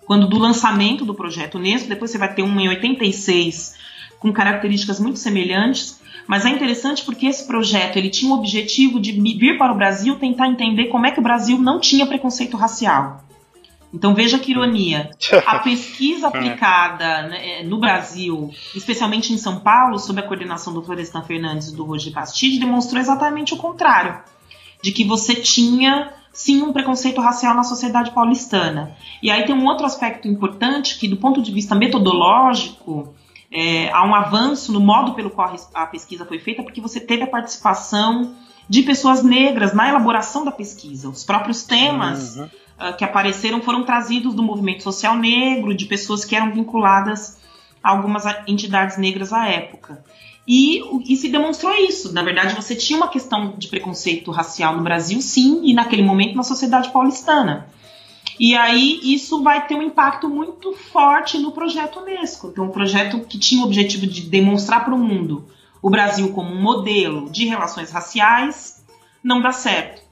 quando 0.07 0.27
do 0.27 0.39
lançamento 0.39 1.05
do 1.05 1.15
projeto 1.15 1.59
Unesco, 1.59 1.89
depois 1.89 2.11
você 2.11 2.19
vai 2.19 2.35
ter 2.35 2.43
uma 2.43 2.61
em 2.61 2.69
86 2.69 3.77
com 4.19 4.33
características 4.33 4.99
muito 4.99 5.19
semelhantes, 5.19 6.01
mas 6.27 6.45
é 6.45 6.49
interessante 6.49 7.05
porque 7.05 7.27
esse 7.27 7.47
projeto 7.47 7.97
ele 7.97 8.11
tinha 8.11 8.33
o 8.33 8.37
objetivo 8.37 8.99
de 8.99 9.13
vir 9.13 9.59
para 9.59 9.73
o 9.73 9.77
Brasil 9.77 10.17
tentar 10.17 10.49
entender 10.49 10.87
como 10.87 11.07
é 11.07 11.11
que 11.11 11.21
o 11.21 11.23
Brasil 11.23 11.59
não 11.59 11.79
tinha 11.79 12.07
preconceito 12.07 12.57
racial. 12.57 13.23
Então 13.93 14.15
veja 14.15 14.39
que 14.39 14.51
ironia. 14.51 15.11
A 15.47 15.59
pesquisa 15.59 16.29
aplicada 16.29 17.29
né, 17.29 17.63
no 17.63 17.79
Brasil, 17.79 18.51
especialmente 18.75 19.33
em 19.33 19.39
São 19.39 19.61
Paulo, 19.61 19.99
sob 19.99 20.21
a 20.21 20.23
coordenação 20.23 20.73
do 20.73 20.83
Florestan 20.83 21.23
Fernandes 21.23 21.69
e 21.69 21.77
do 21.77 21.85
Roger 21.85 22.13
Bastide, 22.13 22.59
demonstrou 22.59 23.01
exatamente 23.01 23.53
o 23.53 23.57
contrário. 23.57 24.21
De 24.83 24.93
que 24.93 25.05
você 25.05 25.35
tinha 25.35 26.13
sim 26.33 26.63
um 26.63 26.73
preconceito 26.73 27.21
racial 27.21 27.55
na 27.55 27.63
sociedade 27.63 28.11
paulistana. 28.11 28.97
E 29.23 29.31
aí 29.31 29.45
tem 29.45 29.55
um 29.55 29.67
outro 29.67 29.85
aspecto 29.85 30.27
importante 30.27 30.99
que, 30.99 31.07
do 31.07 31.19
ponto 31.19 31.43
de 31.43 31.53
vista 31.53 31.75
metodológico, 31.75 33.15
é, 33.51 33.91
há 33.93 34.05
um 34.05 34.15
avanço 34.15 34.73
no 34.73 34.81
modo 34.81 35.13
pelo 35.13 35.31
qual 35.31 35.55
a 35.75 35.87
pesquisa 35.87 36.25
foi 36.25 36.39
feita, 36.39 36.63
porque 36.63 36.81
você 36.81 36.99
teve 36.99 37.23
a 37.23 37.27
participação 37.27 38.35
de 38.69 38.83
pessoas 38.83 39.23
negras 39.23 39.75
na 39.75 39.89
elaboração 39.89 40.45
da 40.45 40.51
pesquisa. 40.51 41.09
Os 41.09 41.25
próprios 41.25 41.65
temas 41.65 42.37
uhum. 42.37 42.49
Uh, 42.79 42.97
que 42.97 43.05
apareceram 43.05 43.61
foram 43.61 43.85
trazidos 43.85 44.35
do 44.35 44.43
movimento 44.43 44.83
social 44.83 45.17
negro, 45.17 45.75
de 45.75 45.87
pessoas 45.87 46.25
que 46.25 46.37
eram 46.37 46.53
vinculadas 46.53 47.39
a 47.83 47.91
algumas 47.91 48.25
entidades 48.47 48.97
negras 48.97 49.33
à 49.33 49.47
época. 49.47 50.05
E, 50.47 50.83
e, 51.07 51.17
se 51.17 51.29
demonstrou 51.29 51.73
isso. 51.75 52.13
Na 52.13 52.23
verdade, 52.23 52.55
você 52.55 52.75
tinha 52.75 52.97
uma 52.97 53.09
questão 53.09 53.55
de 53.57 53.69
preconceito 53.69 54.31
racial 54.31 54.77
no 54.77 54.83
Brasil, 54.83 55.21
sim, 55.21 55.61
e 55.65 55.73
naquele 55.73 56.03
momento 56.03 56.35
na 56.35 56.43
sociedade 56.43 56.91
paulistana. 56.91 57.69
E 58.39 58.57
aí 58.57 59.01
isso 59.05 59.43
vai 59.43 59.67
ter 59.67 59.75
um 59.75 59.83
impacto 59.83 60.29
muito 60.29 60.73
forte 60.73 61.39
no 61.39 61.53
projeto 61.53 62.01
Unesco. 62.01 62.49
Então, 62.49 62.65
um 62.65 62.71
projeto 62.71 63.21
que 63.21 63.39
tinha 63.39 63.63
o 63.63 63.67
objetivo 63.67 64.07
de 64.07 64.23
demonstrar 64.23 64.85
para 64.85 64.95
o 64.95 64.99
mundo 64.99 65.47
o 65.81 65.91
Brasil 65.91 66.33
como 66.33 66.53
um 66.53 66.63
modelo 66.63 67.29
de 67.31 67.45
relações 67.45 67.91
raciais, 67.91 68.85
não 69.23 69.41
dá 69.41 69.53
certo. 69.53 70.03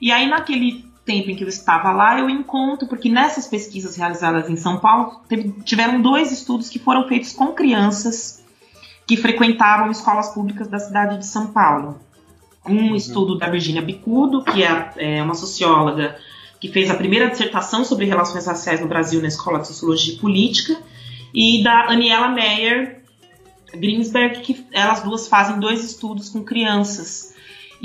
E 0.00 0.12
aí, 0.12 0.28
naquele 0.28 0.83
tempo 1.04 1.30
em 1.30 1.36
que 1.36 1.44
eu 1.44 1.48
estava 1.48 1.92
lá, 1.92 2.18
eu 2.18 2.30
encontro, 2.30 2.88
porque 2.88 3.08
nessas 3.08 3.46
pesquisas 3.46 3.96
realizadas 3.96 4.48
em 4.48 4.56
São 4.56 4.78
Paulo, 4.78 5.20
teve, 5.28 5.50
tiveram 5.62 6.00
dois 6.00 6.32
estudos 6.32 6.68
que 6.68 6.78
foram 6.78 7.06
feitos 7.06 7.32
com 7.32 7.52
crianças 7.52 8.42
que 9.06 9.16
frequentavam 9.16 9.90
escolas 9.90 10.30
públicas 10.30 10.66
da 10.68 10.78
cidade 10.78 11.18
de 11.18 11.26
São 11.26 11.48
Paulo. 11.48 12.00
Um 12.66 12.88
uhum. 12.88 12.94
estudo 12.94 13.38
da 13.38 13.50
Virginia 13.50 13.82
Bicudo, 13.82 14.42
que 14.42 14.62
é, 14.62 14.92
é 14.96 15.22
uma 15.22 15.34
socióloga 15.34 16.16
que 16.58 16.68
fez 16.68 16.90
a 16.90 16.94
primeira 16.94 17.28
dissertação 17.28 17.84
sobre 17.84 18.06
relações 18.06 18.46
raciais 18.46 18.80
no 18.80 18.86
Brasil 18.86 19.20
na 19.20 19.28
Escola 19.28 19.58
de 19.58 19.66
Sociologia 19.66 20.14
e 20.14 20.16
Política, 20.16 20.78
e 21.34 21.62
da 21.62 21.90
Aniela 21.90 22.28
Meyer, 22.28 23.02
Greensberg, 23.74 24.40
que 24.40 24.64
elas 24.72 25.02
duas 25.02 25.28
fazem 25.28 25.58
dois 25.58 25.84
estudos 25.84 26.30
com 26.30 26.42
crianças. 26.42 27.33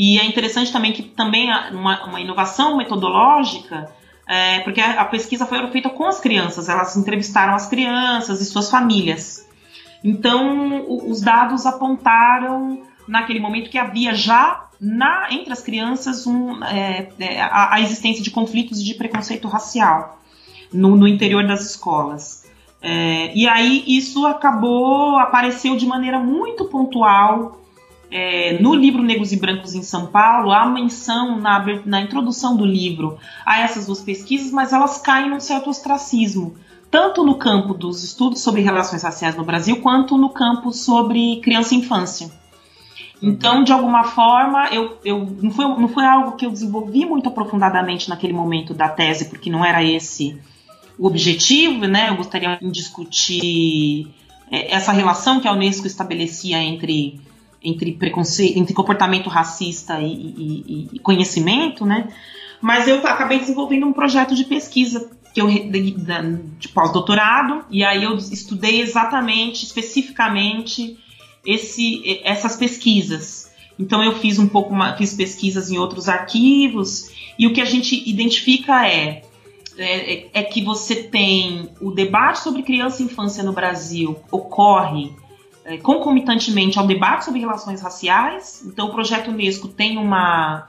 E 0.02 0.18
é 0.18 0.24
interessante 0.24 0.72
também 0.72 0.93
que 0.93 1.04
também 1.04 1.52
uma, 1.74 2.06
uma 2.06 2.22
inovação 2.22 2.78
metodológica, 2.78 3.91
é, 4.26 4.62
porque 4.62 4.80
a, 4.80 5.02
a, 5.02 5.04
pesquisa 5.04 5.45
foi 5.45 5.68
feita 5.72 5.89
com 5.89 6.06
as 6.06 6.22
crianças, 6.22 6.70
elas 6.70 6.95
entrevistaram 6.95 7.54
as 7.54 7.68
crianças 7.68 8.39
e 8.39 8.45
suas 8.45 8.72
famílias. 8.72 9.45
Então, 10.02 10.86
o, 10.88 11.12
os 11.12 11.20
dados 11.20 11.66
apontaram 11.66 12.82
naquele 13.10 13.41
momento 13.41 13.70
que 13.70 13.78
havia 13.78 14.14
já 14.14 14.70
na, 14.80 15.28
entre 15.32 15.52
as 15.52 15.62
crianças 15.62 16.26
um, 16.26 16.64
é, 16.64 17.10
é, 17.20 17.41
a, 17.41 17.74
a, 17.74 17.82
existência 17.82 18.24
de 18.24 18.32
conflitos 18.32 18.82
de 18.82 18.93
preconceito 18.93 19.50
racial 19.50 20.18
no, 20.72 20.95
no 20.95 21.10
interior 21.10 21.45
das 21.45 21.72
escolas. 21.72 22.47
É, 22.82 23.36
e 23.36 23.50
aí 23.50 23.84
isso 23.86 24.26
acabou, 24.26 25.20
apareceu 25.20 25.76
de 25.76 25.86
maneira 25.86 26.20
muito 26.20 26.64
pontual 26.64 27.60
é, 28.12 28.57
no 28.62 28.74
livro 28.74 29.03
Negros 29.03 29.32
e 29.32 29.38
Brancos 29.38 29.76
em 29.76 29.84
São 29.84 30.07
Paulo, 30.07 30.51
há 30.51 30.66
menção 30.66 31.39
na, 31.39 31.64
na 31.86 32.01
introdução 32.01 32.55
do 32.55 32.66
livro 32.66 33.18
a 33.45 33.60
essas 33.60 33.86
duas 33.86 34.01
pesquisas, 34.01 34.51
mas 34.51 34.74
elas 34.74 34.97
caem 34.99 35.30
num 35.30 35.39
certo 35.39 35.70
ostracismo, 35.70 36.55
tanto 36.89 37.24
no 37.24 37.36
campo 37.36 37.74
dos 37.74 38.03
estudos 38.03 38.41
sobre 38.41 38.62
relações 38.62 39.03
raciais 39.03 39.36
no 39.36 39.43
Brasil, 39.43 39.82
quanto 39.82 40.18
no 40.18 40.30
campo 40.30 40.72
sobre 40.72 41.39
criança 41.41 41.76
e 41.76 41.78
infância. 41.78 42.32
Então, 43.22 43.64
de 43.64 43.72
alguma 43.72 44.05
forma, 44.05 44.70
eu, 44.70 44.97
eu 45.03 45.20
não, 45.41 45.51
foi, 45.51 45.66
não 45.66 45.88
foi 45.89 46.05
algo 46.05 46.38
que 46.38 46.45
eu 46.45 46.51
desenvolvi 46.51 47.05
muito 47.05 47.28
aprofundadamente 47.28 48.10
naquele 48.10 48.34
momento 48.34 48.74
da 48.74 48.88
tese, 48.88 49.26
porque 49.26 49.49
não 49.49 49.64
era 49.64 49.84
esse 49.84 50.39
o 50.97 51.07
objetivo, 51.07 51.86
né? 51.86 52.10
Eu 52.10 52.16
gostaria 52.16 52.57
de 52.62 52.72
discutir 52.72 54.07
é, 54.51 54.74
essa 54.74 54.91
relação 54.91 55.39
que 55.39 55.47
a 55.47 55.53
Unesco 55.53 55.88
estabelecia 55.88 56.62
entre, 56.62 57.20
entre 57.64 57.93
preconceito, 57.93 58.57
entre 58.57 58.74
comportamento 58.74 59.30
racista 59.30 59.99
e, 60.01 60.14
e, 60.14 60.89
e 60.93 60.99
conhecimento, 60.99 61.86
né? 61.86 62.07
Mas 62.62 62.88
eu 62.88 62.97
acabei 63.07 63.39
desenvolvendo 63.39 63.86
um 63.86 63.93
projeto 63.93 64.36
de 64.36 64.43
pesquisa 64.43 65.10
que 65.34 65.41
eu 65.41 65.47
de, 65.47 65.95
de 66.57 66.68
pós-doutorado 66.70 67.66
e 67.70 67.84
aí 67.84 68.03
eu 68.03 68.16
estudei 68.16 68.82
exatamente, 68.82 69.66
especificamente 69.66 70.97
esse, 71.45 72.22
essas 72.24 72.55
pesquisas. 72.55 73.49
Então 73.78 74.03
eu 74.03 74.14
fiz 74.14 74.39
um 74.39 74.47
pouco, 74.47 74.74
fiz 74.97 75.14
pesquisas 75.14 75.72
em 75.72 75.78
outros 75.78 76.10
arquivos 76.10 77.12
e 77.38 77.47
o 77.47 77.53
que 77.53 77.62
a 77.62 77.66
gente 77.66 78.10
identifica 78.10 78.86
é, 78.86 79.24
é, 79.78 80.28
é 80.34 80.43
que 80.43 80.62
você 80.62 81.03
tem 81.03 81.70
o 81.80 81.91
debate 81.91 82.39
sobre 82.39 82.64
criança 82.64 83.01
e 83.01 83.05
infância 83.05 83.43
no 83.43 83.53
Brasil 83.53 84.18
ocorre 84.30 85.12
é, 85.70 85.78
concomitantemente 85.78 86.80
ao 86.80 86.88
debate 86.88 87.26
sobre 87.26 87.39
relações 87.39 87.82
raciais. 87.82 88.63
Então 88.65 88.88
o 88.88 88.91
projeto 88.91 89.30
Unesco 89.30 89.67
tem 89.67 89.97
uma 89.97 90.67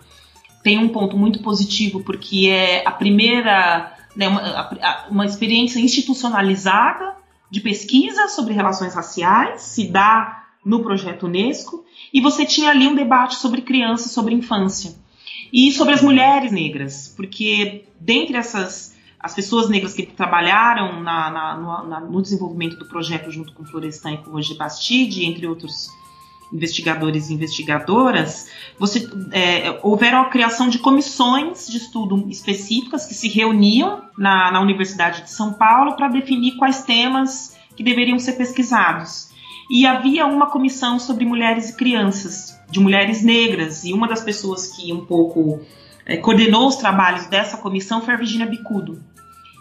tem 0.62 0.78
um 0.78 0.88
ponto 0.90 1.16
muito 1.16 1.42
positivo 1.42 2.04
porque 2.04 2.48
é 2.50 2.86
a 2.86 2.90
primeira 2.90 3.96
né, 4.14 4.28
uma, 4.28 5.06
uma 5.10 5.26
experiência 5.26 5.80
institucionalizada 5.80 7.16
de 7.50 7.60
pesquisa 7.60 8.28
sobre 8.28 8.52
relações 8.52 8.94
raciais 8.94 9.62
se 9.62 9.88
dá 9.88 10.44
no 10.64 10.82
projeto 10.82 11.26
Unesco, 11.26 11.84
e 12.12 12.20
você 12.20 12.44
tinha 12.44 12.70
ali 12.70 12.86
um 12.86 12.94
debate 12.94 13.36
sobre 13.36 13.62
criança, 13.62 14.08
sobre 14.08 14.34
infância. 14.34 14.94
E 15.52 15.72
sobre 15.72 15.94
as 15.94 16.02
mulheres 16.02 16.52
negras, 16.52 17.12
porque 17.16 17.86
dentre 17.98 18.36
essas 18.36 18.94
as 19.20 19.34
pessoas 19.34 19.68
negras 19.68 19.92
que 19.92 20.06
trabalharam 20.06 21.02
na, 21.02 21.30
na, 21.30 21.56
no, 21.56 22.12
no, 22.12 22.22
desenvolvimento 22.22 22.76
do 22.76 22.86
projeto 22.86 23.30
junto 23.30 23.52
com 23.52 23.64
Florestan 23.64 24.12
e 24.12 24.18
com 24.18 24.30
Roger 24.30 24.56
Bastide, 24.56 25.26
entre 25.26 25.46
outros 25.46 25.90
investigadores 26.52 27.28
e 27.28 27.34
investigadoras, 27.34 28.48
você, 28.78 29.08
é, 29.30 29.78
houveram 29.82 30.22
a 30.22 30.24
criação 30.24 30.68
de 30.68 30.78
comissões 30.78 31.68
de 31.68 31.76
estudo 31.76 32.28
específicas 32.28 33.06
que 33.06 33.14
se 33.14 33.28
reuniam 33.28 34.02
na, 34.18 34.50
na 34.50 34.60
Universidade 34.60 35.22
de 35.22 35.30
São 35.30 35.52
Paulo 35.52 35.94
para 35.94 36.08
definir 36.08 36.56
quais 36.56 36.82
temas 36.82 37.56
que 37.76 37.84
deveriam 37.84 38.18
ser 38.18 38.32
pesquisados 38.32 39.30
e 39.70 39.86
havia 39.86 40.26
uma 40.26 40.48
comissão 40.50 40.98
sobre 40.98 41.24
mulheres 41.24 41.70
e 41.70 41.76
crianças, 41.76 42.58
de 42.68 42.80
mulheres 42.80 43.22
negras, 43.22 43.84
e 43.84 43.92
uma 43.92 44.08
das 44.08 44.20
pessoas 44.20 44.66
que 44.66 44.92
um 44.92 45.04
pouco 45.06 45.60
é, 46.04 46.16
coordenou 46.16 46.66
os 46.66 46.74
trabalhos 46.74 47.26
dessa 47.26 47.56
comissão 47.56 48.02
foi 48.02 48.14
a 48.14 48.16
Virginia 48.16 48.46
Bicudo. 48.46 49.00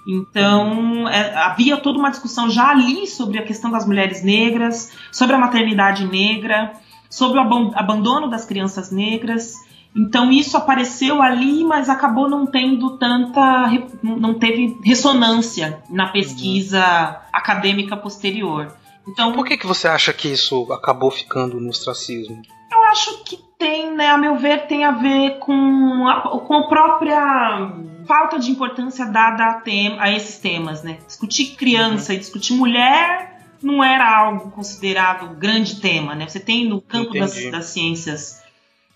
Então, 0.07 1.07
é, 1.07 1.35
havia 1.35 1.77
toda 1.77 1.99
uma 1.99 2.09
discussão 2.09 2.49
já 2.49 2.69
ali 2.69 3.05
sobre 3.07 3.37
a 3.37 3.43
questão 3.43 3.69
das 3.69 3.85
mulheres 3.85 4.23
negras, 4.23 4.91
sobre 5.11 5.35
a 5.35 5.39
maternidade 5.39 6.05
negra, 6.05 6.73
sobre 7.09 7.39
o 7.39 7.41
abandono 7.75 8.29
das 8.29 8.45
crianças 8.45 8.91
negras. 8.91 9.53
Então, 9.95 10.31
isso 10.31 10.55
apareceu 10.55 11.21
ali, 11.21 11.63
mas 11.63 11.89
acabou 11.89 12.29
não 12.29 12.45
tendo 12.45 12.97
tanta. 12.97 13.71
não 14.03 14.35
teve 14.35 14.77
ressonância 14.83 15.81
na 15.89 16.07
pesquisa 16.07 16.79
uhum. 16.79 17.15
acadêmica 17.33 17.97
posterior. 17.97 18.71
Então, 19.07 19.31
por 19.31 19.45
que, 19.45 19.57
que 19.57 19.65
você 19.65 19.87
acha 19.87 20.13
que 20.13 20.27
isso 20.27 20.71
acabou 20.71 21.09
ficando 21.09 21.59
no 21.59 21.69
ostracismo? 21.69 22.41
Eu 22.71 22.83
acho 22.83 23.23
que 23.23 23.37
tem, 23.57 23.95
né, 23.95 24.07
a 24.09 24.17
meu 24.17 24.37
ver, 24.37 24.67
tem 24.67 24.85
a 24.85 24.91
ver 24.91 25.39
com 25.39 26.07
a, 26.07 26.21
com 26.21 26.53
a 26.53 26.67
própria 26.67 27.71
falta 28.09 28.39
de 28.39 28.49
importância 28.49 29.05
dada 29.05 29.45
a, 29.45 29.53
tem, 29.61 29.99
a 29.99 30.11
esses 30.11 30.39
temas, 30.39 30.81
né? 30.81 30.97
Discutir 31.05 31.55
criança 31.55 32.11
uhum. 32.11 32.17
e 32.17 32.19
discutir 32.19 32.53
mulher 32.53 33.45
não 33.61 33.83
era 33.83 34.17
algo 34.17 34.49
considerado 34.49 35.35
grande 35.35 35.79
tema, 35.79 36.15
né? 36.15 36.27
Você 36.27 36.39
tem 36.39 36.67
no 36.67 36.81
campo 36.81 37.13
das, 37.13 37.35
das, 37.51 37.65
ciências 37.65 38.41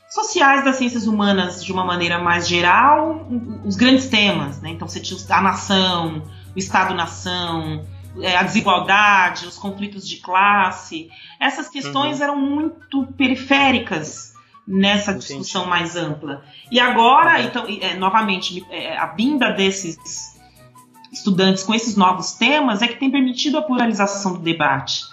sociais, 0.09 0.66
das 0.66 0.78
ciências 0.78 1.05
humanas, 1.05 1.64
de 1.64 1.72
uma 1.72 1.86
maneira 1.86 2.18
mais 2.18 2.47
geral, 2.47 3.28
os 3.64 3.76
grandes 3.76 4.07
temas, 4.07 4.59
né? 4.59 4.72
Então 4.72 4.88
você 4.88 4.99
tinha 4.99 5.20
a 5.30 5.41
nação, 5.41 6.24
o 6.55 6.57
Estado-nação, 6.57 7.86
é, 8.20 8.36
a 8.36 8.41
desigualdade, 8.41 9.45
os 9.45 9.57
conflitos 9.57 10.07
de 10.07 10.18
classe, 10.18 11.11
essas 11.39 11.70
questões 11.70 12.18
uhum. 12.18 12.24
eram 12.24 12.36
muito 12.36 13.05
periféricas 13.16 14.33
nessa 14.68 15.14
discussão 15.14 15.66
mais 15.66 15.95
ampla. 15.95 16.43
E 16.72 16.80
agora, 16.80 17.39
uhum. 17.39 17.45
então, 17.45 17.66
é, 17.68 17.95
novamente, 17.95 18.66
é, 18.70 18.97
a 18.97 19.07
vinda 19.07 19.51
desses 19.51 20.34
estudantes 21.11 21.64
com 21.64 21.74
esses 21.74 21.95
novos 21.95 22.34
temas 22.34 22.82
é 22.82 22.88
que 22.88 22.95
tem 22.95 23.11
permitido 23.11 23.57
a 23.57 23.61
pluralização 23.61 24.34
do 24.34 24.39
debate. 24.39 25.03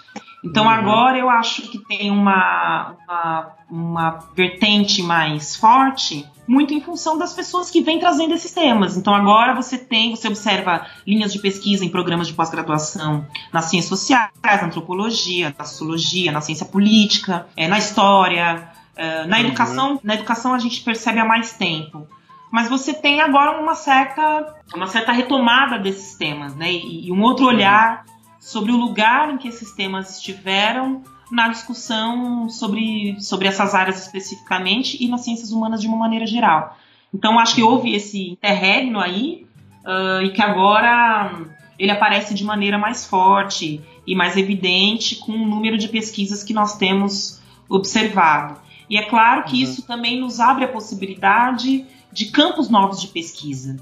Então 0.43 0.63
uhum. 0.63 0.69
agora 0.71 1.17
eu 1.17 1.29
acho 1.29 1.63
que 1.63 1.77
tem 1.77 2.09
uma, 2.09 2.95
uma, 3.07 3.51
uma, 3.69 4.19
vertente 4.35 5.03
mais 5.03 5.55
forte, 5.55 6.27
muito 6.47 6.73
em 6.73 6.81
função 6.81 7.17
das 7.17 7.33
pessoas 7.33 7.69
que 7.69 7.81
vêm 7.81 7.99
trazendo 7.99 8.33
esses 8.33 8.51
temas. 8.51 8.97
Então 8.97 9.13
agora 9.13 9.53
você 9.53 9.77
tem, 9.77 10.15
você 10.15 10.27
observa 10.27 10.87
linhas 11.05 11.31
de 11.31 11.39
pesquisa 11.39 11.85
em 11.85 11.89
programas 11.89 12.27
de 12.27 12.33
pós-graduação 12.33 13.25
nas 13.53 13.65
ciências 13.65 13.89
sociais, 13.89 14.31
na 14.43 14.65
antropologia, 14.65 15.53
na 15.55 15.63
sociologia, 15.63 16.31
na 16.31 16.41
ciência 16.41 16.65
política, 16.65 17.45
é, 17.55 17.67
na 17.67 17.77
história, 17.77 18.70
é, 19.01 19.25
na 19.25 19.37
uhum. 19.37 19.43
educação. 19.43 19.99
Na 20.03 20.13
educação 20.15 20.53
a 20.53 20.59
gente 20.59 20.81
percebe 20.81 21.19
há 21.19 21.25
mais 21.25 21.53
tempo 21.53 22.07
mas 22.51 22.67
você 22.67 22.93
tem 22.93 23.21
agora 23.21 23.61
uma 23.61 23.73
certa, 23.73 24.55
uma 24.75 24.85
certa 24.85 25.13
retomada 25.13 25.79
desses 25.79 26.17
temas, 26.17 26.53
né? 26.53 26.69
E, 26.69 27.07
e 27.07 27.11
um 27.11 27.21
outro 27.21 27.45
olhar 27.45 28.05
sobre 28.41 28.73
o 28.73 28.77
lugar 28.77 29.33
em 29.33 29.37
que 29.37 29.47
esses 29.47 29.71
temas 29.71 30.17
estiveram 30.17 31.01
na 31.31 31.47
discussão 31.47 32.49
sobre, 32.49 33.15
sobre 33.21 33.47
essas 33.47 33.73
áreas 33.73 34.05
especificamente 34.05 35.01
e 35.01 35.07
nas 35.07 35.21
ciências 35.21 35.53
humanas 35.53 35.79
de 35.79 35.87
uma 35.87 35.95
maneira 35.95 36.27
geral. 36.27 36.77
Então, 37.13 37.39
acho 37.39 37.55
que 37.55 37.63
houve 37.63 37.95
esse 37.95 38.31
interregno 38.31 38.99
aí 38.99 39.47
uh, 39.85 40.21
e 40.23 40.31
que 40.31 40.41
agora 40.41 41.31
ele 41.79 41.91
aparece 41.91 42.33
de 42.33 42.43
maneira 42.43 42.77
mais 42.77 43.05
forte 43.05 43.81
e 44.05 44.13
mais 44.13 44.35
evidente 44.35 45.15
com 45.15 45.31
o 45.31 45.47
número 45.47 45.77
de 45.77 45.87
pesquisas 45.87 46.43
que 46.43 46.53
nós 46.53 46.77
temos 46.77 47.41
observado. 47.69 48.57
E 48.91 48.97
é 48.97 49.03
claro 49.03 49.45
que 49.45 49.55
uhum. 49.55 49.63
isso 49.63 49.83
também 49.83 50.19
nos 50.19 50.41
abre 50.41 50.65
a 50.65 50.67
possibilidade 50.67 51.85
de 52.11 52.25
campos 52.25 52.69
novos 52.69 52.99
de 52.99 53.07
pesquisa. 53.07 53.77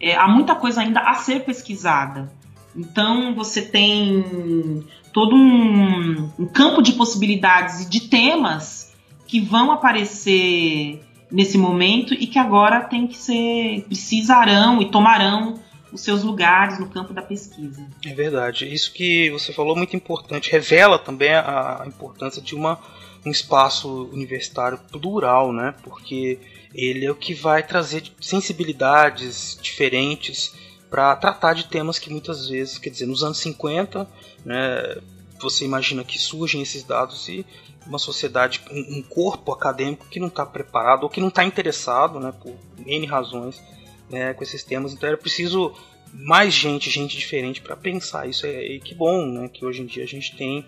É, 0.00 0.16
há 0.16 0.26
muita 0.26 0.54
coisa 0.54 0.80
ainda 0.80 1.00
a 1.00 1.14
ser 1.16 1.44
pesquisada. 1.44 2.32
Então 2.74 3.34
você 3.34 3.60
tem 3.60 4.82
todo 5.12 5.36
um, 5.36 6.30
um 6.38 6.46
campo 6.46 6.80
de 6.80 6.94
possibilidades 6.94 7.82
e 7.82 7.90
de 7.90 8.08
temas 8.08 8.94
que 9.26 9.38
vão 9.38 9.70
aparecer 9.70 11.04
nesse 11.30 11.58
momento 11.58 12.14
e 12.14 12.26
que 12.26 12.38
agora 12.38 12.80
tem 12.80 13.06
que 13.06 13.18
ser 13.18 13.84
precisarão 13.86 14.80
e 14.80 14.90
tomarão 14.90 15.60
os 15.92 16.00
seus 16.00 16.22
lugares 16.22 16.78
no 16.78 16.88
campo 16.88 17.12
da 17.12 17.20
pesquisa. 17.20 17.86
É 18.04 18.14
verdade. 18.14 18.72
Isso 18.72 18.92
que 18.94 19.30
você 19.30 19.52
falou 19.52 19.74
é 19.74 19.78
muito 19.78 19.94
importante. 19.94 20.50
Revela 20.50 20.98
também 20.98 21.34
a 21.34 21.84
importância 21.86 22.40
de 22.40 22.54
uma, 22.54 22.78
um 23.24 23.30
espaço 23.30 24.04
universitário 24.12 24.78
plural, 24.90 25.52
né? 25.52 25.74
Porque 25.82 26.38
ele 26.74 27.06
é 27.06 27.10
o 27.10 27.14
que 27.14 27.32
vai 27.34 27.62
trazer 27.62 28.02
sensibilidades 28.20 29.58
diferentes 29.60 30.54
para 30.90 31.14
tratar 31.16 31.54
de 31.54 31.66
temas 31.66 31.98
que 31.98 32.10
muitas 32.10 32.48
vezes, 32.48 32.78
quer 32.78 32.90
dizer, 32.90 33.06
nos 33.06 33.22
anos 33.22 33.38
50, 33.38 34.08
né, 34.44 34.96
você 35.40 35.64
imagina 35.64 36.04
que 36.04 36.18
surgem 36.18 36.62
esses 36.62 36.84
dados 36.84 37.28
e 37.28 37.44
uma 37.86 37.98
sociedade, 37.98 38.60
um 38.70 39.02
corpo 39.02 39.52
acadêmico 39.52 40.06
que 40.08 40.20
não 40.20 40.28
está 40.28 40.46
preparado 40.46 41.04
ou 41.04 41.10
que 41.10 41.20
não 41.20 41.28
está 41.28 41.44
interessado, 41.44 42.18
né, 42.18 42.32
por 42.32 42.54
N 42.86 43.06
razões, 43.06 43.62
né, 44.08 44.34
com 44.34 44.42
esses 44.42 44.62
temas. 44.62 44.92
Então 44.92 45.08
era 45.08 45.18
preciso 45.18 45.74
mais 46.12 46.54
gente, 46.54 46.88
gente 46.88 47.16
diferente 47.16 47.60
para 47.60 47.76
pensar 47.76 48.28
isso. 48.28 48.46
É, 48.46 48.64
e 48.64 48.80
que 48.80 48.94
bom 48.94 49.26
né, 49.26 49.48
que 49.52 49.64
hoje 49.64 49.82
em 49.82 49.86
dia 49.86 50.04
a 50.04 50.08
gente 50.08 50.36
tem 50.36 50.64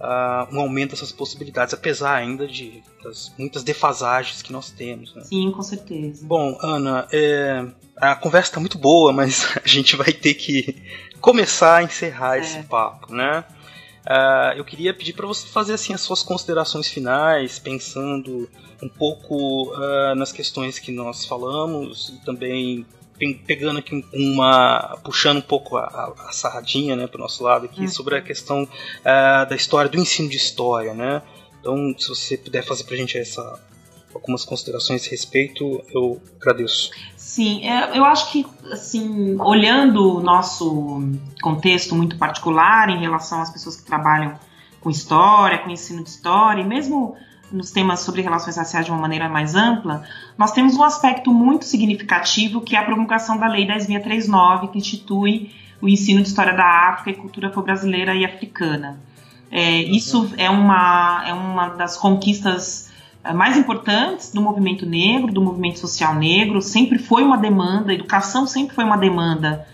uh, 0.00 0.54
um 0.54 0.60
aumento 0.60 0.90
dessas 0.90 1.12
possibilidades, 1.12 1.74
apesar 1.74 2.14
ainda 2.14 2.46
de 2.46 2.82
das 3.02 3.32
muitas 3.38 3.62
defasagens 3.62 4.42
que 4.42 4.52
nós 4.52 4.70
temos. 4.70 5.14
Né? 5.14 5.24
Sim, 5.24 5.50
com 5.52 5.62
certeza. 5.62 6.24
Bom, 6.26 6.58
Ana, 6.60 7.06
é, 7.12 7.64
a 7.96 8.14
conversa 8.16 8.50
está 8.50 8.60
muito 8.60 8.78
boa, 8.78 9.12
mas 9.12 9.56
a 9.62 9.66
gente 9.66 9.96
vai 9.96 10.12
ter 10.12 10.34
que 10.34 10.76
começar 11.20 11.76
a 11.76 11.82
encerrar 11.82 12.36
é. 12.36 12.40
esse 12.40 12.62
papo, 12.64 13.14
né? 13.14 13.44
Uh, 14.06 14.56
eu 14.56 14.64
queria 14.64 14.94
pedir 14.94 15.12
para 15.12 15.26
você 15.26 15.46
fazer 15.46 15.74
assim 15.74 15.92
as 15.92 16.00
suas 16.00 16.22
considerações 16.22 16.88
finais, 16.88 17.58
pensando 17.58 18.48
um 18.82 18.88
pouco 18.88 19.70
uh, 19.74 20.14
nas 20.14 20.32
questões 20.32 20.78
que 20.78 20.90
nós 20.90 21.26
falamos 21.26 22.08
e 22.08 22.24
também 22.24 22.86
pegando 23.46 23.78
aqui 23.78 24.04
uma. 24.12 24.98
puxando 25.04 25.38
um 25.38 25.42
pouco 25.42 25.76
a, 25.76 25.84
a, 25.84 26.28
a 26.28 26.32
sarradinha 26.32 26.96
né, 26.96 27.06
para 27.06 27.18
o 27.18 27.22
nosso 27.22 27.42
lado 27.42 27.66
aqui, 27.66 27.82
uhum. 27.82 27.88
sobre 27.88 28.16
a 28.16 28.22
questão 28.22 28.62
uh, 28.62 29.48
da 29.48 29.56
história, 29.56 29.90
do 29.90 29.98
ensino 29.98 30.28
de 30.28 30.36
história, 30.36 30.94
né? 30.94 31.22
Então, 31.60 31.94
se 31.98 32.08
você 32.08 32.36
puder 32.36 32.64
fazer 32.64 32.84
para 32.84 32.94
a 32.94 32.98
gente 32.98 33.18
essa, 33.18 33.60
algumas 34.14 34.44
considerações 34.44 35.06
a 35.06 35.10
respeito, 35.10 35.82
eu 35.92 36.20
agradeço. 36.40 36.90
Sim, 37.16 37.66
é, 37.68 37.96
eu 37.96 38.04
acho 38.04 38.32
que, 38.32 38.46
assim, 38.70 39.36
olhando 39.40 40.16
o 40.16 40.20
nosso 40.20 41.02
contexto 41.42 41.94
muito 41.94 42.16
particular 42.16 42.88
em 42.88 43.00
relação 43.00 43.40
às 43.40 43.50
pessoas 43.50 43.76
que 43.76 43.84
trabalham 43.84 44.38
com 44.80 44.90
história, 44.90 45.58
com 45.58 45.70
ensino 45.70 46.02
de 46.02 46.10
história, 46.10 46.62
e 46.62 46.66
mesmo 46.66 47.16
nos 47.50 47.70
temas 47.70 48.00
sobre 48.00 48.22
relações 48.22 48.56
raciais 48.56 48.86
de 48.86 48.92
uma 48.92 49.00
maneira 49.00 49.28
mais 49.28 49.54
ampla, 49.54 50.02
nós 50.36 50.52
temos 50.52 50.76
um 50.76 50.82
aspecto 50.82 51.32
muito 51.32 51.64
significativo 51.64 52.60
que 52.60 52.76
é 52.76 52.78
a 52.78 52.84
promulgação 52.84 53.36
da 53.36 53.46
Lei 53.46 53.66
10.639, 53.66 54.70
que 54.70 54.78
institui 54.78 55.50
o 55.80 55.88
ensino 55.88 56.22
de 56.22 56.28
história 56.28 56.52
da 56.52 56.90
África 56.90 57.10
e 57.10 57.22
cultura 57.22 57.48
afro-brasileira 57.48 58.14
e 58.14 58.24
africana. 58.24 58.98
É, 59.50 59.82
isso 59.82 60.32
é 60.36 60.50
uma, 60.50 61.24
é 61.26 61.32
uma 61.32 61.68
das 61.70 61.96
conquistas 61.96 62.90
eh, 63.24 63.32
mais 63.32 63.56
importantes 63.56 64.32
do 64.32 64.42
movimento 64.42 64.84
negro, 64.84 65.32
do 65.32 65.40
movimento 65.40 65.78
social 65.78 66.14
negro, 66.14 66.60
sempre 66.60 66.98
foi 66.98 67.22
uma 67.22 67.38
demanda, 67.38 67.92
a 67.92 67.94
educação 67.94 68.46
sempre 68.46 68.74
foi 68.74 68.84
uma 68.84 68.98
demanda 68.98 69.66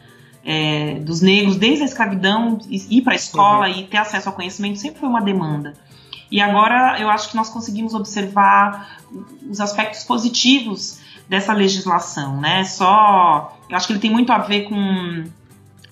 é, 0.45 1.01
dos 1.01 1.21
negros, 1.23 1.57
desde 1.57 1.83
a 1.83 1.87
escravidão, 1.87 2.59
ir 2.69 3.03
para 3.03 3.15
a 3.15 3.17
escola 3.17 3.69
uhum. 3.69 3.81
e 3.81 3.85
ter 3.85 3.97
acesso 3.97 4.29
ao 4.29 4.35
conhecimento 4.35 4.79
sempre 4.79 5.01
foi 5.01 5.09
uma 5.09 5.23
demanda. 5.23 5.73
E 6.35 6.41
agora 6.41 7.01
eu 7.01 7.09
acho 7.09 7.31
que 7.31 7.37
nós 7.37 7.49
conseguimos 7.49 7.95
observar 7.95 8.99
os 9.49 9.61
aspectos 9.61 10.03
positivos 10.03 10.99
dessa 11.29 11.53
legislação, 11.53 12.41
né? 12.41 12.65
Só, 12.65 13.57
eu 13.71 13.77
acho 13.77 13.87
que 13.87 13.93
ele 13.93 14.01
tem 14.01 14.11
muito 14.11 14.33
a 14.33 14.39
ver 14.39 14.65
com, 14.65 15.25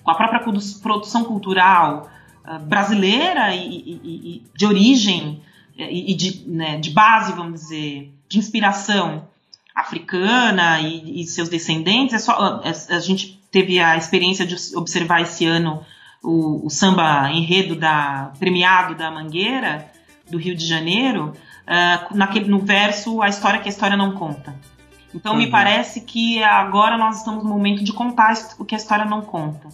com 0.03 0.11
a 0.11 0.15
própria 0.15 0.41
produção 0.81 1.23
cultural 1.23 2.09
uh, 2.45 2.59
brasileira 2.59 3.55
e, 3.55 3.69
e, 3.69 4.01
e, 4.03 4.43
de 4.53 4.65
origem 4.65 5.41
e, 5.77 6.13
de, 6.13 6.43
né, 6.45 6.77
de 6.77 6.89
base, 6.89 7.31
vamos 7.31 7.61
dizer, 7.61 8.13
de 8.27 8.37
inspiração 8.37 9.25
africana 9.73 10.81
e, 10.81 11.23
seus 11.23 11.47
descendentes. 11.47 12.15
É 12.15 12.19
só, 12.19 12.33
a, 12.33 12.95
a, 12.97 12.99
gente 12.99 13.41
teve 13.49 13.79
a 13.79 13.95
experiência 13.95 14.45
de 14.45 14.57
observar 14.75 15.21
esse 15.21 15.45
ano 15.45 15.85
o, 16.21 16.65
o 16.65 16.69
samba 16.69 17.31
enredo 17.31 17.77
da 17.77 18.33
premiado 18.37 18.93
da 18.93 19.09
Mangueira 19.09 19.92
do 20.29 20.37
Rio 20.37 20.55
de 20.55 20.65
Janeiro, 20.65 21.33
uh, 21.67 22.15
naquele, 22.15 22.49
no 22.49 22.59
verso 22.59 23.21
A 23.21 23.27
História 23.27 23.59
que 23.59 23.67
a 23.67 23.71
História 23.71 23.97
Não 23.97 24.13
Conta. 24.13 24.55
Então, 25.13 25.33
uhum. 25.33 25.39
me 25.39 25.49
parece 25.49 26.01
que 26.01 26.43
agora 26.43 26.97
nós 26.97 27.19
estamos 27.19 27.43
no 27.43 27.49
momento 27.49 27.83
de 27.83 27.93
contar 27.93 28.33
o 28.57 28.65
que 28.65 28.73
a 28.73 28.77
história 28.77 29.05
não 29.05 29.21
conta. 29.21 29.69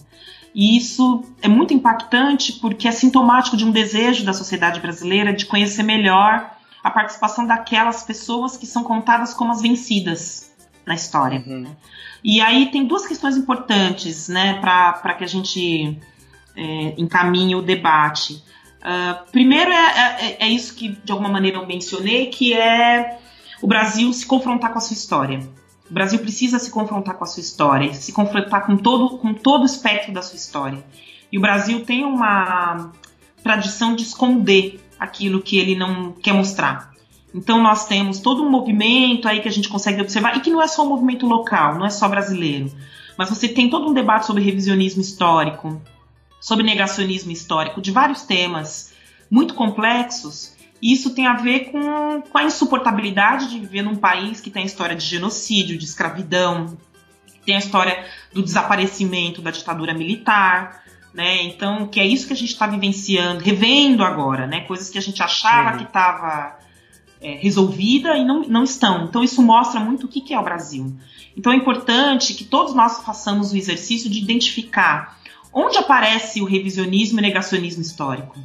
E 0.54 0.76
isso 0.76 1.24
é 1.40 1.48
muito 1.48 1.72
impactante 1.72 2.52
porque 2.54 2.86
é 2.86 2.92
sintomático 2.92 3.56
de 3.56 3.64
um 3.64 3.70
desejo 3.70 4.24
da 4.24 4.32
sociedade 4.32 4.80
brasileira 4.80 5.32
de 5.32 5.46
conhecer 5.46 5.82
melhor 5.82 6.50
a 6.82 6.90
participação 6.90 7.46
daquelas 7.46 8.02
pessoas 8.02 8.56
que 8.56 8.66
são 8.66 8.82
contadas 8.82 9.32
como 9.32 9.52
as 9.52 9.62
vencidas 9.62 10.52
na 10.84 10.94
história. 10.94 11.42
Uhum. 11.46 11.66
E 12.22 12.40
aí 12.40 12.70
tem 12.70 12.84
duas 12.84 13.06
questões 13.06 13.36
importantes 13.36 14.28
né, 14.28 14.54
para 14.60 15.14
que 15.14 15.24
a 15.24 15.26
gente 15.26 15.98
é, 16.56 16.94
encaminhe 16.98 17.54
o 17.54 17.62
debate. 17.62 18.42
Uh, 18.80 19.30
primeiro 19.30 19.70
é, 19.70 20.16
é, 20.20 20.36
é, 20.46 20.48
isso 20.48 20.74
que 20.74 20.88
de 20.88 21.12
alguma 21.12 21.28
maneira 21.28 21.58
eu 21.58 21.66
mencionei, 21.66 22.26
que 22.26 22.54
é 22.54 23.18
o 23.60 23.66
Brasil 23.66 24.10
se 24.12 24.24
confrontar 24.24 24.72
com 24.72 24.78
a 24.78 24.80
sua 24.80 24.94
história. 24.94 25.40
O 25.90 25.92
Brasil 25.92 26.18
precisa 26.18 26.58
se 26.58 26.70
confrontar 26.70 27.16
com 27.16 27.24
a 27.24 27.26
sua 27.26 27.40
história, 27.40 27.92
se 27.92 28.12
confrontar 28.12 28.64
com 28.64 28.76
todo, 28.76 29.18
com 29.18 29.34
todo 29.34 29.62
o 29.62 29.66
espectro 29.66 30.12
da 30.12 30.22
sua 30.22 30.36
história. 30.36 30.82
E 31.30 31.36
o 31.36 31.40
Brasil 31.40 31.84
tem 31.84 32.04
uma 32.04 32.90
tradição 33.42 33.94
de 33.94 34.02
esconder 34.02 34.80
aquilo 34.98 35.42
que 35.42 35.58
ele 35.58 35.74
não 35.74 36.12
quer 36.12 36.32
mostrar. 36.32 36.90
Então 37.34 37.62
nós 37.62 37.86
temos 37.86 38.18
todo 38.18 38.42
um 38.42 38.50
movimento 38.50 39.28
aí 39.28 39.40
que 39.40 39.48
a 39.48 39.52
gente 39.52 39.68
consegue 39.68 40.00
observar, 40.00 40.36
e 40.36 40.40
que 40.40 40.50
não 40.50 40.62
é 40.62 40.66
só 40.66 40.84
um 40.84 40.88
movimento 40.88 41.26
local, 41.26 41.78
não 41.78 41.86
é 41.86 41.90
só 41.90 42.08
brasileiro, 42.08 42.72
mas 43.16 43.28
você 43.28 43.48
tem 43.48 43.68
todo 43.68 43.88
um 43.88 43.92
debate 43.92 44.26
sobre 44.26 44.42
revisionismo 44.42 45.00
histórico, 45.00 45.80
sobre 46.40 46.64
negacionismo 46.64 47.30
histórico, 47.30 47.80
de 47.80 47.90
vários 47.90 48.22
temas 48.22 48.92
muito 49.30 49.54
complexos. 49.54 50.54
E 50.82 50.92
isso 50.92 51.10
tem 51.14 51.26
a 51.26 51.34
ver 51.34 51.70
com, 51.70 52.22
com 52.22 52.38
a 52.38 52.44
insuportabilidade 52.44 53.50
de 53.50 53.60
viver 53.60 53.82
num 53.82 53.96
país 53.96 54.40
que 54.40 54.50
tem 54.50 54.62
a 54.62 54.66
história 54.66 54.96
de 54.96 55.04
genocídio, 55.04 55.76
de 55.76 55.84
escravidão, 55.84 56.78
tem 57.44 57.56
a 57.56 57.58
história 57.58 58.06
do 58.32 58.42
desaparecimento 58.42 59.42
da 59.42 59.50
ditadura 59.50 59.92
militar, 59.92 60.82
né? 61.12 61.42
Então, 61.42 61.86
que 61.86 62.00
é 62.00 62.06
isso 62.06 62.26
que 62.26 62.32
a 62.32 62.36
gente 62.36 62.52
está 62.52 62.66
vivenciando, 62.66 63.42
revendo 63.42 64.02
agora, 64.02 64.46
né? 64.46 64.60
Coisas 64.60 64.88
que 64.88 64.98
a 64.98 65.02
gente 65.02 65.22
achava 65.22 65.72
uhum. 65.72 65.78
que 65.78 65.84
estava 65.84 66.58
é, 67.20 67.34
resolvida 67.34 68.16
e 68.16 68.24
não, 68.24 68.42
não 68.42 68.64
estão. 68.64 69.04
Então, 69.04 69.22
isso 69.22 69.42
mostra 69.42 69.80
muito 69.80 70.06
o 70.06 70.08
que, 70.08 70.20
que 70.20 70.32
é 70.32 70.38
o 70.38 70.44
Brasil. 70.44 70.96
Então, 71.36 71.52
é 71.52 71.56
importante 71.56 72.34
que 72.34 72.44
todos 72.44 72.74
nós 72.74 73.02
façamos 73.04 73.52
o 73.52 73.56
exercício 73.56 74.08
de 74.08 74.18
identificar 74.18 75.19
Onde 75.52 75.78
aparece 75.78 76.40
o 76.40 76.44
revisionismo 76.44 77.18
e 77.18 77.22
negacionismo 77.22 77.82
histórico? 77.82 78.38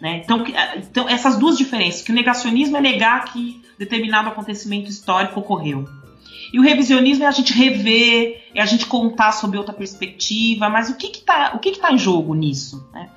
Né? 0.00 0.22
Então, 0.24 0.44
é, 0.46 0.78
então, 0.78 1.08
essas 1.08 1.38
duas 1.38 1.56
diferenças, 1.56 2.02
que 2.02 2.10
o 2.10 2.14
negacionismo 2.14 2.76
é 2.76 2.80
negar 2.80 3.24
que 3.26 3.62
determinado 3.78 4.28
acontecimento 4.28 4.90
histórico 4.90 5.40
ocorreu. 5.40 5.88
E 6.52 6.58
o 6.58 6.62
revisionismo 6.62 7.24
é 7.24 7.26
a 7.26 7.32
gente 7.32 7.52
rever, 7.52 8.50
é 8.54 8.60
a 8.60 8.66
gente 8.66 8.86
contar 8.86 9.32
sobre 9.32 9.56
outra 9.58 9.72
perspectiva, 9.72 10.68
mas 10.68 10.90
o 10.90 10.96
que 10.96 11.06
está 11.06 11.56
que, 11.58 11.70
que 11.70 11.80
tá 11.80 11.92
em 11.92 11.98
jogo 11.98 12.34
nisso? 12.34 12.86
Né? 12.92 13.08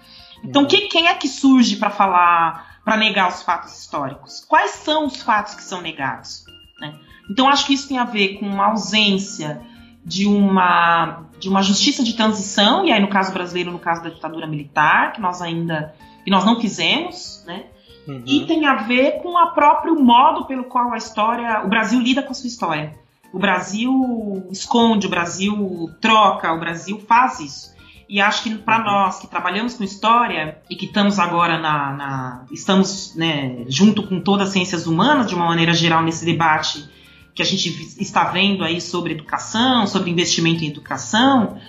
Então, 0.43 0.61
uhum. 0.61 0.67
quem, 0.67 0.87
quem 0.87 1.07
é 1.07 1.13
que 1.15 1.27
surge 1.27 1.75
para 1.75 1.89
falar, 1.89 2.79
para 2.85 2.97
negar 2.97 3.29
os 3.29 3.41
fatos 3.41 3.77
históricos? 3.77 4.45
Quais 4.47 4.71
são 4.71 5.07
os 5.07 5.21
fatos 5.21 5.55
que 5.55 5.63
são 5.63 5.81
negados? 5.81 6.45
Né? 6.79 6.93
Então, 7.29 7.49
acho 7.49 7.65
que 7.65 7.73
isso 7.73 7.87
tem 7.87 7.97
a 7.97 8.05
ver 8.05 8.39
com 8.39 8.45
uma 8.45 8.67
ausência 8.67 9.61
de 10.05 10.27
uma, 10.27 11.23
de 11.39 11.49
uma 11.49 11.63
justiça 11.63 12.03
de 12.03 12.13
transição, 12.13 12.85
e 12.85 12.91
aí 12.91 13.01
no 13.01 13.07
caso 13.07 13.33
brasileiro, 13.33 13.71
no 13.71 13.79
caso 13.79 14.03
da 14.03 14.09
ditadura 14.09 14.45
militar, 14.45 15.13
que 15.13 15.19
nós 15.19 15.41
ainda 15.41 15.95
que 16.23 16.31
nós 16.31 16.43
não 16.43 16.59
fizemos, 16.59 17.43
né? 17.45 17.65
Uhum. 18.07 18.23
E 18.25 18.45
tem 18.45 18.65
a 18.65 18.75
ver 18.75 19.21
com 19.21 19.29
o 19.29 19.47
próprio 19.53 19.95
modo 19.99 20.45
pelo 20.45 20.63
qual 20.65 20.91
a 20.91 20.97
história, 20.97 21.61
o 21.63 21.69
Brasil 21.69 21.99
lida 21.99 22.21
com 22.23 22.31
a 22.31 22.35
sua 22.35 22.47
história. 22.47 22.95
O 23.31 23.39
Brasil 23.39 24.47
esconde, 24.51 25.07
o 25.07 25.09
Brasil 25.09 25.89
troca, 26.01 26.51
o 26.53 26.59
Brasil 26.59 26.99
faz 26.99 27.39
isso. 27.39 27.75
E 28.07 28.21
acho 28.21 28.43
que 28.43 28.55
para 28.55 28.79
uhum. 28.79 28.85
nós 28.85 29.19
que 29.19 29.27
trabalhamos 29.27 29.75
com 29.75 29.83
história 29.83 30.59
e 30.69 30.75
que 30.75 30.85
estamos 30.85 31.19
agora 31.19 31.59
na, 31.59 31.93
na 31.93 32.45
estamos 32.51 33.15
né, 33.15 33.65
junto 33.67 34.03
com 34.03 34.19
todas 34.19 34.47
as 34.47 34.53
ciências 34.53 34.87
humanas 34.87 35.27
de 35.27 35.35
uma 35.35 35.45
maneira 35.45 35.73
geral 35.73 36.03
nesse 36.03 36.25
debate 36.25 36.87
que 37.35 37.41
a 37.41 37.45
gente 37.45 37.69
está 38.01 38.23
vendo 38.23 38.63
aí 38.63 38.79
sobre 38.79 39.13
educação, 39.13 39.85
sobre 39.85 40.09
investimento 40.09 40.63
em 40.63 40.67
educação, 40.67 41.59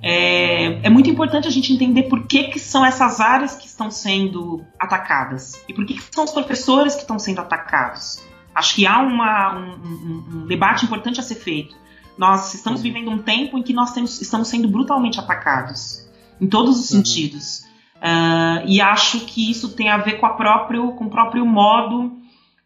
é, 0.00 0.86
é, 0.86 0.88
muito 0.88 1.10
importante 1.10 1.48
a 1.48 1.50
gente 1.50 1.72
entender 1.72 2.04
por 2.04 2.28
que, 2.28 2.44
que 2.44 2.60
são 2.60 2.86
essas 2.86 3.20
áreas 3.20 3.56
que 3.56 3.66
estão 3.66 3.90
sendo 3.90 4.64
atacadas 4.78 5.64
e 5.68 5.74
por 5.74 5.84
que, 5.84 5.94
que 5.94 6.14
são 6.14 6.24
os 6.24 6.30
professores 6.30 6.94
que 6.94 7.00
estão 7.00 7.18
sendo 7.18 7.40
atacados. 7.40 8.22
Acho 8.54 8.76
que 8.76 8.86
há 8.86 9.00
uma, 9.00 9.58
um, 9.58 9.72
um, 9.72 10.24
um, 10.42 10.46
debate 10.46 10.84
importante 10.84 11.18
a 11.18 11.24
ser 11.24 11.34
feito. 11.34 11.74
Nós 12.16 12.54
estamos 12.54 12.80
vivendo 12.80 13.10
um 13.10 13.18
tempo 13.18 13.58
em 13.58 13.62
que 13.62 13.72
nós 13.72 13.92
temos, 13.92 14.20
estamos 14.22 14.46
sendo 14.46 14.68
brutalmente 14.68 15.18
atacados, 15.18 16.08
em 16.40 16.46
todos 16.46 16.78
os 16.78 16.90
uhum. 16.92 16.98
sentidos. 16.98 17.66
Uh, 17.96 18.62
e 18.66 18.80
acho 18.80 19.20
que 19.20 19.50
isso 19.50 19.70
tem 19.70 19.88
a 19.88 19.96
ver 19.96 20.20
com, 20.20 20.28
próprio, 20.28 20.92
com 20.92 21.06
o 21.06 21.10
próprio 21.10 21.44
modo 21.44 22.16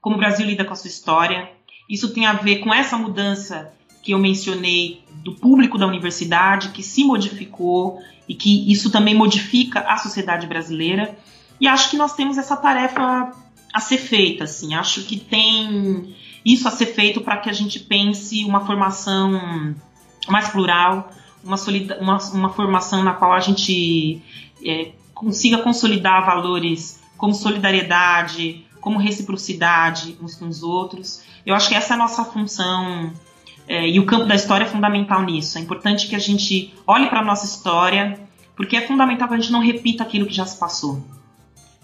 como 0.01 0.17
o 0.17 0.19
Brasil 0.19 0.47
lida 0.47 0.65
com 0.65 0.73
a 0.73 0.77
sua 0.77 0.89
história, 0.89 1.51
isso 1.91 2.14
tem 2.14 2.24
a 2.24 2.34
ver 2.34 2.61
com 2.61 2.72
essa 2.72 2.97
mudança 2.97 3.72
que 4.01 4.12
eu 4.12 4.18
mencionei 4.18 5.03
do 5.24 5.34
público 5.34 5.76
da 5.76 5.86
universidade, 5.86 6.68
que 6.68 6.82
se 6.82 7.03
modificou 7.03 8.01
e 8.28 8.34
que 8.34 8.70
isso 8.70 8.91
também 8.91 9.14
modifica 9.14 9.80
a 9.80 9.97
sociedade 9.97 10.47
brasileira. 10.47 11.18
E 11.61 11.66
acho 11.66 11.91
que 11.91 11.97
nós 11.97 12.14
temos 12.14 12.38
essa 12.38 12.57
tarefa 12.57 13.32
a 13.74 13.80
ser 13.80 13.99
feita, 13.99 14.45
assim. 14.45 14.74
Acho 14.74 15.03
que 15.03 15.18
tem 15.18 16.14
isso 16.45 16.66
a 16.68 16.70
ser 16.70 16.86
feito 16.86 17.20
para 17.20 17.36
que 17.38 17.51
a 17.51 17.53
gente 17.53 17.80
pense 17.80 18.45
uma 18.45 18.64
formação 18.64 19.74
mais 20.28 20.49
plural, 20.49 21.11
uma, 21.43 21.57
uma, 22.01 22.18
uma 22.32 22.51
formação 22.51 23.03
na 23.03 23.14
qual 23.14 23.32
a 23.32 23.41
gente 23.41 24.22
é, 24.64 24.93
consiga 25.12 25.59
consolidar 25.59 26.24
valores 26.24 27.01
como 27.16 27.34
solidariedade, 27.34 28.64
como 28.81 28.99
reciprocidade 28.99 30.16
uns 30.22 30.35
com 30.35 30.49
os 30.49 30.62
outros. 30.62 31.22
Eu 31.45 31.55
acho 31.55 31.68
que 31.68 31.74
essa 31.74 31.95
é 31.95 31.97
a 31.97 31.99
nossa 31.99 32.24
função 32.24 33.12
é, 33.70 33.89
e 33.89 34.01
o 34.01 34.05
campo 34.05 34.24
da 34.24 34.35
história 34.35 34.64
é 34.64 34.68
fundamental 34.68 35.22
nisso. 35.22 35.57
É 35.57 35.61
importante 35.61 36.09
que 36.09 36.16
a 36.16 36.18
gente 36.18 36.74
olhe 36.87 37.09
para 37.09 37.20
a 37.20 37.24
nossa 37.24 37.47
história, 37.47 38.18
porque 38.57 38.76
é 38.76 38.81
fundamental 38.81 39.28
que 39.28 39.35
a 39.35 39.37
gente 39.37 39.53
não 39.53 39.61
repita 39.61 40.03
aquilo 40.03 40.26
que 40.26 40.35
já 40.35 40.45
se 40.45 40.59
passou. 40.59 41.05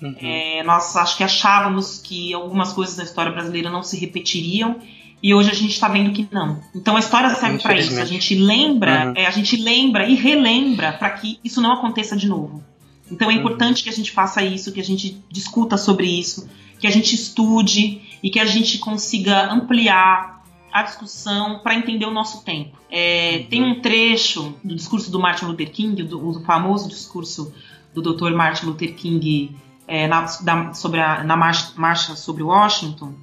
Uhum. 0.02 0.14
É, 0.20 0.62
nós 0.64 0.96
acho 0.96 1.16
que 1.16 1.22
achávamos 1.22 2.00
que 2.02 2.34
algumas 2.34 2.72
coisas 2.72 2.96
da 2.96 3.04
história 3.04 3.32
brasileira 3.32 3.70
não 3.70 3.82
se 3.82 3.98
repetiriam 3.98 4.76
E 5.22 5.32
hoje 5.32 5.50
a 5.50 5.54
gente 5.54 5.72
está 5.72 5.88
vendo 5.88 6.12
que 6.12 6.28
não. 6.30 6.60
Então 6.74 6.96
a 6.96 6.98
história 6.98 7.30
serve 7.30 7.58
para 7.60 7.76
isso. 7.78 8.00
A 8.00 8.04
gente 8.04 8.34
lembra, 8.34 9.06
uhum. 9.06 9.12
é, 9.14 9.26
a 9.26 9.30
gente 9.30 9.56
lembra 9.56 10.08
e 10.08 10.14
relembra 10.14 10.92
para 10.92 11.10
que 11.10 11.38
isso 11.44 11.60
não 11.60 11.72
aconteça 11.72 12.16
de 12.16 12.28
novo. 12.28 12.64
Então 13.10 13.30
é 13.30 13.34
uhum. 13.34 13.40
importante 13.40 13.84
que 13.84 13.88
a 13.88 13.92
gente 13.92 14.10
faça 14.10 14.42
isso, 14.42 14.72
que 14.72 14.80
a 14.80 14.84
gente 14.84 15.22
discuta 15.30 15.78
sobre 15.78 16.06
isso, 16.06 16.48
que 16.78 16.86
a 16.86 16.90
gente 16.90 17.14
estude 17.14 18.02
e 18.22 18.30
que 18.30 18.40
a 18.40 18.46
gente 18.46 18.78
consiga 18.78 19.52
ampliar 19.52 20.44
a 20.72 20.82
discussão 20.82 21.60
para 21.60 21.74
entender 21.74 22.04
o 22.04 22.10
nosso 22.10 22.44
tempo. 22.44 22.76
É, 22.90 23.38
uhum. 23.38 23.46
Tem 23.48 23.64
um 23.64 23.80
trecho 23.80 24.54
do 24.62 24.74
discurso 24.74 25.10
do 25.10 25.18
Martin 25.18 25.46
Luther 25.46 25.70
King, 25.70 26.02
do, 26.02 26.32
do 26.32 26.40
famoso 26.42 26.88
discurso 26.88 27.52
do 27.94 28.02
Dr. 28.02 28.32
Martin 28.32 28.66
Luther 28.66 28.94
King 28.94 29.56
é, 29.88 30.06
na, 30.06 30.22
da, 30.42 30.74
sobre 30.74 31.00
a, 31.00 31.24
na 31.24 31.36
marcha, 31.36 31.72
marcha 31.76 32.14
sobre 32.14 32.42
Washington, 32.42 33.14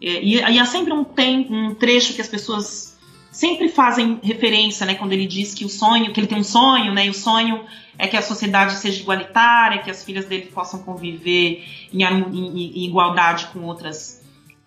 é, 0.00 0.22
e, 0.22 0.34
e 0.36 0.58
há 0.58 0.64
sempre 0.64 0.92
um, 0.92 1.04
tem, 1.04 1.46
um 1.50 1.74
trecho 1.74 2.14
que 2.14 2.20
as 2.20 2.28
pessoas 2.28 2.89
sempre 3.30 3.68
fazem 3.68 4.18
referência, 4.22 4.84
né, 4.84 4.94
quando 4.94 5.12
ele 5.12 5.26
diz 5.26 5.54
que 5.54 5.64
o 5.64 5.68
sonho, 5.68 6.12
que 6.12 6.20
ele 6.20 6.26
tem 6.26 6.38
um 6.38 6.44
sonho, 6.44 6.92
né, 6.92 7.06
e 7.06 7.10
o 7.10 7.14
sonho 7.14 7.64
é 7.96 8.06
que 8.06 8.16
a 8.16 8.22
sociedade 8.22 8.74
seja 8.74 9.00
igualitária, 9.00 9.82
que 9.82 9.90
as 9.90 10.04
filhas 10.04 10.24
dele 10.24 10.46
possam 10.46 10.82
conviver 10.82 11.64
em, 11.92 12.02
em, 12.02 12.82
em 12.82 12.84
igualdade 12.86 13.46
com 13.52 13.60
outras 13.60 14.20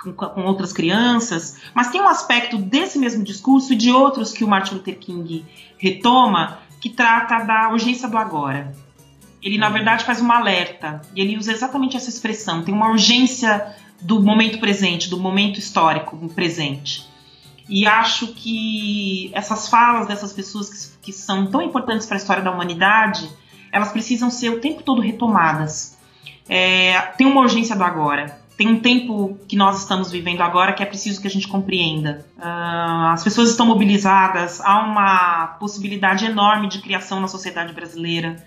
com, 0.03 0.11
com, 0.13 0.43
outras 0.43 0.73
crianças, 0.73 1.57
mas 1.73 1.89
tem 1.89 2.01
um 2.01 2.07
aspecto 2.07 2.57
desse 2.57 2.99
mesmo 2.99 3.23
discurso 3.23 3.71
e 3.71 3.75
de 3.75 3.89
outros 3.89 4.33
que 4.33 4.43
o 4.43 4.47
Martin 4.47 4.75
Luther 4.75 4.99
King 4.99 5.45
retoma 5.77 6.59
que 6.81 6.89
trata 6.89 7.39
da 7.45 7.69
urgência 7.69 8.09
do 8.09 8.17
agora. 8.17 8.73
Ele 9.41 9.57
na 9.57 9.69
verdade 9.69 10.03
faz 10.03 10.19
uma 10.19 10.37
alerta 10.37 11.01
e 11.15 11.21
ele 11.21 11.37
usa 11.37 11.53
exatamente 11.53 11.95
essa 11.95 12.09
expressão. 12.09 12.63
Tem 12.63 12.73
uma 12.73 12.89
urgência 12.89 13.73
do 14.01 14.21
momento 14.21 14.59
presente, 14.59 15.09
do 15.09 15.17
momento 15.17 15.57
histórico 15.57 16.17
presente. 16.29 17.12
E 17.73 17.87
acho 17.87 18.27
que 18.27 19.31
essas 19.33 19.67
falas 19.67 20.07
dessas 20.07 20.31
pessoas 20.31 20.69
que, 20.69 21.07
que 21.07 21.11
são 21.11 21.47
tão 21.47 21.59
importantes 21.59 22.05
para 22.05 22.17
a 22.17 22.19
história 22.19 22.43
da 22.43 22.51
humanidade, 22.51 23.27
elas 23.71 23.91
precisam 23.91 24.29
ser 24.29 24.49
o 24.49 24.59
tempo 24.59 24.83
todo 24.83 25.01
retomadas. 25.01 25.97
É, 26.47 27.01
tem 27.17 27.25
uma 27.25 27.41
urgência 27.41 27.75
do 27.75 27.83
agora. 27.83 28.39
Tem 28.55 28.67
um 28.67 28.79
tempo 28.79 29.39
que 29.47 29.55
nós 29.55 29.79
estamos 29.79 30.11
vivendo 30.11 30.41
agora 30.41 30.73
que 30.73 30.83
é 30.83 30.85
preciso 30.85 31.19
que 31.19 31.25
a 31.25 31.31
gente 31.31 31.47
compreenda. 31.47 32.23
Uh, 32.37 33.07
as 33.11 33.23
pessoas 33.23 33.49
estão 33.49 33.65
mobilizadas, 33.65 34.61
há 34.61 34.79
uma 34.83 35.47
possibilidade 35.59 36.25
enorme 36.25 36.69
de 36.69 36.79
criação 36.79 37.19
na 37.19 37.27
sociedade 37.27 37.73
brasileira 37.73 38.45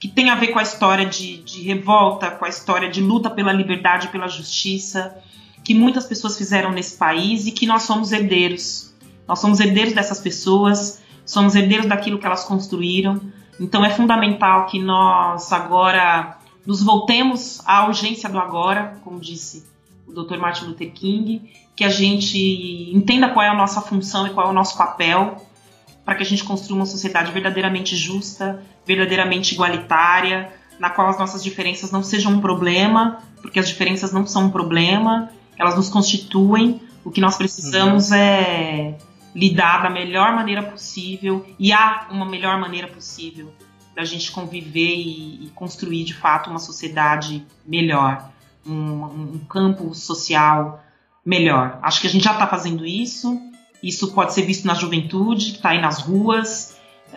que 0.00 0.08
tem 0.08 0.30
a 0.30 0.34
ver 0.34 0.48
com 0.48 0.58
a 0.58 0.62
história 0.62 1.06
de, 1.06 1.36
de 1.44 1.62
revolta, 1.62 2.28
com 2.32 2.44
a 2.44 2.48
história 2.48 2.90
de 2.90 3.00
luta 3.00 3.30
pela 3.30 3.52
liberdade 3.52 4.08
pela 4.08 4.26
justiça, 4.26 5.16
que 5.64 5.74
muitas 5.74 6.06
pessoas 6.06 6.36
fizeram 6.36 6.70
nesse 6.70 6.96
país 6.96 7.46
e 7.46 7.52
que 7.52 7.66
nós 7.66 7.82
somos 7.82 8.12
herdeiros. 8.12 8.92
Nós 9.26 9.38
somos 9.38 9.58
herdeiros 9.60 9.94
dessas 9.94 10.20
pessoas, 10.20 11.00
somos 11.24 11.54
herdeiros 11.54 11.86
daquilo 11.86 12.18
que 12.18 12.26
elas 12.26 12.44
construíram. 12.44 13.20
Então 13.58 13.84
é 13.84 13.90
fundamental 13.90 14.66
que 14.66 14.78
nós 14.78 15.50
agora 15.52 16.36
nos 16.66 16.82
voltemos 16.82 17.60
à 17.64 17.86
urgência 17.86 18.28
do 18.28 18.38
agora, 18.38 18.98
como 19.02 19.18
disse 19.18 19.64
o 20.06 20.12
Dr. 20.12 20.36
Martin 20.36 20.66
Luther 20.66 20.92
King, 20.92 21.50
que 21.74 21.84
a 21.84 21.88
gente 21.88 22.38
entenda 22.94 23.30
qual 23.30 23.44
é 23.44 23.48
a 23.48 23.54
nossa 23.54 23.80
função 23.80 24.26
e 24.26 24.30
qual 24.30 24.48
é 24.48 24.50
o 24.50 24.52
nosso 24.52 24.76
papel 24.76 25.40
para 26.04 26.14
que 26.14 26.22
a 26.22 26.26
gente 26.26 26.44
construa 26.44 26.80
uma 26.80 26.86
sociedade 26.86 27.32
verdadeiramente 27.32 27.96
justa, 27.96 28.62
verdadeiramente 28.86 29.54
igualitária, 29.54 30.52
na 30.78 30.90
qual 30.90 31.08
as 31.08 31.18
nossas 31.18 31.42
diferenças 31.42 31.90
não 31.90 32.02
sejam 32.02 32.32
um 32.32 32.40
problema, 32.40 33.22
porque 33.40 33.58
as 33.58 33.68
diferenças 33.68 34.12
não 34.12 34.26
são 34.26 34.46
um 34.46 34.50
problema, 34.50 35.30
elas 35.58 35.76
nos 35.76 35.88
constituem. 35.88 36.80
O 37.04 37.10
que 37.10 37.20
nós 37.20 37.36
precisamos 37.36 38.10
uhum. 38.10 38.16
é 38.16 38.98
lidar 39.34 39.82
da 39.82 39.90
melhor 39.90 40.34
maneira 40.34 40.62
possível 40.62 41.44
e 41.58 41.72
há 41.72 42.06
uma 42.10 42.24
melhor 42.24 42.58
maneira 42.58 42.86
possível 42.86 43.52
da 43.94 44.04
gente 44.04 44.30
conviver 44.32 44.94
e, 44.94 45.44
e, 45.44 45.50
construir 45.54 46.04
de 46.04 46.14
fato 46.14 46.50
uma 46.50 46.58
sociedade 46.58 47.46
melhor, 47.66 48.30
um, 48.66 49.04
um 49.04 49.40
campo 49.48 49.94
social 49.94 50.82
melhor. 51.24 51.78
Acho 51.82 52.00
que 52.00 52.06
a 52.06 52.10
gente 52.10 52.24
já 52.24 52.32
está 52.32 52.46
fazendo 52.46 52.84
isso. 52.84 53.40
Isso 53.82 54.12
pode 54.12 54.32
ser 54.32 54.42
visto 54.42 54.66
na 54.66 54.74
juventude 54.74 55.52
que 55.52 55.56
está 55.56 55.70
aí 55.70 55.80
nas 55.80 56.00
ruas, 56.00 56.73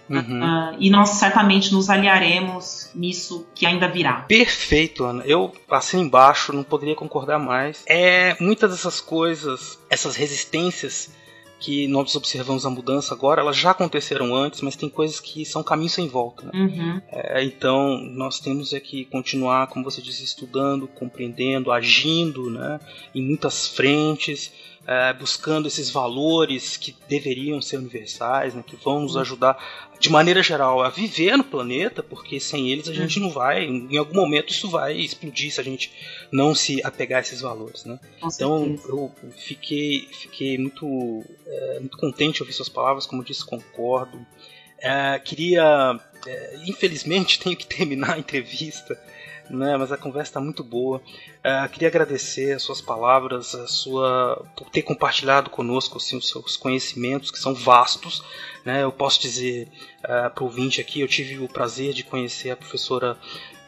Uhum. 0.09 0.41
Uh, 0.41 0.75
e 0.79 0.89
nós 0.89 1.09
certamente 1.09 1.73
nos 1.73 1.89
aliaremos 1.89 2.89
nisso 2.95 3.45
que 3.53 3.65
ainda 3.65 3.87
virá. 3.87 4.25
Perfeito, 4.27 5.03
Ana. 5.03 5.23
Eu 5.25 5.51
assim 5.69 6.01
embaixo 6.01 6.53
não 6.53 6.63
poderia 6.63 6.95
concordar 6.95 7.39
mais. 7.39 7.83
É 7.87 8.35
muitas 8.39 8.71
dessas 8.71 9.01
coisas, 9.01 9.79
essas 9.89 10.15
resistências 10.15 11.11
que 11.59 11.87
nós 11.87 12.15
observamos 12.15 12.65
a 12.65 12.69
mudança 12.69 13.13
agora, 13.13 13.41
elas 13.41 13.57
já 13.57 13.71
aconteceram 13.71 14.35
antes, 14.35 14.61
mas 14.61 14.75
tem 14.75 14.89
coisas 14.89 15.19
que 15.19 15.43
são 15.43 15.63
caminhos 15.63 15.93
sem 15.93 16.07
volta. 16.07 16.45
Né? 16.45 16.51
Uhum. 16.53 17.01
É, 17.11 17.43
então 17.43 17.97
nós 18.11 18.39
temos 18.39 18.73
é 18.73 18.79
que 18.79 19.05
continuar, 19.05 19.67
como 19.67 19.83
você 19.83 20.01
disse, 20.01 20.23
estudando, 20.23 20.87
compreendendo, 20.87 21.71
agindo, 21.71 22.49
né, 22.49 22.79
em 23.13 23.23
muitas 23.23 23.67
frentes 23.67 24.51
é, 24.87 25.11
buscando 25.11 25.67
esses 25.67 25.89
valores 25.89 26.77
que 26.77 26.95
deveriam 27.09 27.61
ser 27.61 27.75
universais, 27.77 28.55
né, 28.55 28.63
que 28.65 28.77
vão 28.77 29.01
nos 29.01 29.15
uhum. 29.15 29.21
ajudar 29.21 29.91
de 29.99 30.09
maneira 30.09 30.41
geral 30.41 30.81
a 30.81 30.89
viver 30.89 31.35
no 31.35 31.43
planeta, 31.43 32.01
porque 32.01 32.39
sem 32.39 32.71
eles 32.71 32.87
a 32.87 32.93
gente 32.93 33.19
uhum. 33.19 33.25
não 33.25 33.33
vai, 33.33 33.65
em 33.65 33.97
algum 33.97 34.15
momento 34.15 34.51
isso 34.51 34.69
vai 34.69 34.95
explodir 34.95 35.51
se 35.51 35.59
a 35.59 35.63
gente 35.63 35.91
não 36.31 36.55
se 36.55 36.81
apegar 36.85 37.17
a 37.17 37.21
esses 37.21 37.41
valores, 37.41 37.83
né? 37.83 37.99
então 38.23 38.79
eu 38.87 39.11
fiquei, 39.35 40.07
fiquei 40.11 40.57
muito, 40.57 41.21
é, 41.45 41.79
muito 41.81 41.97
contente 41.97 42.35
de 42.35 42.43
ouvir 42.43 42.53
suas 42.53 42.69
palavras, 42.69 43.05
como 43.05 43.21
eu 43.21 43.25
disse, 43.25 43.45
concordo. 43.45 44.25
É, 44.79 45.19
queria, 45.19 45.99
é, 46.25 46.59
infelizmente, 46.65 47.39
tenho 47.43 47.57
que 47.57 47.65
terminar 47.65 48.13
a 48.13 48.19
entrevista 48.19 48.97
né? 49.49 49.77
Mas 49.77 49.91
a 49.91 49.97
conversa 49.97 50.31
está 50.31 50.41
muito 50.41 50.63
boa. 50.63 51.01
Uh, 51.39 51.69
queria 51.69 51.87
agradecer 51.87 52.53
as 52.53 52.63
suas 52.63 52.81
palavras, 52.81 53.53
a 53.55 53.67
sua 53.67 54.45
por 54.55 54.69
ter 54.69 54.81
compartilhado 54.81 55.49
conosco 55.49 55.97
assim, 55.97 56.17
os 56.17 56.29
seus 56.29 56.57
conhecimentos 56.57 57.31
que 57.31 57.39
são 57.39 57.53
vastos. 57.53 58.23
Né? 58.65 58.83
Eu 58.83 58.91
posso 58.91 59.21
dizer 59.21 59.67
uh, 60.03 60.29
para 60.33 60.43
o 60.43 60.47
ouvinte 60.47 60.81
aqui, 60.81 61.01
eu 61.01 61.07
tive 61.07 61.39
o 61.39 61.47
prazer 61.47 61.93
de 61.93 62.03
conhecer 62.03 62.51
a 62.51 62.55
professora 62.55 63.17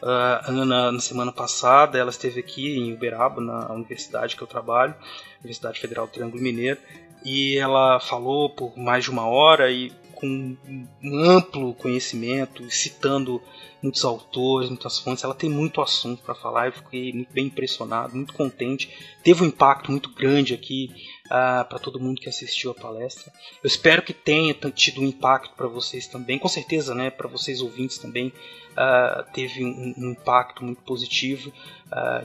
Uh, 0.02 0.40
Ana, 0.48 0.90
na 0.90 0.98
semana 0.98 1.30
passada, 1.30 1.98
ela 1.98 2.08
esteve 2.08 2.40
aqui 2.40 2.74
em 2.74 2.94
Uberaba, 2.94 3.38
na 3.38 3.70
universidade 3.70 4.34
que 4.34 4.40
eu 4.40 4.46
trabalho, 4.46 4.94
Universidade 5.40 5.78
Federal 5.78 6.06
do 6.06 6.12
Triângulo 6.12 6.42
Mineiro, 6.42 6.78
e 7.22 7.58
ela 7.58 8.00
falou 8.00 8.48
por 8.48 8.78
mais 8.78 9.04
de 9.04 9.10
uma 9.10 9.26
hora 9.26 9.70
e 9.70 9.92
com 10.20 10.56
um 11.02 11.24
amplo 11.24 11.74
conhecimento, 11.74 12.70
citando 12.70 13.42
muitos 13.82 14.04
autores, 14.04 14.68
muitas 14.68 14.98
fontes. 14.98 15.24
Ela 15.24 15.34
tem 15.34 15.48
muito 15.48 15.80
assunto 15.80 16.22
para 16.22 16.34
falar. 16.34 16.66
Eu 16.66 16.72
fiquei 16.72 17.12
muito 17.12 17.32
bem 17.32 17.46
impressionado, 17.46 18.14
muito 18.14 18.34
contente. 18.34 18.90
Teve 19.24 19.42
um 19.42 19.46
impacto 19.46 19.90
muito 19.90 20.10
grande 20.14 20.52
aqui 20.52 20.90
para 21.30 21.78
todo 21.78 22.00
mundo 22.00 22.20
que 22.20 22.28
assistiu 22.28 22.72
a 22.72 22.74
palestra. 22.74 23.32
Eu 23.62 23.68
espero 23.68 24.02
que 24.02 24.12
tenha 24.12 24.52
tido 24.74 25.00
um 25.00 25.04
impacto 25.04 25.54
para 25.56 25.68
vocês 25.68 26.08
também. 26.08 26.38
Com 26.38 26.48
certeza, 26.48 26.92
né, 26.92 27.08
para 27.08 27.28
vocês 27.28 27.60
ouvintes 27.60 27.98
também. 27.98 28.32
Teve 29.32 29.64
um, 29.64 29.94
um, 29.96 30.10
impacto 30.10 30.64
muito 30.64 30.82
positivo 30.82 31.52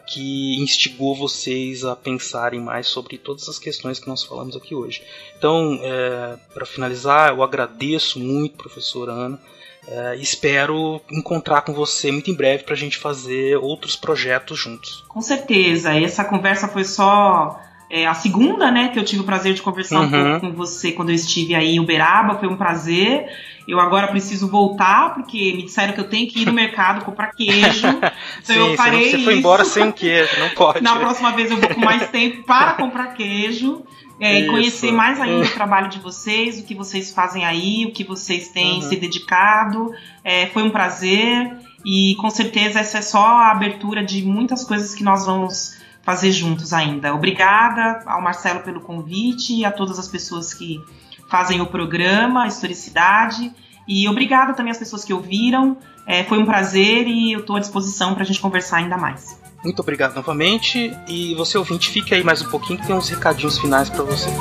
que 0.08 0.56
instigou 0.60 1.16
vocês 1.16 1.86
a 1.86 1.95
pensarem 1.95 2.60
mais 2.60 2.88
sobre 2.88 3.18
todas 3.18 3.47
as 3.47 3.60
questões 3.60 3.99
que 3.99 4.08
nós 4.08 4.24
falamos 4.24 4.56
aqui 4.56 4.74
hoje. 4.74 5.03
Então, 5.38 5.80
é, 5.84 6.38
para 6.53 6.66
finalizar, 6.66 7.30
eu 7.30 7.43
agradeço 7.43 8.20
muito, 8.20 8.58
professora 8.58 9.12
Ana, 9.12 9.39
Uh, 9.88 10.16
espero 10.20 10.99
encontrar 11.12 11.62
com 11.62 11.72
você 11.72 12.12
muito 12.12 12.32
em 12.32 12.34
breve 12.34 12.64
para 12.64 12.74
a 12.74 12.78
gente 12.78 12.97
fazer 12.97 13.56
outros 13.58 13.95
projetos 13.95 14.58
juntos. 14.58 15.03
Com 15.08 15.22
certeza. 15.22 15.93
Essa 15.93 16.26
conversa 16.26 16.68
foi 16.68 16.84
só 16.84 17.62
é, 17.90 18.06
a 18.08 18.14
segunda, 18.14 18.72
né, 18.72 18.90
que 18.90 18.98
eu 18.98 19.06
tive 19.06 19.22
o 19.22 19.26
prazer 19.26 19.54
de 19.54 19.62
conversar 19.62 20.00
uhum. 20.00 20.06
um 20.06 20.10
pouco 20.10 20.40
com 20.40 20.54
você 20.54 20.92
quando 20.92 21.10
eu 21.10 21.16
estive 21.16 21.54
aí 21.54 21.76
em 21.76 21.80
Uberaba. 21.80 22.40
Foi 22.40 22.48
um 22.48 22.58
prazer. 22.58 23.28
Eu 23.68 23.80
agora 23.80 24.08
preciso 24.08 24.48
voltar 24.48 25.14
porque 25.16 25.54
me 25.54 25.64
disseram 25.64 25.94
que 25.94 26.00
eu 26.00 26.10
tenho 26.10 26.28
que 26.28 26.42
ir 26.42 26.46
no 26.46 26.54
mercado 26.54 27.04
comprar 27.04 27.32
queijo. 27.32 27.88
Então 28.44 28.56
Sim, 28.56 28.72
eu 28.72 28.76
parei. 28.76 29.10
Você, 29.10 29.18
você 29.18 29.24
foi 29.24 29.38
embora 29.38 29.66
sem 29.66 29.92
queijo, 29.92 30.40
não 30.40 30.50
pode. 30.50 30.82
Na 30.82 30.96
próxima 30.98 31.32
vez 31.32 31.50
eu 31.50 31.58
vou 31.58 31.70
com 31.70 31.82
mais 31.82 32.10
tempo 32.10 32.44
para 32.44 32.74
comprar 32.78 33.14
queijo. 33.14 33.84
É, 34.18 34.40
e 34.40 34.48
conhecer 34.48 34.94
mais 34.94 35.20
ainda 35.20 35.46
o 35.46 35.50
trabalho 35.52 35.90
de 35.90 36.00
vocês, 36.00 36.58
o 36.58 36.64
que 36.64 36.74
vocês 36.74 37.12
fazem 37.12 37.44
aí, 37.44 37.86
o 37.86 37.92
que 37.92 38.04
vocês 38.04 38.48
têm 38.48 38.76
uhum. 38.76 38.82
se 38.82 38.96
dedicado. 38.96 39.92
É, 40.24 40.48
foi 40.48 40.64
um 40.64 40.70
prazer 40.70 41.58
e 41.84 42.16
com 42.16 42.30
certeza 42.30 42.80
essa 42.80 43.00
é 43.00 43.02
só 43.02 43.26
a 43.26 43.52
abertura 43.52 44.04
de 44.04 44.24
muitas 44.24 44.64
coisas 44.64 44.96
que 44.96 45.04
nós 45.04 45.26
vamos 45.26 45.76
fazer 46.06 46.32
juntos 46.32 46.72
ainda. 46.72 47.14
Obrigada 47.14 48.03
ao 48.06 48.22
Marcelo 48.22 48.62
pelo 48.62 48.80
convite 48.80 49.53
e 49.56 49.66
a 49.66 49.72
todas 49.72 49.97
as 49.97 50.08
pessoas 50.08 50.53
que 50.53 50.80
fazem 51.28 51.60
o 51.60 51.66
programa, 51.66 52.43
a 52.43 52.47
Historicidade. 52.47 53.51
E 53.88 54.08
obrigada 54.08 54.53
também 54.53 54.72
às 54.72 54.78
pessoas 54.78 55.03
que 55.03 55.12
ouviram. 55.12 55.78
É, 56.08 56.24
foi 56.24 56.38
um 56.38 56.45
prazer 56.45 57.08
e 57.08 57.34
eu 57.34 57.39
estou 57.39 57.56
à 57.56 57.60
disposição 57.60 58.14
para 58.14 58.24
a 58.24 58.26
gente 58.26 58.39
conversar 58.39 58.78
ainda 58.78 58.97
mais. 58.97 59.41
Muito 59.64 59.80
obrigado 59.80 60.14
novamente. 60.16 60.95
E 61.08 61.34
você 61.34 61.58
ouvinte, 61.58 61.89
fique 61.89 62.14
aí 62.14 62.24
mais 62.24 62.41
um 62.43 62.49
pouquinho 62.49 62.80
que 62.80 62.86
tem 62.86 62.95
uns 62.95 63.10
recadinhos 63.10 63.58
finais 63.58 63.89
para 63.89 64.03
vocês. 64.03 64.36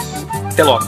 Até 0.53 0.63
logo! 0.63 0.85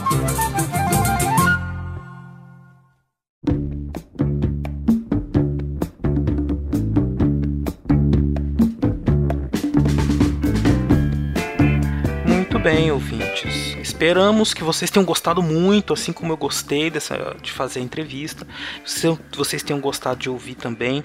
Bem, 12.67 12.91
ouvintes. 12.91 13.77
Esperamos 13.81 14.53
que 14.53 14.65
vocês 14.65 14.91
tenham 14.91 15.07
gostado 15.07 15.41
muito, 15.41 15.93
assim 15.93 16.13
como 16.13 16.33
eu 16.33 16.37
gostei 16.37 16.91
dessa, 16.91 17.37
de 17.41 17.53
fazer 17.53 17.79
a 17.79 17.83
entrevista. 17.85 18.45
Se 18.85 19.07
vocês 19.37 19.63
tenham 19.63 19.81
gostado 19.81 20.19
de 20.19 20.29
ouvir 20.29 20.57
também. 20.57 21.05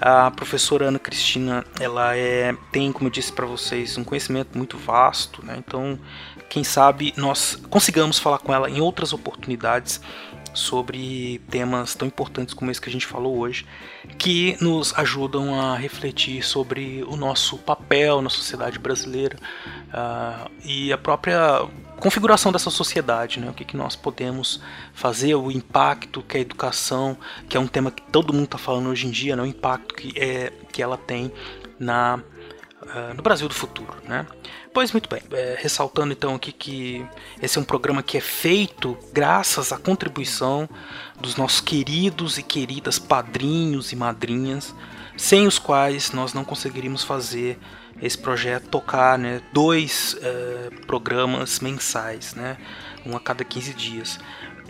A 0.00 0.30
professora 0.30 0.88
Ana 0.88 0.98
Cristina, 0.98 1.66
ela 1.78 2.16
é, 2.16 2.56
tem, 2.72 2.90
como 2.90 3.08
eu 3.08 3.10
disse 3.10 3.30
para 3.30 3.44
vocês, 3.44 3.98
um 3.98 4.04
conhecimento 4.04 4.56
muito 4.56 4.78
vasto, 4.78 5.44
né? 5.44 5.56
Então, 5.58 6.00
quem 6.48 6.64
sabe 6.64 7.12
nós 7.14 7.58
consigamos 7.68 8.18
falar 8.18 8.38
com 8.38 8.54
ela 8.54 8.70
em 8.70 8.80
outras 8.80 9.12
oportunidades 9.12 10.00
sobre 10.54 11.40
temas 11.50 11.94
tão 11.94 12.06
importantes 12.06 12.54
como 12.54 12.70
esse 12.70 12.80
que 12.80 12.88
a 12.88 12.92
gente 12.92 13.06
falou 13.06 13.38
hoje, 13.38 13.66
que 14.18 14.56
nos 14.60 14.96
ajudam 14.98 15.58
a 15.58 15.76
refletir 15.76 16.42
sobre 16.42 17.04
o 17.08 17.16
nosso 17.16 17.58
papel 17.58 18.20
na 18.20 18.28
sociedade 18.28 18.78
brasileira 18.78 19.36
uh, 19.88 20.50
e 20.64 20.92
a 20.92 20.98
própria 20.98 21.66
configuração 21.98 22.50
dessa 22.50 22.70
sociedade, 22.70 23.38
né? 23.38 23.48
o 23.48 23.54
que, 23.54 23.64
que 23.64 23.76
nós 23.76 23.94
podemos 23.94 24.60
fazer, 24.92 25.34
o 25.36 25.50
impacto 25.50 26.20
que 26.22 26.36
a 26.36 26.40
educação, 26.40 27.16
que 27.48 27.56
é 27.56 27.60
um 27.60 27.66
tema 27.68 27.90
que 27.90 28.02
todo 28.02 28.32
mundo 28.32 28.46
está 28.46 28.58
falando 28.58 28.88
hoje 28.88 29.06
em 29.06 29.10
dia, 29.10 29.36
né? 29.36 29.42
o 29.42 29.46
impacto 29.46 29.94
que, 29.94 30.18
é, 30.18 30.52
que 30.72 30.82
ela 30.82 30.98
tem 30.98 31.32
na, 31.78 32.16
uh, 32.82 33.14
no 33.14 33.22
Brasil 33.22 33.48
do 33.48 33.54
futuro. 33.54 33.94
Né? 34.08 34.26
Pois 34.74 34.90
muito 34.90 35.06
bem, 35.06 35.20
é, 35.32 35.54
ressaltando 35.58 36.14
então 36.14 36.34
aqui 36.34 36.50
que 36.50 37.06
esse 37.42 37.58
é 37.58 37.60
um 37.60 37.64
programa 37.64 38.02
que 38.02 38.16
é 38.16 38.22
feito 38.22 38.96
graças 39.12 39.70
à 39.70 39.76
contribuição 39.76 40.66
dos 41.20 41.36
nossos 41.36 41.60
queridos 41.60 42.38
e 42.38 42.42
queridas 42.42 42.98
padrinhos 42.98 43.92
e 43.92 43.96
madrinhas, 43.96 44.74
sem 45.14 45.46
os 45.46 45.58
quais 45.58 46.12
nós 46.12 46.32
não 46.32 46.42
conseguiríamos 46.42 47.04
fazer 47.04 47.58
esse 48.00 48.16
projeto 48.16 48.68
tocar 48.68 49.18
né, 49.18 49.42
dois 49.52 50.16
é, 50.22 50.70
programas 50.86 51.60
mensais, 51.60 52.34
né, 52.34 52.56
um 53.04 53.14
a 53.14 53.20
cada 53.20 53.44
15 53.44 53.74
dias. 53.74 54.18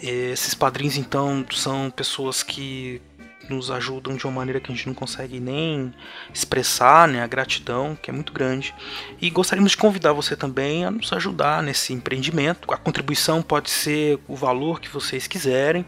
Esses 0.02 0.52
padrinhos 0.52 0.96
então 0.96 1.46
são 1.52 1.88
pessoas 1.92 2.42
que 2.42 3.00
nos 3.48 3.70
ajudam 3.70 4.16
de 4.16 4.24
uma 4.24 4.32
maneira 4.32 4.60
que 4.60 4.70
a 4.70 4.74
gente 4.74 4.86
não 4.86 4.94
consegue 4.94 5.40
nem 5.40 5.92
expressar, 6.32 7.08
né, 7.08 7.22
a 7.22 7.26
gratidão, 7.26 7.96
que 8.00 8.10
é 8.10 8.12
muito 8.12 8.32
grande. 8.32 8.74
E 9.20 9.30
gostaríamos 9.30 9.72
de 9.72 9.76
convidar 9.76 10.12
você 10.12 10.36
também 10.36 10.84
a 10.84 10.90
nos 10.90 11.12
ajudar 11.12 11.62
nesse 11.62 11.92
empreendimento. 11.92 12.72
A 12.72 12.76
contribuição 12.76 13.42
pode 13.42 13.70
ser 13.70 14.18
o 14.26 14.36
valor 14.36 14.80
que 14.80 14.88
vocês 14.88 15.26
quiserem. 15.26 15.84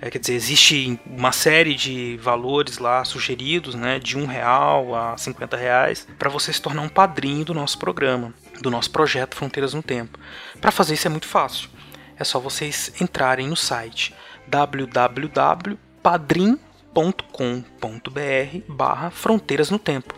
É, 0.00 0.10
quer 0.10 0.18
dizer, 0.18 0.34
existe 0.34 1.00
uma 1.06 1.32
série 1.32 1.74
de 1.74 2.18
valores 2.18 2.78
lá 2.78 3.02
sugeridos, 3.04 3.74
né, 3.74 3.98
de 3.98 4.18
um 4.18 4.26
real 4.26 4.94
a 4.94 5.16
50 5.16 5.56
reais, 5.56 6.06
para 6.18 6.28
você 6.28 6.52
se 6.52 6.60
tornar 6.60 6.82
um 6.82 6.88
padrinho 6.88 7.44
do 7.44 7.54
nosso 7.54 7.78
programa, 7.78 8.34
do 8.60 8.70
nosso 8.70 8.90
projeto 8.90 9.34
Fronteiras 9.34 9.72
no 9.72 9.82
Tempo. 9.82 10.18
Para 10.60 10.70
fazer 10.70 10.94
isso 10.94 11.06
é 11.06 11.10
muito 11.10 11.26
fácil. 11.26 11.70
É 12.18 12.24
só 12.24 12.38
vocês 12.38 12.92
entrarem 13.00 13.48
no 13.48 13.56
site 13.56 14.14
www.padrim.com 14.48 16.65
padrim.com.br 16.96 18.62
barra 18.66 19.10
Fronteiras 19.10 19.70
no 19.70 19.78
Tempo. 19.78 20.14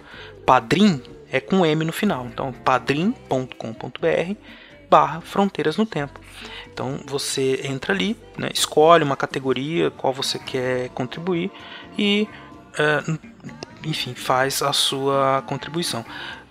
Padrim 0.47 1.03
é 1.31 1.41
com 1.41 1.67
M 1.67 1.85
no 1.85 1.93
final, 1.93 2.27
então 2.27 2.53
padrim.com.br 2.53 4.35
barra 4.89 5.21
Fronteiras 5.21 5.77
no 5.77 5.85
Tempo. 5.85 6.21
Então 6.73 7.01
você 7.05 7.61
entra 7.65 7.93
ali, 7.93 8.17
né, 8.37 8.49
escolhe 8.55 9.03
uma 9.03 9.17
categoria 9.17 9.91
qual 9.91 10.13
você 10.13 10.39
quer 10.39 10.89
contribuir 10.91 11.51
e, 11.99 12.29
é, 12.79 13.03
enfim, 13.85 14.15
faz 14.15 14.63
a 14.63 14.73
sua 14.73 15.43
contribuição, 15.47 16.05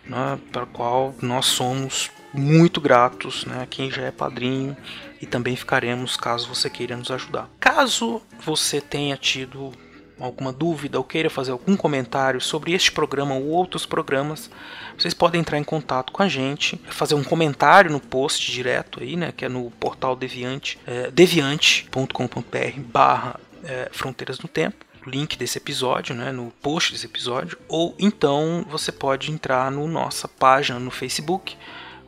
né, 0.06 0.38
para 0.52 0.66
qual 0.66 1.16
nós 1.22 1.46
somos 1.46 2.12
muito 2.34 2.82
gratos, 2.82 3.46
né, 3.46 3.66
quem 3.70 3.90
já 3.90 4.04
é 4.04 4.12
padrinho 4.12 4.76
e 5.22 5.26
também 5.26 5.56
ficaremos 5.56 6.18
caso 6.18 6.54
você 6.54 6.70
queira 6.70 6.98
nos 6.98 7.10
ajudar. 7.10 7.50
Caso 7.60 8.22
você 8.46 8.82
tenha 8.82 9.16
tido 9.16 9.74
alguma 10.20 10.52
dúvida 10.52 10.98
ou 10.98 11.04
queira 11.04 11.30
fazer 11.30 11.52
algum 11.52 11.76
comentário 11.76 12.42
sobre 12.42 12.74
este 12.74 12.92
programa 12.92 13.36
ou 13.36 13.46
outros 13.48 13.86
programas, 13.86 14.50
vocês 14.98 15.14
podem 15.14 15.42
entrar 15.42 15.58
em 15.58 15.64
contato 15.64 16.12
com 16.12 16.24
a 16.24 16.28
gente, 16.28 16.80
fazer 16.90 17.16
um 17.16 17.24
comentário 17.24 17.92
no 17.92 18.00
post 18.00 18.52
direto 18.52 19.02
aí, 19.02 19.16
né, 19.16 19.32
que 19.36 19.46
é 19.46 19.50
no 19.50 19.72
portal 19.72 20.16
Deviante, 20.16 20.80
é, 20.86 21.12
deviante.com.br 21.12 22.80
barra 22.80 23.40
é, 23.64 23.90
Fronteiras 23.92 24.40
no 24.40 24.48
Tempo 24.48 24.88
link 25.08 25.38
desse 25.38 25.58
episódio, 25.58 26.14
né, 26.14 26.32
no 26.32 26.52
post 26.62 26.92
desse 26.92 27.06
episódio, 27.06 27.58
ou 27.68 27.96
então 27.98 28.66
você 28.70 28.92
pode 28.92 29.32
entrar 29.32 29.72
no 29.72 29.88
nossa 29.88 30.28
página 30.28 30.78
no 30.80 30.92
Facebook, 30.92 31.58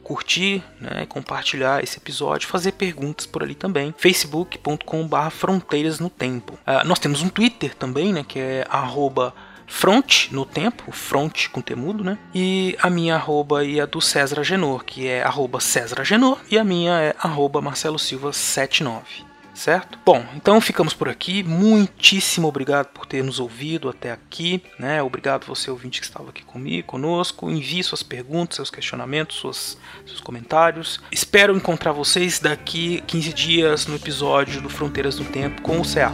curtir, 0.10 0.64
né, 0.82 1.06
compartilhar 1.06 1.84
esse 1.84 2.00
episódio, 2.00 2.48
fazer 2.48 2.72
perguntas 2.72 3.28
por 3.28 3.44
ali 3.44 3.54
também. 3.54 3.94
facebook.com/barra 3.96 5.30
Fronteiras 5.30 6.00
no 6.00 6.10
Tempo. 6.10 6.54
Uh, 6.54 6.84
nós 6.84 6.98
temos 6.98 7.22
um 7.22 7.30
Twitter 7.30 7.76
também, 7.76 8.12
né, 8.12 8.26
que 8.28 8.40
é 8.40 8.66
arroba 8.68 9.36
Front 9.68 10.32
no 10.32 10.48
tempo, 10.48 10.92
front 10.92 11.48
com 11.50 11.62
temudo, 11.62 12.04
né? 12.04 12.18
E 12.34 12.76
a 12.82 12.90
minha 12.90 13.14
arroba 13.14 13.64
e 13.64 13.80
a 13.80 13.86
do 13.86 14.02
César 14.02 14.44
Genor, 14.44 14.84
que 14.84 15.08
é 15.08 15.22
arroba 15.22 15.60
César 15.60 16.04
Genor, 16.04 16.40
e 16.50 16.58
a 16.58 16.64
minha 16.64 17.00
é 17.00 17.16
arroba 17.20 17.62
Marcelo 17.62 18.00
Silva 18.00 18.34
79 18.34 19.29
certo? 19.60 20.00
Bom, 20.06 20.26
então 20.36 20.60
ficamos 20.62 20.94
por 20.94 21.10
aqui. 21.10 21.44
Muitíssimo 21.44 22.48
obrigado 22.48 22.88
por 22.88 23.06
ter 23.06 23.24
nos 23.24 23.40
ouvido 23.40 23.90
até 23.90 24.12
aqui, 24.12 24.64
né? 24.80 25.04
Obrigado 25.04 25.46
você 25.46 25.70
ouvinte 25.70 26.00
que 26.00 26.06
estava 26.06 26.30
aqui 26.30 26.44
comigo, 26.44 26.88
conosco. 26.88 27.50
Envie 27.50 27.84
suas 27.84 28.02
perguntas, 28.02 28.56
seus 28.56 28.72
questionamentos, 28.72 29.38
suas, 29.38 29.78
seus 30.06 30.22
comentários. 30.22 31.00
Espero 31.12 31.56
encontrar 31.56 31.92
vocês 31.92 32.40
daqui 32.40 33.04
15 33.06 33.34
dias 33.34 33.88
no 33.88 33.96
episódio 33.96 34.62
do 34.62 34.70
Fronteiras 34.70 35.20
no 35.20 35.26
Tempo 35.26 35.62
com 35.62 35.80
o 35.80 35.86
CEA. 35.86 36.12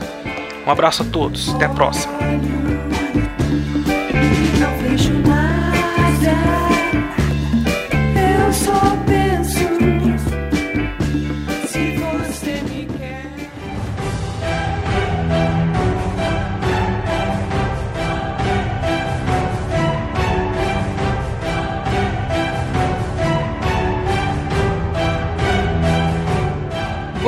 Um 0.66 0.72
abraço 0.72 1.04
a 1.04 1.06
todos, 1.06 1.54
até 1.54 1.66
a 1.66 1.70
próxima. 1.70 2.14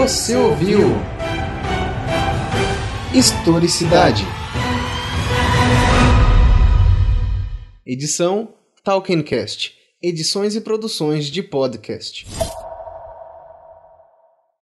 Você 0.08 0.38
ouviu 0.38 0.80
Historicidade. 3.14 4.24
Edição 7.86 8.54
Talkencast. 8.86 9.76
Edições 10.02 10.56
e 10.56 10.62
produções 10.62 11.26
de 11.26 11.44
podcast. 11.44 12.26